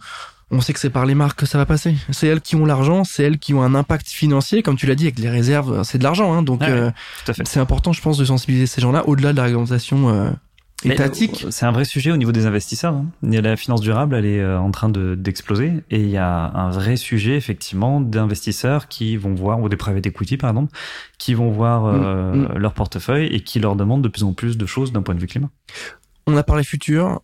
on 0.51 0.61
sait 0.61 0.73
que 0.73 0.81
c'est 0.81 0.91
par 0.91 1.05
les 1.05 1.15
marques 1.15 1.39
que 1.39 1.47
ça 1.47 1.59
va 1.59 1.67
passer. 1.67 1.95
C'est 2.11 2.27
elles 2.27 2.41
qui 2.41 2.57
ont 2.57 2.65
l'argent, 2.65 3.05
c'est 3.05 3.23
elles 3.23 3.39
qui 3.39 3.53
ont 3.55 3.63
un 3.63 3.75
impact 3.75 4.09
financier, 4.09 4.63
comme 4.63 4.77
tu 4.77 4.87
l'as 4.87 4.95
dit, 4.95 5.05
avec 5.05 5.19
les 5.19 5.29
réserves, 5.29 5.83
c'est 5.83 5.99
de 5.99 6.05
l'argent. 6.05 6.33
Hein, 6.33 6.43
donc 6.43 6.63
euh, 6.63 6.91
c'est 7.45 7.61
important, 7.61 7.93
je 7.93 8.01
pense, 8.01 8.17
de 8.17 8.25
sensibiliser 8.25 8.67
ces 8.67 8.81
gens-là 8.81 9.07
au-delà 9.07 9.33
de 9.33 9.37
la 9.37 9.45
réglementation 9.45 10.09
euh, 10.09 10.31
étatique. 10.85 11.47
C'est 11.51 11.67
un 11.67 11.73
vrai 11.73 11.85
sujet 11.85 12.11
au 12.11 12.17
niveau 12.17 12.33
des 12.33 12.47
investisseurs. 12.47 12.95
Hein. 12.95 13.07
La 13.23 13.57
finance 13.57 13.81
durable, 13.81 14.15
elle 14.15 14.27
est 14.27 14.41
euh, 14.41 14.59
en 14.59 14.71
train 14.71 14.89
d'exploser 14.89 15.73
et 15.91 16.01
il 16.01 16.11
y 16.11 16.17
a 16.17 16.53
un 16.55 16.71
vrai 16.71 16.97
sujet 16.97 17.37
effectivement 17.37 18.01
d'investisseurs 18.01 18.89
qui 18.89 19.17
vont 19.17 19.35
voir 19.35 19.61
ou 19.61 19.69
des 19.69 19.77
private 19.77 20.07
equity 20.07 20.37
par 20.37 20.51
exemple, 20.51 20.73
qui 21.19 21.35
vont 21.35 21.51
voir 21.51 21.87
euh, 21.87 22.33
mm, 22.33 22.39
mm. 22.39 22.59
leur 22.59 22.75
portefeuille 22.75 23.27
et 23.27 23.41
qui 23.41 23.61
leur 23.61 23.77
demandent 23.77 24.03
de 24.03 24.09
plus 24.09 24.25
en 24.25 24.33
plus 24.33 24.57
de 24.57 24.67
choses 24.67 24.93
d'un 24.93 25.03
point 25.03 25.15
de 25.15 25.21
vue 25.21 25.27
climat. 25.27 25.51
On 26.27 26.37
a 26.37 26.43
parlé 26.43 26.63
futur. 26.63 27.21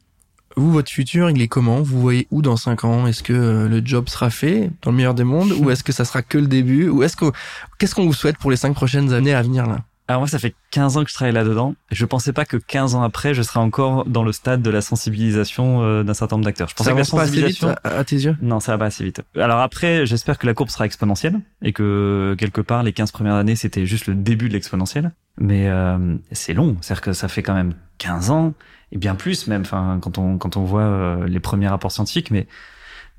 Vous, 0.56 0.70
votre 0.70 0.90
futur, 0.90 1.30
il 1.30 1.42
est 1.42 1.48
comment? 1.48 1.82
Vous 1.82 2.00
voyez 2.00 2.28
où 2.30 2.40
dans 2.40 2.56
5 2.56 2.84
ans? 2.84 3.06
Est-ce 3.06 3.24
que 3.24 3.32
euh, 3.32 3.68
le 3.68 3.82
job 3.84 4.08
sera 4.08 4.30
fait 4.30 4.70
dans 4.82 4.92
le 4.92 4.96
meilleur 4.96 5.14
des 5.14 5.24
mondes? 5.24 5.52
Ou 5.52 5.70
est-ce 5.70 5.82
que 5.82 5.92
ça 5.92 6.04
sera 6.04 6.22
que 6.22 6.38
le 6.38 6.46
début? 6.46 6.88
Ou 6.88 7.02
est-ce 7.02 7.16
que 7.16 7.26
qu'est-ce 7.78 7.94
qu'on 7.94 8.06
vous 8.06 8.12
souhaite 8.12 8.38
pour 8.38 8.50
les 8.50 8.56
5 8.56 8.72
prochaines 8.72 9.12
années 9.12 9.34
à 9.34 9.42
venir 9.42 9.66
là? 9.66 9.80
Alors 10.06 10.20
moi, 10.20 10.28
ça 10.28 10.38
fait 10.38 10.54
15 10.70 10.98
ans 10.98 11.04
que 11.04 11.08
je 11.08 11.14
travaille 11.14 11.32
là-dedans. 11.32 11.74
Je 11.90 12.04
pensais 12.04 12.34
pas 12.34 12.44
que 12.44 12.58
15 12.58 12.94
ans 12.94 13.02
après, 13.02 13.32
je 13.32 13.40
serais 13.40 13.60
encore 13.60 14.04
dans 14.04 14.22
le 14.22 14.32
stade 14.32 14.60
de 14.60 14.68
la 14.68 14.82
sensibilisation 14.82 15.82
euh, 15.82 16.02
d'un 16.02 16.12
certain 16.12 16.36
nombre 16.36 16.44
d'acteurs. 16.44 16.68
Je 16.68 16.74
pensais 16.74 16.90
ça 16.90 16.92
que 16.92 16.98
la 16.98 17.04
sensibilisation 17.04 17.68
pas 17.68 17.72
assez 17.72 17.88
vite 17.88 17.98
à, 17.98 18.04
tes 18.04 18.16
yeux? 18.16 18.36
Non, 18.42 18.60
ça 18.60 18.72
va 18.72 18.78
pas 18.78 18.86
assez 18.86 19.02
vite. 19.02 19.22
Alors 19.34 19.60
après, 19.60 20.04
j'espère 20.04 20.36
que 20.36 20.46
la 20.46 20.52
courbe 20.52 20.68
sera 20.68 20.84
exponentielle 20.84 21.40
et 21.62 21.72
que 21.72 22.36
quelque 22.38 22.60
part 22.60 22.82
les 22.82 22.92
15 22.92 23.12
premières 23.12 23.34
années, 23.34 23.56
c'était 23.56 23.86
juste 23.86 24.06
le 24.06 24.14
début 24.14 24.48
de 24.48 24.52
l'exponentielle. 24.52 25.12
Mais 25.38 25.68
euh, 25.68 26.16
c'est 26.32 26.52
long, 26.52 26.76
c'est-à-dire 26.82 27.00
que 27.00 27.12
ça 27.14 27.28
fait 27.28 27.42
quand 27.42 27.54
même 27.54 27.72
15 27.96 28.30
ans 28.30 28.52
et 28.92 28.98
bien 28.98 29.14
plus 29.14 29.46
même. 29.46 29.62
Enfin, 29.62 29.98
quand 30.02 30.18
on 30.18 30.36
quand 30.36 30.58
on 30.58 30.64
voit 30.64 30.82
euh, 30.82 31.26
les 31.26 31.40
premiers 31.40 31.68
rapports 31.68 31.92
scientifiques, 31.92 32.30
mais 32.30 32.46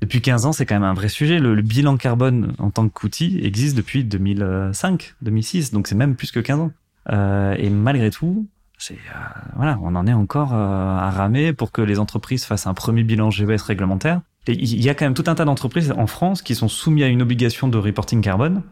depuis 0.00 0.20
15 0.20 0.46
ans, 0.46 0.52
c'est 0.52 0.66
quand 0.66 0.74
même 0.74 0.84
un 0.84 0.94
vrai 0.94 1.08
sujet. 1.08 1.38
Le, 1.38 1.54
le 1.54 1.62
bilan 1.62 1.96
carbone 1.96 2.54
en 2.58 2.70
tant 2.70 2.88
qu'outil 2.88 3.40
existe 3.42 3.76
depuis 3.76 4.04
2005, 4.04 5.14
2006, 5.22 5.72
donc 5.72 5.86
c'est 5.86 5.94
même 5.94 6.16
plus 6.16 6.30
que 6.30 6.40
15 6.40 6.60
ans. 6.60 6.72
Euh, 7.10 7.54
et 7.58 7.70
malgré 7.70 8.10
tout, 8.10 8.46
c'est 8.78 8.94
euh, 8.94 9.18
voilà, 9.54 9.78
on 9.82 9.94
en 9.94 10.06
est 10.06 10.12
encore 10.12 10.52
euh, 10.52 10.56
à 10.98 11.10
ramer 11.10 11.52
pour 11.52 11.72
que 11.72 11.82
les 11.82 11.98
entreprises 11.98 12.44
fassent 12.44 12.66
un 12.66 12.74
premier 12.74 13.04
bilan 13.04 13.30
GES 13.30 13.62
réglementaire. 13.62 14.20
il 14.48 14.82
y 14.82 14.88
a 14.88 14.94
quand 14.94 15.06
même 15.06 15.14
tout 15.14 15.24
un 15.26 15.34
tas 15.34 15.44
d'entreprises 15.44 15.92
en 15.96 16.06
France 16.06 16.42
qui 16.42 16.54
sont 16.54 16.68
soumises 16.68 17.04
à 17.04 17.08
une 17.08 17.22
obligation 17.22 17.68
de 17.68 17.78
reporting 17.78 18.20
carbone, 18.20 18.62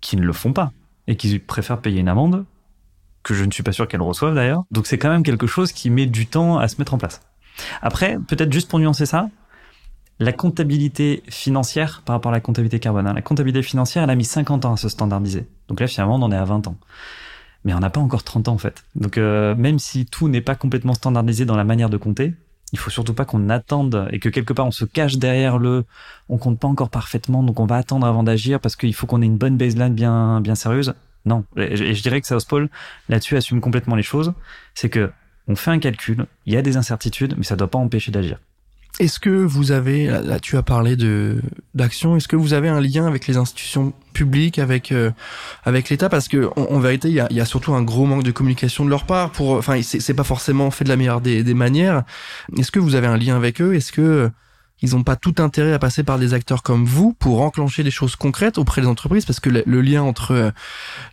qui 0.00 0.16
ne 0.16 0.22
le 0.22 0.32
font 0.32 0.52
pas 0.52 0.72
et 1.06 1.16
qui 1.16 1.38
préfèrent 1.38 1.80
payer 1.80 2.00
une 2.00 2.08
amende 2.08 2.44
que 3.22 3.34
je 3.34 3.44
ne 3.44 3.52
suis 3.52 3.62
pas 3.62 3.72
sûr 3.72 3.86
qu'elles 3.86 4.02
reçoivent 4.02 4.34
d'ailleurs. 4.34 4.64
Donc 4.70 4.86
c'est 4.86 4.98
quand 4.98 5.10
même 5.10 5.22
quelque 5.22 5.46
chose 5.46 5.70
qui 5.72 5.90
met 5.90 6.06
du 6.06 6.26
temps 6.26 6.58
à 6.58 6.66
se 6.66 6.76
mettre 6.78 6.94
en 6.94 6.98
place. 6.98 7.20
Après, 7.82 8.18
peut-être 8.26 8.52
juste 8.52 8.68
pour 8.68 8.78
nuancer 8.78 9.06
ça, 9.06 9.28
la 10.22 10.32
comptabilité 10.32 11.22
financière 11.28 12.02
par 12.04 12.14
rapport 12.14 12.30
à 12.30 12.34
la 12.34 12.40
comptabilité 12.40 12.78
carbone. 12.78 13.06
Hein. 13.06 13.14
La 13.14 13.22
comptabilité 13.22 13.62
financière, 13.62 14.04
elle 14.04 14.10
a 14.10 14.14
mis 14.14 14.24
50 14.24 14.64
ans 14.64 14.74
à 14.74 14.76
se 14.76 14.88
standardiser. 14.88 15.46
Donc 15.68 15.80
là, 15.80 15.86
finalement, 15.86 16.16
on 16.16 16.22
en 16.22 16.32
est 16.32 16.36
à 16.36 16.44
20 16.44 16.68
ans. 16.68 16.76
Mais 17.64 17.74
on 17.74 17.80
n'a 17.80 17.90
pas 17.90 18.00
encore 18.00 18.22
30 18.22 18.48
ans, 18.48 18.54
en 18.54 18.58
fait. 18.58 18.84
Donc 18.94 19.18
euh, 19.18 19.54
même 19.54 19.78
si 19.78 20.06
tout 20.06 20.28
n'est 20.28 20.40
pas 20.40 20.54
complètement 20.54 20.94
standardisé 20.94 21.44
dans 21.44 21.56
la 21.56 21.64
manière 21.64 21.90
de 21.90 21.96
compter, 21.96 22.34
il 22.72 22.78
faut 22.78 22.90
surtout 22.90 23.14
pas 23.14 23.24
qu'on 23.24 23.48
attende 23.50 24.08
et 24.12 24.18
que 24.18 24.28
quelque 24.28 24.52
part 24.52 24.66
on 24.66 24.70
se 24.70 24.86
cache 24.86 25.18
derrière 25.18 25.58
le 25.58 25.84
on 26.30 26.38
compte 26.38 26.58
pas 26.58 26.68
encore 26.68 26.88
parfaitement 26.88 27.42
donc 27.42 27.60
on 27.60 27.66
va 27.66 27.76
attendre 27.76 28.06
avant 28.06 28.22
d'agir 28.22 28.60
parce 28.60 28.76
qu'il 28.76 28.94
faut 28.94 29.06
qu'on 29.06 29.20
ait 29.20 29.26
une 29.26 29.36
bonne 29.36 29.58
baseline 29.58 29.92
bien 29.92 30.40
bien 30.40 30.54
sérieuse. 30.54 30.94
Non, 31.24 31.44
et 31.56 31.76
je, 31.76 32.02
dirais 32.02 32.20
que 32.20 32.26
Southpole 32.26 32.68
là-dessus 33.10 33.36
assume 33.36 33.60
complètement 33.60 33.94
les 33.94 34.02
choses, 34.02 34.32
c'est 34.74 34.88
que 34.88 35.12
on 35.46 35.54
fait 35.54 35.70
un 35.70 35.78
calcul, 35.78 36.26
il 36.46 36.54
y 36.54 36.56
a 36.56 36.62
des 36.62 36.76
incertitudes 36.78 37.34
mais 37.36 37.44
ça 37.44 37.56
doit 37.56 37.70
pas 37.70 37.78
empêcher 37.78 38.10
d'agir. 38.10 38.38
Est-ce 39.00 39.18
que 39.18 39.30
vous 39.30 39.72
avez, 39.72 40.06
là 40.06 40.38
tu 40.38 40.56
as 40.56 40.62
parlé 40.62 40.96
de 40.96 41.40
d'action, 41.74 42.16
est-ce 42.16 42.28
que 42.28 42.36
vous 42.36 42.52
avez 42.52 42.68
un 42.68 42.80
lien 42.80 43.06
avec 43.06 43.26
les 43.26 43.38
institutions 43.38 43.94
publiques, 44.12 44.58
avec 44.58 44.92
euh, 44.92 45.10
avec 45.64 45.88
l'État? 45.88 46.10
Parce 46.10 46.28
que 46.28 46.50
en, 46.56 46.78
vérité, 46.78 47.08
il 47.08 47.14
y 47.14 47.20
a, 47.20 47.26
y 47.30 47.40
a, 47.40 47.46
surtout 47.46 47.74
un 47.74 47.82
gros 47.82 48.04
manque 48.04 48.22
de 48.22 48.30
communication 48.30 48.84
de 48.84 48.90
leur 48.90 49.04
part. 49.04 49.30
Pour, 49.30 49.52
enfin, 49.52 49.80
c'est 49.82 50.14
pas 50.14 50.24
forcément 50.24 50.70
fait 50.70 50.84
de 50.84 50.90
la 50.90 50.96
meilleure 50.96 51.22
des, 51.22 51.42
des 51.42 51.54
manières. 51.54 52.04
Est-ce 52.58 52.70
que 52.70 52.80
vous 52.80 52.94
avez 52.94 53.06
un 53.06 53.16
lien 53.16 53.34
avec 53.34 53.62
eux? 53.62 53.74
Est-ce 53.74 53.92
que 53.92 54.30
ils 54.82 54.90
n'ont 54.90 55.04
pas 55.04 55.16
tout 55.16 55.34
intérêt 55.38 55.72
à 55.72 55.78
passer 55.78 56.02
par 56.02 56.18
des 56.18 56.34
acteurs 56.34 56.62
comme 56.62 56.84
vous 56.84 57.12
pour 57.12 57.40
enclencher 57.40 57.84
des 57.84 57.90
choses 57.90 58.16
concrètes 58.16 58.58
auprès 58.58 58.80
des 58.80 58.88
entreprises 58.88 59.24
parce 59.24 59.40
que 59.40 59.48
le, 59.50 59.80
lien 59.80 60.02
entre 60.02 60.32
euh, 60.32 60.50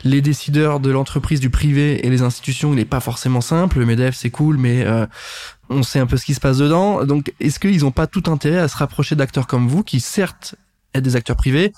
les 0.04 0.22
décideurs 0.22 0.80
de 0.80 0.90
l'entreprise, 0.90 1.40
du 1.40 1.50
privé 1.50 2.06
et 2.06 2.10
les 2.10 2.22
institutions, 2.22 2.74
il 2.74 2.78
n'est 2.78 2.86
pas 2.86 3.00
forcément 3.00 3.42
simple. 3.42 3.80
Le 3.80 3.86
MEDEF, 3.86 4.16
c'est 4.16 4.32
cool, 4.32 4.58
mais 4.58 4.86
euh, 4.86 5.06
on 5.70 5.84
sait 5.84 6.00
un 6.00 6.08
peu 6.08 6.18
ce 6.18 6.26
qui 6.26 6.34
se 6.34 6.40
passe 6.40 6.58
dedans. 6.58 7.06
Donc, 7.06 7.34
est-ce 7.40 7.60
qu'ils 7.60 7.82
n'ont 7.82 7.92
pas 7.92 8.08
tout 8.08 8.24
intérêt 8.28 8.60
à 8.60 8.68
se 8.68 8.78
rapprocher 8.78 9.16
d'acteurs 9.16 9.48
comme 9.48 9.68
vous 9.68 9.84
qui, 9.84 10.00
certes, 10.00 10.56
êtes 10.94 11.04
des 11.04 11.16
acteurs 11.16 11.36
privés? 11.36 11.72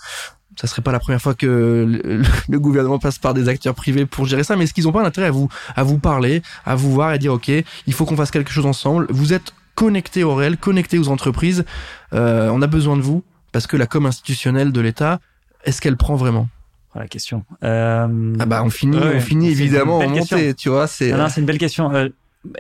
Ça 0.58 0.67
serait 0.67 0.82
pas 0.82 0.91
la 0.91 0.99
première 0.99 1.21
fois 1.21 1.34
que 1.34 2.01
le, 2.49 2.60
gouvernement 2.60 2.99
passe 2.99 3.17
par 3.17 3.34
des 3.34 3.47
acteurs 3.47 3.73
privés 3.73 4.06
pour 4.06 4.25
gérer 4.25 4.43
ça, 4.43 4.56
mais 4.56 4.65
est-ce 4.65 4.73
qu'ils 4.73 4.84
n'ont 4.84 4.91
pas 4.91 5.06
intérêt 5.06 5.27
à 5.27 5.32
vous, 5.32 5.49
à 5.75 5.84
vous 5.84 5.97
parler, 5.97 6.41
à 6.65 6.75
vous 6.75 6.91
voir 6.91 7.13
et 7.13 7.19
dire, 7.19 7.34
OK, 7.34 7.49
il 7.49 7.93
faut 7.93 8.06
qu'on 8.06 8.17
fasse 8.17 8.32
quelque 8.32 8.51
chose 8.51 8.65
ensemble? 8.65 9.08
Vous 9.10 9.34
êtes 9.34 9.54
connecté 9.76 10.24
au 10.24 10.36
réel, 10.36 10.58
connecté 10.58 11.00
aux 11.00 11.10
entreprises. 11.10 11.66
Euh, 12.14 12.50
on 12.52 12.62
a 12.62 12.68
besoin 12.68 12.98
de 12.98 13.02
vous 13.02 13.24
parce 13.52 13.68
que 13.68 13.78
la 13.78 13.88
com 13.88 14.06
institutionnelle 14.06 14.72
de 14.72 14.82
l'État, 14.82 15.20
est-ce 15.66 15.82
qu'elle 15.82 15.98
prend 15.98 16.16
vraiment? 16.16 16.48
La 16.96 17.08
question. 17.08 17.46
Euh... 17.64 18.36
Ah 18.40 18.46
bah 18.46 18.62
on 18.66 18.70
finit, 18.70 18.98
on 18.98 19.20
finit 19.22 19.50
évidemment 19.50 20.00
en 20.00 20.10
montée, 20.10 20.54
tu 20.54 20.70
vois. 20.70 20.88
C'est. 20.88 21.14
c'est 21.30 21.40
une 21.40 21.48
belle 21.48 21.58
question. 21.58 21.94
Euh, 21.94 22.10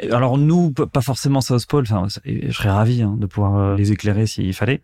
alors 0.09 0.37
nous, 0.37 0.71
pas 0.71 1.01
forcément 1.01 1.41
South 1.41 1.65
Pole. 1.65 1.83
Enfin, 1.83 2.07
je 2.23 2.51
serais 2.51 2.69
ravi 2.69 3.01
hein, 3.01 3.15
de 3.19 3.25
pouvoir 3.25 3.57
euh, 3.57 3.75
les 3.75 3.91
éclairer 3.91 4.27
s'il 4.27 4.53
fallait. 4.53 4.81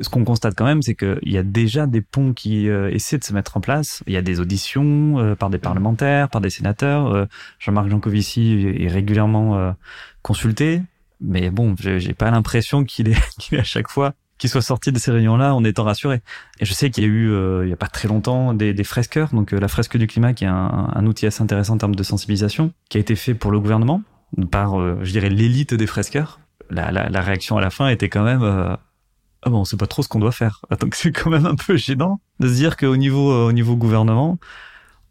Ce 0.00 0.10
qu'on 0.10 0.24
constate 0.24 0.54
quand 0.54 0.66
même, 0.66 0.82
c'est 0.82 0.94
qu'il 0.94 1.18
y 1.22 1.38
a 1.38 1.42
déjà 1.42 1.86
des 1.86 2.02
ponts 2.02 2.34
qui 2.34 2.66
essaient 2.66 3.18
de 3.18 3.24
se 3.24 3.32
mettre 3.32 3.56
en 3.56 3.60
place. 3.60 4.02
Il 4.06 4.12
y 4.12 4.18
a 4.18 4.22
des 4.22 4.38
auditions 4.38 5.34
par 5.38 5.48
des 5.48 5.58
parlementaires, 5.58 6.28
par 6.28 6.42
des 6.42 6.50
sénateurs. 6.50 7.26
Jean-Marc 7.58 7.88
Jancovici 7.88 8.74
est 8.80 8.88
régulièrement 8.88 9.74
consulté 10.22 10.82
mais 11.20 11.50
bon, 11.50 11.74
j'ai 11.78 12.14
pas 12.14 12.30
l'impression 12.30 12.84
qu'il 12.84 13.08
est, 13.08 13.52
est 13.52 13.58
à 13.58 13.64
chaque 13.64 13.88
fois 13.88 14.14
qu'il 14.40 14.48
soit 14.48 14.62
sorti 14.62 14.90
de 14.90 14.98
ces 14.98 15.10
réunions-là 15.10 15.54
en 15.54 15.62
étant 15.64 15.84
rassuré. 15.84 16.22
Et 16.60 16.64
je 16.64 16.72
sais 16.72 16.90
qu'il 16.90 17.04
y 17.04 17.06
a 17.06 17.10
eu, 17.10 17.30
euh, 17.30 17.66
il 17.66 17.68
y 17.68 17.72
a 17.74 17.76
pas 17.76 17.88
très 17.88 18.08
longtemps, 18.08 18.54
des, 18.54 18.72
des 18.72 18.84
fresqueurs, 18.84 19.28
donc 19.34 19.52
euh, 19.52 19.60
la 19.60 19.68
fresque 19.68 19.98
du 19.98 20.06
climat, 20.06 20.32
qui 20.32 20.44
est 20.44 20.48
un, 20.48 20.90
un, 20.94 21.06
outil 21.06 21.26
assez 21.26 21.42
intéressant 21.42 21.74
en 21.74 21.78
termes 21.78 21.94
de 21.94 22.02
sensibilisation, 22.02 22.72
qui 22.88 22.96
a 22.96 23.00
été 23.00 23.16
fait 23.16 23.34
pour 23.34 23.50
le 23.50 23.60
gouvernement 23.60 24.02
par, 24.50 24.80
euh, 24.80 24.98
je 25.02 25.12
dirais, 25.12 25.28
l'élite 25.28 25.74
des 25.74 25.86
fresqueurs. 25.86 26.40
La, 26.70 26.90
la, 26.90 27.10
la, 27.10 27.20
réaction 27.20 27.58
à 27.58 27.60
la 27.60 27.68
fin 27.68 27.88
était 27.88 28.08
quand 28.08 28.22
même, 28.22 28.42
ah 28.42 29.50
bon, 29.50 29.58
on 29.58 29.64
sait 29.64 29.76
pas 29.76 29.88
trop 29.88 30.02
ce 30.02 30.08
qu'on 30.08 30.20
doit 30.20 30.32
faire. 30.32 30.64
Donc 30.80 30.94
c'est 30.94 31.12
quand 31.12 31.28
même 31.28 31.44
un 31.44 31.56
peu 31.56 31.76
gênant 31.76 32.20
de 32.38 32.48
se 32.48 32.54
dire 32.54 32.76
qu'au 32.78 32.96
niveau, 32.96 33.48
au 33.48 33.52
niveau 33.52 33.76
gouvernement, 33.76 34.38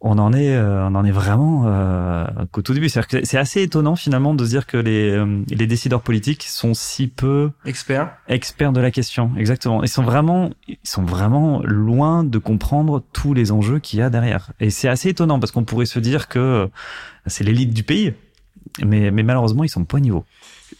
on 0.02 0.18
en 0.18 0.32
est, 0.32 0.54
euh, 0.56 0.88
on 0.88 0.94
en 0.94 1.04
est 1.04 1.10
vraiment 1.10 1.64
euh, 1.66 2.24
qu'au 2.52 2.62
tout 2.62 2.72
début. 2.72 2.88
C'est-à-dire 2.88 3.20
que 3.20 3.26
c'est 3.26 3.38
assez 3.38 3.62
étonnant 3.62 3.96
finalement 3.96 4.34
de 4.34 4.44
se 4.44 4.50
dire 4.50 4.66
que 4.66 4.76
les, 4.76 5.10
euh, 5.10 5.42
les 5.48 5.66
décideurs 5.66 6.00
politiques 6.00 6.44
sont 6.44 6.72
si 6.74 7.06
peu 7.06 7.50
experts, 7.66 8.16
experts 8.28 8.72
de 8.72 8.80
la 8.80 8.90
question. 8.90 9.30
Exactement. 9.36 9.82
Ils 9.82 9.88
sont 9.88 10.02
vraiment, 10.02 10.50
ils 10.68 10.78
sont 10.84 11.04
vraiment 11.04 11.60
loin 11.64 12.24
de 12.24 12.38
comprendre 12.38 13.02
tous 13.12 13.34
les 13.34 13.52
enjeux 13.52 13.78
qu'il 13.78 13.98
y 13.98 14.02
a 14.02 14.10
derrière. 14.10 14.52
Et 14.58 14.70
c'est 14.70 14.88
assez 14.88 15.10
étonnant 15.10 15.38
parce 15.38 15.52
qu'on 15.52 15.64
pourrait 15.64 15.86
se 15.86 15.98
dire 15.98 16.28
que 16.28 16.68
c'est 17.26 17.44
l'élite 17.44 17.74
du 17.74 17.82
pays, 17.82 18.14
mais, 18.84 19.10
mais 19.10 19.22
malheureusement 19.22 19.64
ils 19.64 19.68
sont 19.68 19.84
pas 19.84 19.98
au 19.98 20.00
niveau 20.00 20.24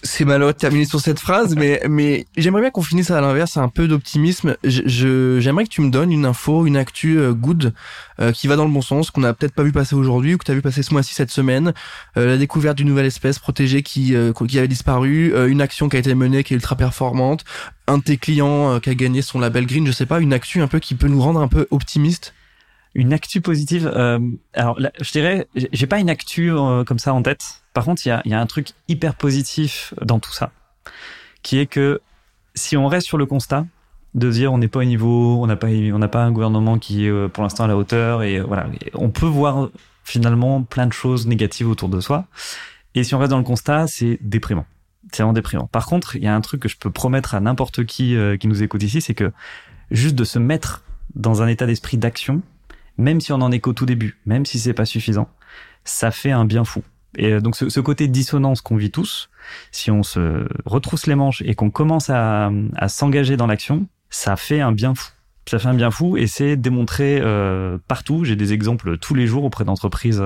c'est 0.03 0.24
malheureux 0.24 0.53
de 0.53 0.59
terminer 0.59 0.85
sur 0.85 1.00
cette 1.00 1.18
phrase, 1.18 1.55
mais, 1.57 1.83
mais 1.88 2.26
j'aimerais 2.37 2.62
bien 2.62 2.70
qu'on 2.70 2.83
finisse 2.83 3.11
à 3.11 3.20
l'inverse, 3.20 3.57
un 3.57 3.68
peu 3.68 3.88
d'optimisme. 3.88 4.57
Je, 4.64 5.38
j'aimerais 5.40 5.64
que 5.64 5.70
tu 5.70 5.81
me 5.81 5.90
donnes 5.90 6.12
une 6.12 6.24
info, 6.24 6.66
une 6.66 6.76
actu 6.76 7.18
euh, 7.18 7.33
good 7.33 7.72
euh, 8.20 8.33
qui 8.33 8.46
va 8.46 8.57
dans 8.57 8.64
le 8.64 8.70
bon 8.70 8.83
sens, 8.83 9.11
qu'on 9.11 9.20
n'a 9.20 9.35
peut-être 9.35 9.55
pas 9.55 9.62
vu 9.62 9.72
passer 9.72 9.94
aujourd'hui 9.94 10.35
ou 10.35 10.38
que 10.38 10.44
tu 10.44 10.50
as 10.50 10.55
vu 10.55 10.62
passer 10.62 10.83
ce 10.83 10.92
mois-ci, 10.92 11.14
cette 11.14 11.31
semaine. 11.31 11.72
Euh, 12.16 12.26
la 12.26 12.37
découverte 12.37 12.76
d'une 12.76 12.88
nouvelle 12.88 13.07
espèce 13.07 13.38
protégée 13.38 13.83
qui, 13.83 14.14
qui 14.48 14.59
avait 14.59 14.68
disparu, 14.68 15.33
une 15.48 15.61
action 15.61 15.88
qui 15.88 15.96
a 15.96 15.98
été 15.98 16.14
menée 16.14 16.44
qui 16.44 16.55
est 16.55 16.57
ultra 16.57 16.76
performante, 16.76 17.44
un 17.87 17.98
de 17.98 18.03
tes 18.03 18.16
clients 18.16 18.81
qui 18.81 18.90
a 18.90 18.94
gagné 18.94 19.22
son 19.22 19.38
label 19.38 19.66
green, 19.66 19.87
je 19.87 19.92
sais 19.92 20.07
pas, 20.07 20.20
une 20.20 20.33
actu 20.33 20.61
un 20.61 20.68
peu 20.68 20.79
qui 20.79 20.94
peut 20.94 21.09
nous 21.09 21.20
rendre 21.20 21.40
un 21.40 21.48
peu 21.48 21.66
optimiste? 21.70 22.35
Une 22.94 23.12
actu 23.12 23.40
positive. 23.40 23.87
alors, 24.55 24.81
je 25.00 25.11
dirais, 25.12 25.46
j'ai 25.55 25.87
pas 25.87 25.98
une 25.98 26.11
actu 26.11 26.53
comme 26.87 26.98
ça 26.98 27.14
en 27.14 27.22
tête. 27.22 27.59
Par 27.72 27.85
contre, 27.85 28.04
il 28.06 28.09
y 28.24 28.35
a, 28.35 28.40
un 28.40 28.46
truc 28.46 28.68
hyper 28.88 29.14
positif 29.14 29.94
dans 30.02 30.18
tout 30.18 30.33
ça, 30.33 30.50
qui 31.42 31.59
est 31.59 31.66
que 31.66 32.00
si 32.54 32.76
on 32.76 32.88
reste 32.88 33.06
sur 33.06 33.18
le 33.18 33.26
constat 33.26 33.66
de 34.14 34.30
dire 34.30 34.52
on 34.52 34.59
n'est 34.59 34.68
pas 34.68 34.80
au 34.80 34.85
niveau, 34.85 35.40
on 35.40 35.46
n'a 35.46 35.56
pas, 35.56 35.68
on 35.68 35.98
n'a 35.98 36.09
pas 36.09 36.24
un 36.24 36.33
gouvernement 36.33 36.78
qui 36.78 37.06
est 37.06 37.11
euh, 37.11 37.28
pour 37.28 37.44
l'instant 37.44 37.64
à 37.64 37.68
la 37.68 37.76
hauteur 37.76 38.24
et 38.24 38.38
euh, 38.38 38.44
voilà, 38.44 38.66
on 38.94 39.11
peut 39.11 39.26
voir 39.26 39.70
finalement 40.02 40.62
plein 40.62 40.87
de 40.87 40.92
choses 40.92 41.28
négatives 41.28 41.68
autour 41.68 41.88
de 41.88 42.00
soi. 42.00 42.26
Et 42.96 43.04
si 43.04 43.14
on 43.14 43.18
reste 43.18 43.30
dans 43.30 43.38
le 43.38 43.44
constat, 43.44 43.87
c'est 43.87 44.18
déprimant. 44.20 44.66
C'est 45.12 45.22
vraiment 45.22 45.33
déprimant. 45.33 45.68
Par 45.68 45.87
contre, 45.87 46.16
il 46.16 46.24
y 46.24 46.26
a 46.26 46.35
un 46.35 46.40
truc 46.40 46.62
que 46.62 46.68
je 46.68 46.76
peux 46.76 46.90
promettre 46.90 47.37
à 47.37 47.40
n'importe 47.40 47.85
qui 47.85 48.16
euh, 48.16 48.37
qui 48.37 48.48
nous 48.48 48.64
écoute 48.64 48.83
ici, 48.83 49.00
c'est 49.00 49.14
que 49.14 49.30
juste 49.92 50.16
de 50.16 50.24
se 50.24 50.40
mettre 50.40 50.83
dans 51.14 51.42
un 51.42 51.46
état 51.46 51.66
d'esprit 51.66 51.96
d'action, 51.96 52.42
même 52.98 53.20
si 53.20 53.33
on 53.33 53.40
en 53.40 53.52
est 53.52 53.61
qu'au 53.61 53.72
tout 53.72 53.87
début, 53.87 54.18
même 54.26 54.44
si 54.44 54.59
c'est 54.59 54.74
pas 54.74 54.85
suffisant, 54.85 55.28
ça 55.85 56.11
fait 56.11 56.33
un 56.33 56.44
bien 56.44 56.64
fou. 56.64 56.83
Et 57.16 57.32
euh, 57.32 57.40
donc 57.40 57.56
ce, 57.56 57.68
ce 57.68 57.80
côté 57.80 58.08
dissonance 58.08 58.60
qu'on 58.60 58.76
vit 58.76 58.90
tous, 58.90 59.30
si 59.72 59.90
on 59.90 60.02
se 60.02 60.46
retrousse 60.64 61.06
les 61.06 61.14
manches 61.14 61.42
et 61.44 61.54
qu'on 61.54 61.70
commence 61.70 62.10
à, 62.10 62.50
à 62.76 62.88
s'engager 62.88 63.36
dans 63.36 63.46
l'action, 63.46 63.86
ça 64.10 64.36
fait 64.36 64.60
un 64.60 64.72
bien 64.72 64.94
fou. 64.94 65.10
Ça 65.48 65.58
fait 65.58 65.68
un 65.68 65.74
bien 65.74 65.90
fou 65.90 66.16
et 66.16 66.28
c'est 66.28 66.56
démontré 66.56 67.18
euh, 67.20 67.78
partout. 67.88 68.24
J'ai 68.24 68.36
des 68.36 68.52
exemples 68.52 68.98
tous 68.98 69.14
les 69.14 69.26
jours 69.26 69.42
auprès 69.42 69.64
d'entreprises 69.64 70.22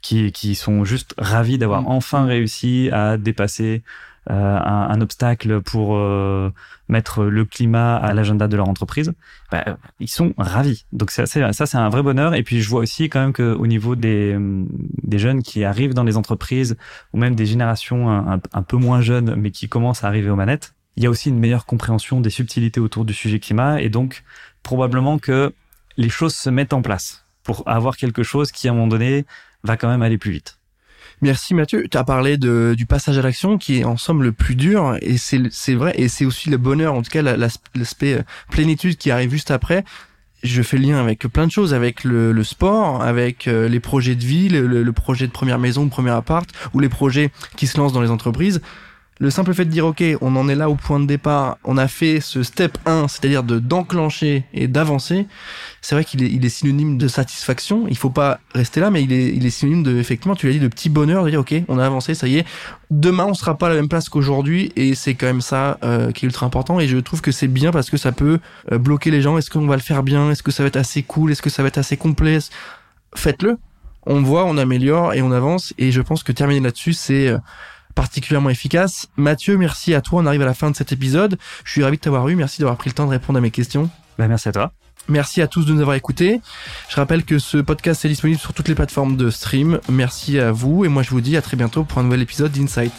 qui, 0.00 0.32
qui 0.32 0.56
sont 0.56 0.84
juste 0.84 1.14
ravis 1.16 1.58
d'avoir 1.58 1.82
mmh. 1.82 1.88
enfin 1.88 2.24
réussi 2.24 2.88
à 2.90 3.16
dépasser 3.16 3.84
un, 4.30 4.88
un, 4.90 5.00
obstacle 5.00 5.60
pour 5.60 5.96
euh, 5.96 6.50
mettre 6.88 7.24
le 7.24 7.44
climat 7.44 7.96
à 7.96 8.14
l'agenda 8.14 8.48
de 8.48 8.56
leur 8.56 8.68
entreprise, 8.68 9.12
bah, 9.50 9.78
ils 10.00 10.08
sont 10.08 10.32
ravis. 10.38 10.86
Donc 10.92 11.10
ça, 11.10 11.26
c'est 11.26 11.76
un 11.76 11.88
vrai 11.88 12.02
bonheur. 12.02 12.34
Et 12.34 12.42
puis 12.42 12.62
je 12.62 12.68
vois 12.68 12.80
aussi 12.80 13.08
quand 13.08 13.20
même 13.20 13.32
qu'au 13.32 13.66
niveau 13.66 13.96
des, 13.96 14.36
des 15.02 15.18
jeunes 15.18 15.42
qui 15.42 15.64
arrivent 15.64 15.94
dans 15.94 16.04
les 16.04 16.16
entreprises, 16.16 16.76
ou 17.12 17.18
même 17.18 17.34
des 17.34 17.46
générations 17.46 18.10
un, 18.10 18.40
un, 18.52 18.62
peu 18.62 18.76
moins 18.76 19.00
jeunes, 19.00 19.34
mais 19.36 19.50
qui 19.50 19.68
commencent 19.68 20.04
à 20.04 20.08
arriver 20.08 20.30
aux 20.30 20.36
manettes, 20.36 20.74
il 20.96 21.02
y 21.02 21.06
a 21.06 21.10
aussi 21.10 21.28
une 21.28 21.38
meilleure 21.38 21.66
compréhension 21.66 22.20
des 22.20 22.30
subtilités 22.30 22.80
autour 22.80 23.04
du 23.04 23.12
sujet 23.12 23.40
climat. 23.40 23.80
Et 23.82 23.88
donc 23.90 24.24
probablement 24.62 25.18
que 25.18 25.52
les 25.96 26.08
choses 26.08 26.34
se 26.34 26.50
mettent 26.50 26.72
en 26.72 26.82
place 26.82 27.26
pour 27.42 27.62
avoir 27.68 27.96
quelque 27.96 28.22
chose 28.22 28.50
qui, 28.50 28.68
à 28.68 28.70
un 28.72 28.74
moment 28.74 28.88
donné, 28.88 29.26
va 29.62 29.76
quand 29.76 29.88
même 29.88 30.02
aller 30.02 30.18
plus 30.18 30.30
vite. 30.30 30.58
Merci 31.22 31.54
Mathieu. 31.54 31.86
Tu 31.90 31.96
as 31.96 32.04
parlé 32.04 32.36
de, 32.36 32.74
du 32.76 32.86
passage 32.86 33.18
à 33.18 33.22
l'action 33.22 33.58
qui 33.58 33.80
est 33.80 33.84
en 33.84 33.96
somme 33.96 34.22
le 34.22 34.32
plus 34.32 34.54
dur 34.54 34.96
et 35.00 35.16
c'est 35.16 35.74
vrai 35.74 35.94
et 35.96 36.08
c'est 36.08 36.24
aussi 36.24 36.50
le 36.50 36.56
bonheur, 36.56 36.94
en 36.94 37.02
tout 37.02 37.10
cas 37.10 37.22
l'aspect 37.22 38.14
euh, 38.14 38.22
plénitude 38.50 38.96
qui 38.96 39.10
arrive 39.10 39.30
juste 39.30 39.50
après. 39.50 39.84
Je 40.42 40.60
fais 40.60 40.76
lien 40.76 41.00
avec 41.00 41.20
plein 41.20 41.46
de 41.46 41.52
choses, 41.52 41.72
avec 41.72 42.04
le, 42.04 42.32
le 42.32 42.44
sport, 42.44 43.02
avec 43.02 43.48
euh, 43.48 43.66
les 43.66 43.80
projets 43.80 44.14
de 44.14 44.24
vie, 44.24 44.50
le, 44.50 44.66
le, 44.66 44.92
projet 44.92 45.26
de 45.26 45.32
première 45.32 45.58
maison, 45.58 45.86
de 45.86 45.90
premier 45.90 46.10
appart, 46.10 46.46
ou 46.74 46.80
les 46.80 46.90
projets 46.90 47.30
qui 47.56 47.66
se 47.66 47.78
lancent 47.78 47.94
dans 47.94 48.02
les 48.02 48.10
entreprises. 48.10 48.60
Le 49.20 49.30
simple 49.30 49.54
fait 49.54 49.64
de 49.64 49.70
dire 49.70 49.86
ok, 49.86 50.02
on 50.20 50.34
en 50.36 50.48
est 50.48 50.54
là 50.54 50.68
au 50.68 50.74
point 50.74 50.98
de 50.98 51.06
départ, 51.06 51.58
on 51.64 51.78
a 51.78 51.86
fait 51.86 52.20
ce 52.20 52.42
step 52.42 52.78
1, 52.84 53.08
c'est-à-dire 53.08 53.44
de 53.44 53.58
d'enclencher 53.58 54.44
et 54.52 54.66
d'avancer, 54.66 55.26
c'est 55.80 55.94
vrai 55.94 56.04
qu'il 56.04 56.22
est, 56.22 56.30
il 56.30 56.44
est 56.44 56.48
synonyme 56.48 56.98
de 56.98 57.06
satisfaction. 57.08 57.86
Il 57.88 57.96
faut 57.96 58.10
pas 58.10 58.40
rester 58.54 58.80
là, 58.80 58.90
mais 58.90 59.02
il 59.02 59.12
est, 59.12 59.34
il 59.34 59.44
est 59.46 59.50
synonyme 59.50 59.82
de, 59.82 59.98
effectivement, 59.98 60.34
tu 60.34 60.46
l'as 60.46 60.52
dit, 60.54 60.58
de 60.58 60.68
petit 60.68 60.88
bonheur, 60.88 61.24
de 61.24 61.30
dire 61.30 61.40
ok, 61.40 61.54
on 61.68 61.78
a 61.78 61.86
avancé, 61.86 62.14
ça 62.14 62.26
y 62.26 62.38
est. 62.38 62.46
Demain, 62.90 63.26
on 63.26 63.34
sera 63.34 63.56
pas 63.56 63.66
à 63.66 63.68
la 63.70 63.76
même 63.76 63.88
place 63.88 64.08
qu'aujourd'hui, 64.08 64.72
et 64.76 64.94
c'est 64.94 65.14
quand 65.14 65.26
même 65.26 65.40
ça 65.40 65.78
euh, 65.84 66.10
qui 66.10 66.24
est 66.24 66.28
ultra 66.28 66.46
important. 66.46 66.80
Et 66.80 66.88
je 66.88 66.98
trouve 66.98 67.20
que 67.20 67.32
c'est 67.32 67.48
bien 67.48 67.70
parce 67.70 67.90
que 67.90 67.96
ça 67.96 68.12
peut 68.12 68.40
euh, 68.72 68.78
bloquer 68.78 69.10
les 69.10 69.22
gens. 69.22 69.38
Est-ce 69.38 69.50
qu'on 69.50 69.66
va 69.66 69.76
le 69.76 69.82
faire 69.82 70.02
bien? 70.02 70.30
Est-ce 70.30 70.42
que 70.42 70.50
ça 70.50 70.62
va 70.62 70.68
être 70.68 70.76
assez 70.76 71.02
cool? 71.02 71.30
Est-ce 71.30 71.42
que 71.42 71.50
ça 71.50 71.62
va 71.62 71.68
être 71.68 71.78
assez 71.78 71.96
complet? 71.96 72.38
Faites-le. 73.14 73.58
On 74.06 74.22
voit, 74.22 74.44
on 74.44 74.58
améliore 74.58 75.14
et 75.14 75.22
on 75.22 75.32
avance. 75.32 75.72
Et 75.78 75.92
je 75.92 76.00
pense 76.00 76.22
que 76.22 76.32
terminer 76.32 76.60
là-dessus, 76.60 76.92
c'est 76.92 77.28
euh, 77.28 77.38
particulièrement 77.94 78.50
efficace. 78.50 79.08
Mathieu, 79.16 79.56
merci 79.56 79.94
à 79.94 80.00
toi. 80.00 80.22
On 80.22 80.26
arrive 80.26 80.42
à 80.42 80.46
la 80.46 80.54
fin 80.54 80.70
de 80.70 80.76
cet 80.76 80.92
épisode. 80.92 81.38
Je 81.64 81.70
suis 81.70 81.84
ravi 81.84 81.96
de 81.96 82.02
t'avoir 82.02 82.28
eu. 82.28 82.36
Merci 82.36 82.60
d'avoir 82.60 82.76
pris 82.76 82.90
le 82.90 82.94
temps 82.94 83.06
de 83.06 83.10
répondre 83.10 83.38
à 83.38 83.42
mes 83.42 83.50
questions. 83.50 83.88
Bah, 84.18 84.28
merci 84.28 84.48
à 84.48 84.52
toi. 84.52 84.72
Merci 85.08 85.42
à 85.42 85.46
tous 85.46 85.66
de 85.66 85.72
nous 85.72 85.80
avoir 85.80 85.96
écoutés. 85.96 86.40
Je 86.88 86.96
rappelle 86.96 87.24
que 87.24 87.38
ce 87.38 87.58
podcast 87.58 88.04
est 88.04 88.08
disponible 88.08 88.40
sur 88.40 88.54
toutes 88.54 88.68
les 88.68 88.74
plateformes 88.74 89.16
de 89.16 89.30
stream. 89.30 89.80
Merci 89.88 90.38
à 90.38 90.50
vous 90.50 90.84
et 90.84 90.88
moi 90.88 91.02
je 91.02 91.10
vous 91.10 91.20
dis 91.20 91.36
à 91.36 91.42
très 91.42 91.56
bientôt 91.56 91.84
pour 91.84 91.98
un 91.98 92.04
nouvel 92.04 92.22
épisode 92.22 92.52
d'Insight. 92.52 92.92